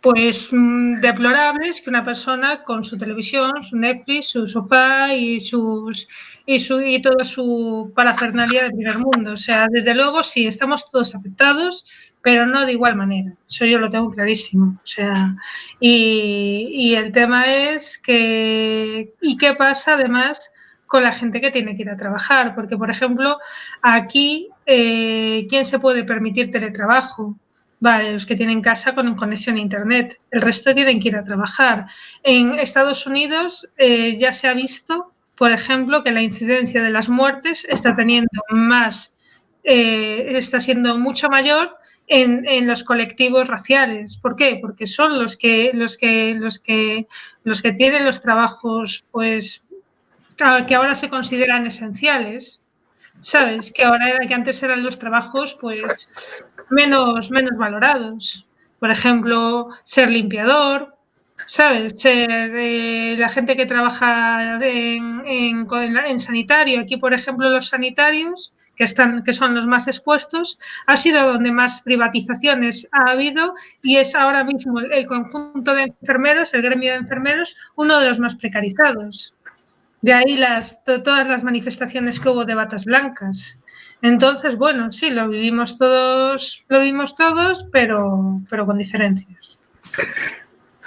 pues 0.00 0.50
mm, 0.52 1.00
deplorables 1.00 1.80
que 1.80 1.90
una 1.90 2.04
persona 2.04 2.62
con 2.62 2.84
su 2.84 2.96
televisión, 2.98 3.62
su 3.62 3.76
Netflix, 3.76 4.30
su 4.30 4.46
sofá 4.46 5.14
y 5.14 5.40
sus 5.40 6.08
y 6.46 6.58
su 6.60 6.80
y 6.80 7.00
toda 7.00 7.24
su 7.24 7.92
parafernalia 7.94 8.64
de 8.64 8.70
primer 8.70 8.98
mundo. 8.98 9.32
O 9.32 9.36
sea, 9.36 9.66
desde 9.70 9.94
luego 9.94 10.22
sí, 10.22 10.46
estamos 10.46 10.90
todos 10.90 11.14
afectados, 11.14 11.84
pero 12.22 12.46
no 12.46 12.64
de 12.64 12.72
igual 12.72 12.96
manera. 12.96 13.34
Eso 13.48 13.66
yo 13.66 13.78
lo 13.78 13.90
tengo 13.90 14.10
clarísimo. 14.10 14.78
O 14.82 14.86
sea, 14.86 15.36
y, 15.80 16.68
y 16.72 16.94
el 16.94 17.12
tema 17.12 17.46
es 17.46 17.98
que 17.98 19.12
¿y 19.20 19.36
qué 19.36 19.54
pasa 19.54 19.94
además? 19.94 20.52
con 20.88 21.02
la 21.02 21.12
gente 21.12 21.40
que 21.40 21.50
tiene 21.50 21.76
que 21.76 21.82
ir 21.82 21.90
a 21.90 21.96
trabajar, 21.96 22.54
porque 22.54 22.76
por 22.76 22.90
ejemplo 22.90 23.38
aquí 23.82 24.48
eh, 24.66 25.46
quién 25.48 25.64
se 25.66 25.78
puede 25.78 26.02
permitir 26.02 26.50
teletrabajo, 26.50 27.36
Vale, 27.80 28.12
los 28.12 28.26
que 28.26 28.34
tienen 28.34 28.60
casa 28.60 28.94
con 28.94 29.14
conexión 29.14 29.56
a 29.56 29.60
Internet. 29.60 30.20
El 30.30 30.40
resto 30.40 30.74
tienen 30.74 30.98
que 31.00 31.08
ir 31.08 31.16
a 31.16 31.22
trabajar. 31.22 31.86
En 32.24 32.58
Estados 32.58 33.06
Unidos 33.06 33.68
eh, 33.76 34.16
ya 34.16 34.32
se 34.32 34.48
ha 34.48 34.54
visto, 34.54 35.12
por 35.36 35.52
ejemplo, 35.52 36.02
que 36.02 36.10
la 36.10 36.22
incidencia 36.22 36.82
de 36.82 36.90
las 36.90 37.08
muertes 37.08 37.64
está 37.68 37.94
teniendo 37.94 38.42
más, 38.50 39.16
eh, 39.62 40.32
está 40.36 40.58
siendo 40.58 40.98
mucho 40.98 41.28
mayor 41.28 41.76
en, 42.08 42.44
en, 42.48 42.66
los 42.66 42.82
colectivos 42.82 43.46
raciales. 43.46 44.16
¿Por 44.16 44.34
qué? 44.34 44.58
Porque 44.60 44.88
son 44.88 45.22
los 45.22 45.36
que, 45.36 45.70
los 45.72 45.96
que, 45.96 46.34
los 46.34 46.58
que, 46.58 47.06
los 47.44 47.62
que 47.62 47.72
tienen 47.72 48.04
los 48.04 48.20
trabajos, 48.20 49.04
pues, 49.12 49.64
que 50.66 50.74
ahora 50.74 50.96
se 50.96 51.08
consideran 51.08 51.66
esenciales. 51.66 52.60
¿Sabes? 53.20 53.72
Que 53.72 53.84
ahora 53.84 54.16
que 54.28 54.34
antes 54.34 54.62
eran 54.62 54.84
los 54.84 54.98
trabajos, 55.00 55.58
pues 55.60 56.44
menos, 56.70 57.30
menos 57.30 57.56
valorados. 57.56 58.46
Por 58.78 58.90
ejemplo, 58.90 59.68
ser 59.82 60.10
limpiador, 60.10 60.98
¿sabes? 61.46 62.00
Ser 62.00 62.30
eh, 62.30 63.16
la 63.18 63.28
gente 63.28 63.56
que 63.56 63.66
trabaja 63.66 64.58
en, 64.60 65.26
en, 65.26 65.66
en, 65.70 66.18
sanitario. 66.18 66.80
Aquí, 66.80 66.96
por 66.96 67.14
ejemplo, 67.14 67.50
los 67.50 67.68
sanitarios, 67.68 68.52
que, 68.76 68.84
están, 68.84 69.22
que 69.22 69.32
son 69.32 69.54
los 69.54 69.66
más 69.66 69.88
expuestos, 69.88 70.58
ha 70.86 70.96
sido 70.96 71.32
donde 71.32 71.52
más 71.52 71.80
privatizaciones 71.80 72.88
ha 72.92 73.10
habido 73.12 73.54
y 73.82 73.96
es 73.96 74.14
ahora 74.14 74.44
mismo 74.44 74.80
el 74.80 75.06
conjunto 75.06 75.74
de 75.74 75.82
enfermeros, 76.00 76.54
el 76.54 76.62
gremio 76.62 76.92
de 76.92 76.98
enfermeros, 76.98 77.56
uno 77.76 77.98
de 78.00 78.08
los 78.08 78.18
más 78.18 78.34
precarizados. 78.34 79.34
De 80.00 80.12
ahí 80.12 80.36
las, 80.36 80.84
to, 80.84 81.02
todas 81.02 81.26
las 81.26 81.42
manifestaciones 81.42 82.20
que 82.20 82.28
hubo 82.28 82.44
de 82.44 82.54
batas 82.54 82.84
blancas. 82.84 83.60
Entonces, 84.02 84.56
bueno, 84.56 84.92
sí, 84.92 85.10
lo 85.10 85.28
vivimos 85.28 85.76
todos, 85.76 86.64
lo 86.68 86.80
vimos 86.80 87.16
todos, 87.16 87.66
pero, 87.72 88.40
pero 88.48 88.64
con 88.64 88.78
diferencias. 88.78 89.58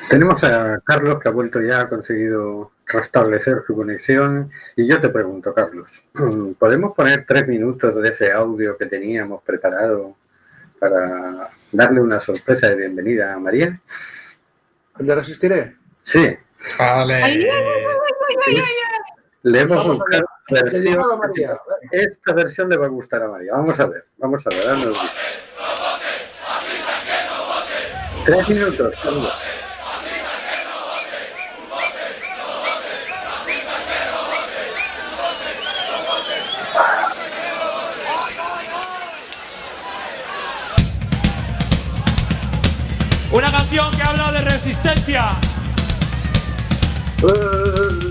Tenemos 0.09 0.43
a 0.43 0.79
Carlos 0.83 1.19
que 1.19 1.27
ha 1.27 1.31
vuelto 1.31 1.61
ya, 1.61 1.81
ha 1.81 1.89
conseguido 1.89 2.71
restablecer 2.85 3.63
su 3.67 3.75
conexión. 3.75 4.49
Y 4.75 4.87
yo 4.87 5.01
te 5.01 5.09
pregunto, 5.09 5.53
Carlos, 5.53 6.03
¿podemos 6.59 6.95
poner 6.95 7.25
tres 7.25 7.47
minutos 7.47 8.01
de 8.01 8.09
ese 8.09 8.31
audio 8.31 8.77
que 8.77 8.85
teníamos 8.85 9.43
preparado 9.43 10.15
para 10.79 11.49
darle 11.71 12.01
una 12.01 12.19
sorpresa 12.19 12.69
de 12.69 12.77
bienvenida 12.77 13.33
a 13.33 13.39
María? 13.39 13.79
¿Le 14.99 15.15
resistiré? 15.15 15.75
Sí. 16.03 16.35
Vale. 16.77 17.15
Ay, 17.15 17.43
ay, 17.43 17.49
ay, 17.49 17.85
ay, 18.47 18.90
le 19.43 19.61
hemos 19.61 19.85
buscado 19.85 20.25
versión. 20.49 21.19
María. 21.19 21.57
Esta 21.91 22.33
versión 22.33 22.69
le 22.69 22.77
va 22.77 22.85
a 22.85 22.89
gustar 22.89 23.23
a 23.23 23.27
María. 23.27 23.53
Vamos 23.53 23.79
a 23.79 23.87
ver, 23.87 24.05
vamos 24.17 24.45
a 24.45 24.49
ver. 24.49 24.65
Dame 24.65 24.87
un 24.87 24.95
Tres 28.25 28.49
minutos. 28.49 28.93
Una 43.31 43.49
canción 43.49 43.95
que 43.95 44.03
habla 44.03 44.31
de 44.33 44.41
resistencia. 44.41 45.31
Uh, 47.23 48.10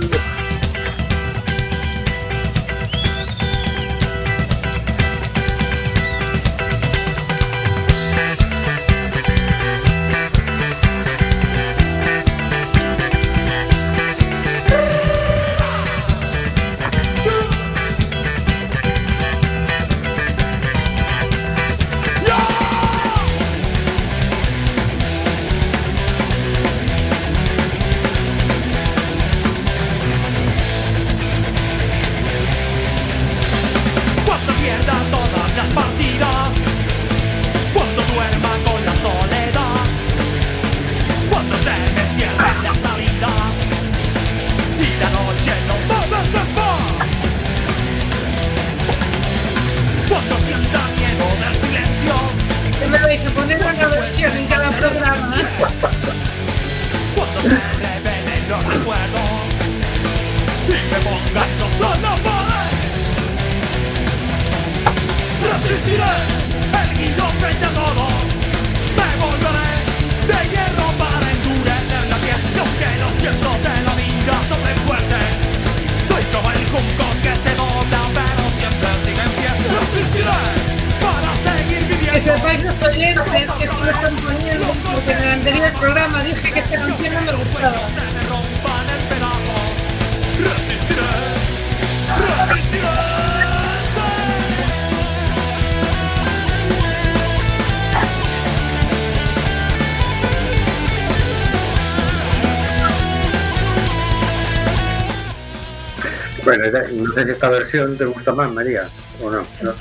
esta 107.28 107.48
versión 107.48 107.96
te 107.98 108.04
gusta 108.04 108.32
más, 108.32 108.50
María, 108.50 108.88
o 109.22 109.30
no. 109.30 109.42
no. 109.62 109.74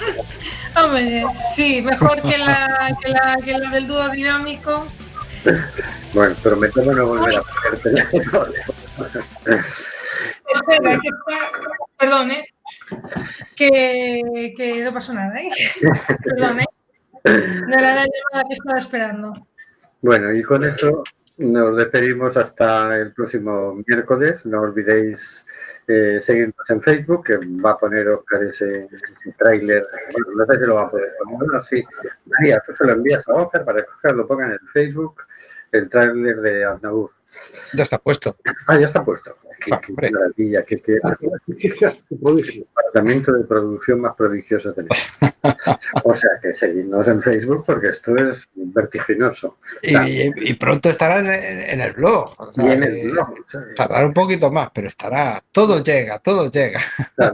Hombre, 0.75 1.25
sí, 1.53 1.81
mejor 1.81 2.21
que 2.21 2.37
la, 2.37 2.95
que 3.01 3.09
la, 3.09 3.37
que 3.43 3.57
la 3.57 3.69
del 3.69 3.87
dúo 3.87 4.09
dinámico. 4.09 4.85
Bueno, 6.13 6.35
prometemos 6.43 6.95
no 6.95 7.07
volver 7.07 7.37
a 7.37 7.43
ponerte. 7.43 7.93
Espera, 10.53 10.99
que 10.99 11.07
está. 11.07 11.51
Perdón, 11.97 12.31
¿eh? 12.31 12.45
Que, 13.55 14.53
que 14.55 14.83
no 14.83 14.93
pasó 14.93 15.13
nada, 15.13 15.39
¿eh? 15.39 15.49
Perdón, 16.23 16.59
¿eh? 16.59 16.65
No 17.23 17.79
era 17.79 17.95
la 17.95 18.05
llamada 18.05 18.47
que 18.47 18.53
estaba 18.53 18.77
esperando. 18.79 19.47
Bueno, 20.01 20.33
y 20.33 20.41
con 20.43 20.63
esto 20.63 21.03
nos 21.39 21.77
despedimos 21.77 22.35
hasta 22.35 22.97
el 22.97 23.13
próximo 23.13 23.81
miércoles. 23.87 24.45
No 24.45 24.61
olvidéis 24.61 25.45
eh, 25.87 26.19
seguirnos 26.19 26.69
en 26.69 26.81
Facebook, 26.81 27.25
que 27.25 27.37
va 27.37 27.71
a 27.71 27.77
poner 27.77 28.09
Oscar 28.09 28.43
ese, 28.43 28.85
ese 28.91 29.31
tráiler. 29.37 29.87
Bueno, 30.11 30.45
no 30.45 30.45
sé 30.45 30.59
si 30.59 30.65
lo 30.65 30.75
va 30.75 30.81
a 30.83 30.91
poder 30.91 31.13
poner. 31.17 31.37
Bueno, 31.37 31.61
sí. 31.61 31.83
María, 32.25 32.61
tú 32.65 32.75
se 32.75 32.85
lo 32.85 32.93
envías 32.93 33.27
a 33.29 33.33
Oscar 33.33 33.63
para 33.63 33.81
que 33.81 33.89
Oscar 33.89 34.15
lo 34.15 34.27
ponga 34.27 34.45
en 34.45 34.51
el 34.51 34.69
Facebook, 34.71 35.23
el 35.71 35.89
tráiler 35.89 36.41
de 36.41 36.65
Aznavour. 36.65 37.11
Ya 37.73 37.83
está 37.83 37.97
puesto. 37.99 38.35
Ah, 38.67 38.77
ya 38.77 38.85
está 38.85 39.05
puesto. 39.05 39.35
Qué, 39.59 39.71
qué 39.85 39.93
maravilla, 40.11 40.63
qué, 40.63 40.81
qué 40.81 40.99
departamento 42.09 43.33
de 43.33 43.43
producción 43.43 44.01
más 44.01 44.15
prodigioso 44.15 44.73
tenemos. 44.73 44.97
O 46.03 46.13
sea 46.15 46.31
que 46.41 46.53
seguidnos 46.53 47.07
en 47.07 47.21
Facebook 47.21 47.63
porque 47.65 47.89
esto 47.89 48.15
es 48.17 48.47
vertiginoso. 48.53 49.57
Y, 49.81 50.49
y 50.49 50.53
pronto 50.55 50.89
estará 50.89 51.19
en, 51.19 51.27
en 51.27 51.81
el 51.81 51.93
blog. 51.93 52.33
o 52.37 52.53
sea, 52.53 52.65
Y 52.65 52.71
en 52.71 52.83
el 52.83 53.11
blog, 53.11 53.29
o 53.29 53.35
sea, 53.47 53.61
Tardará 53.75 54.05
un 54.05 54.13
poquito 54.13 54.51
más, 54.51 54.69
pero 54.73 54.87
estará. 54.87 55.43
Todo 55.51 55.83
llega, 55.83 56.19
todo 56.19 56.51
llega. 56.51 56.79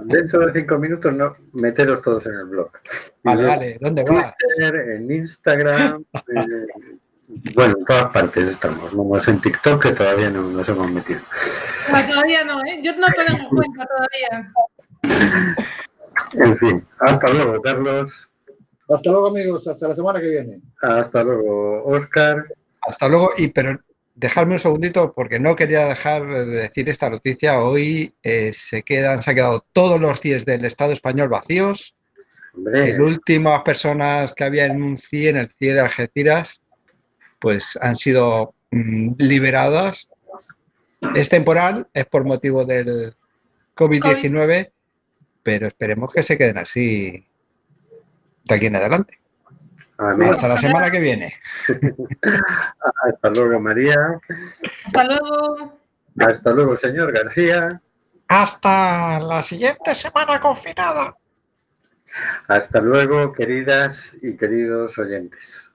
Dentro 0.04 0.46
de 0.46 0.54
cinco 0.54 0.78
minutos 0.78 1.16
no 1.16 1.36
meteros 1.54 2.02
todos 2.02 2.26
en 2.28 2.36
el 2.36 2.46
blog. 2.46 2.72
Vale, 3.24 3.44
vale, 3.44 3.78
¿dónde 3.80 4.04
va? 4.04 4.36
En 4.60 5.12
Instagram, 5.12 6.04
eh, 6.14 6.98
bueno, 7.28 7.74
en 7.78 7.86
todas 7.86 8.12
partes 8.12 8.48
estamos. 8.48 8.96
Vamos 8.96 9.28
en 9.28 9.42
TikTok 9.42 9.82
que 9.82 9.92
todavía 9.92 10.30
no 10.30 10.44
nos 10.44 10.70
hemos 10.70 10.92
metido. 10.92 11.22
No, 11.92 12.08
todavía 12.08 12.44
no, 12.44 12.60
¿eh? 12.66 12.80
Yo 12.84 12.96
no 12.98 13.08
tengo 13.08 13.40
en 13.40 13.50
cuenta 13.50 13.88
todavía. 13.88 14.54
En 16.34 16.58
fin, 16.58 16.86
hasta 17.00 17.30
luego, 17.30 17.62
Carlos. 17.62 18.30
Hasta 18.90 19.12
luego, 19.12 19.28
amigos. 19.28 19.68
Hasta 19.68 19.88
la 19.88 19.96
semana 19.96 20.20
que 20.20 20.30
viene. 20.30 20.62
Hasta 20.82 21.24
luego, 21.24 21.84
Oscar. 21.86 22.46
Hasta 22.88 23.08
luego. 23.08 23.32
Y 23.38 23.48
pero 23.48 23.80
dejadme 24.14 24.54
un 24.54 24.60
segundito 24.60 25.14
porque 25.14 25.40
no 25.40 25.56
quería 25.56 25.88
dejar 25.88 26.28
de 26.28 26.46
decir 26.46 26.88
esta 26.90 27.10
noticia. 27.10 27.60
Hoy 27.60 28.14
eh, 28.22 28.54
se 28.54 28.84
quedan, 28.84 29.24
se 29.24 29.32
han 29.32 29.36
quedado 29.36 29.66
todos 29.74 30.00
los 30.00 30.20
CIEs 30.20 30.46
del 30.46 30.64
Estado 30.66 30.94
español 30.94 31.30
vacíos. 31.30 31.96
Las 32.58 32.98
últimas 33.00 33.64
personas 33.64 34.34
que 34.34 34.46
había 34.46 34.66
en 34.66 34.82
un 34.82 34.98
CIE, 34.98 35.30
en 35.30 35.38
el 35.38 35.50
CIE 35.60 35.74
de 35.74 35.82
Algeciras, 35.82 36.62
pues 37.46 37.78
han 37.80 37.96
sido 37.96 38.56
mm, 38.72 39.12
liberadas. 39.20 40.10
Es 41.14 41.30
temporal, 41.30 41.88
es 41.93 42.08
por 42.08 42.26
motivo 42.26 42.66
del 42.66 43.16
COVID-19, 43.76 44.72
pero 45.43 45.68
esperemos 45.68 46.12
que 46.12 46.24
se 46.24 46.39
queden 46.39 46.58
así 46.58 47.24
de 48.46 48.56
aquí 48.56 48.66
en 48.66 48.78
adelante. 48.78 49.20
amén. 50.00 50.30
Hasta 50.30 50.48
la 50.48 50.58
semana 50.58 50.89
que 50.89 51.00
viene. 51.00 51.36
Hasta 53.04 53.30
luego, 53.30 53.60
María. 53.60 54.20
Hasta 54.84 55.04
luego. 55.04 55.80
Hasta 56.18 56.52
luego, 56.52 56.76
señor 56.76 57.12
García. 57.12 57.80
Hasta 58.28 59.20
la 59.20 59.43
siguiente 59.43 59.93
semana 59.93 60.41
confinada. 60.41 61.16
Hasta 62.48 62.82
luego, 62.82 63.34
queridas 63.34 64.18
y 64.24 64.36
queridos 64.36 64.98
oyentes. 64.98 65.75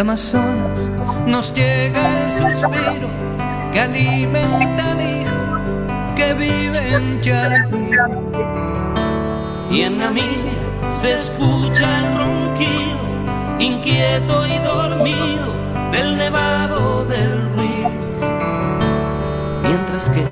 Amazonas 0.00 0.80
nos 1.26 1.52
llega 1.52 2.00
el 2.22 2.54
suspiro 2.54 3.08
que 3.70 3.80
alimenta 3.80 4.92
al 4.92 5.02
hijo 5.02 6.14
que 6.16 6.32
vive 6.32 6.94
en 6.94 7.20
Chalpí. 7.20 7.90
Y 9.70 9.82
en 9.82 9.98
Namibia 9.98 10.90
se 10.90 11.12
escucha 11.12 11.98
el 11.98 12.16
ronquido 12.16 12.98
inquieto 13.58 14.46
y 14.46 14.58
dormido 14.60 15.52
del 15.92 16.16
nevado 16.16 17.04
del 17.04 17.50
Ruiz. 17.52 18.20
Mientras 19.62 20.08
que 20.08 20.29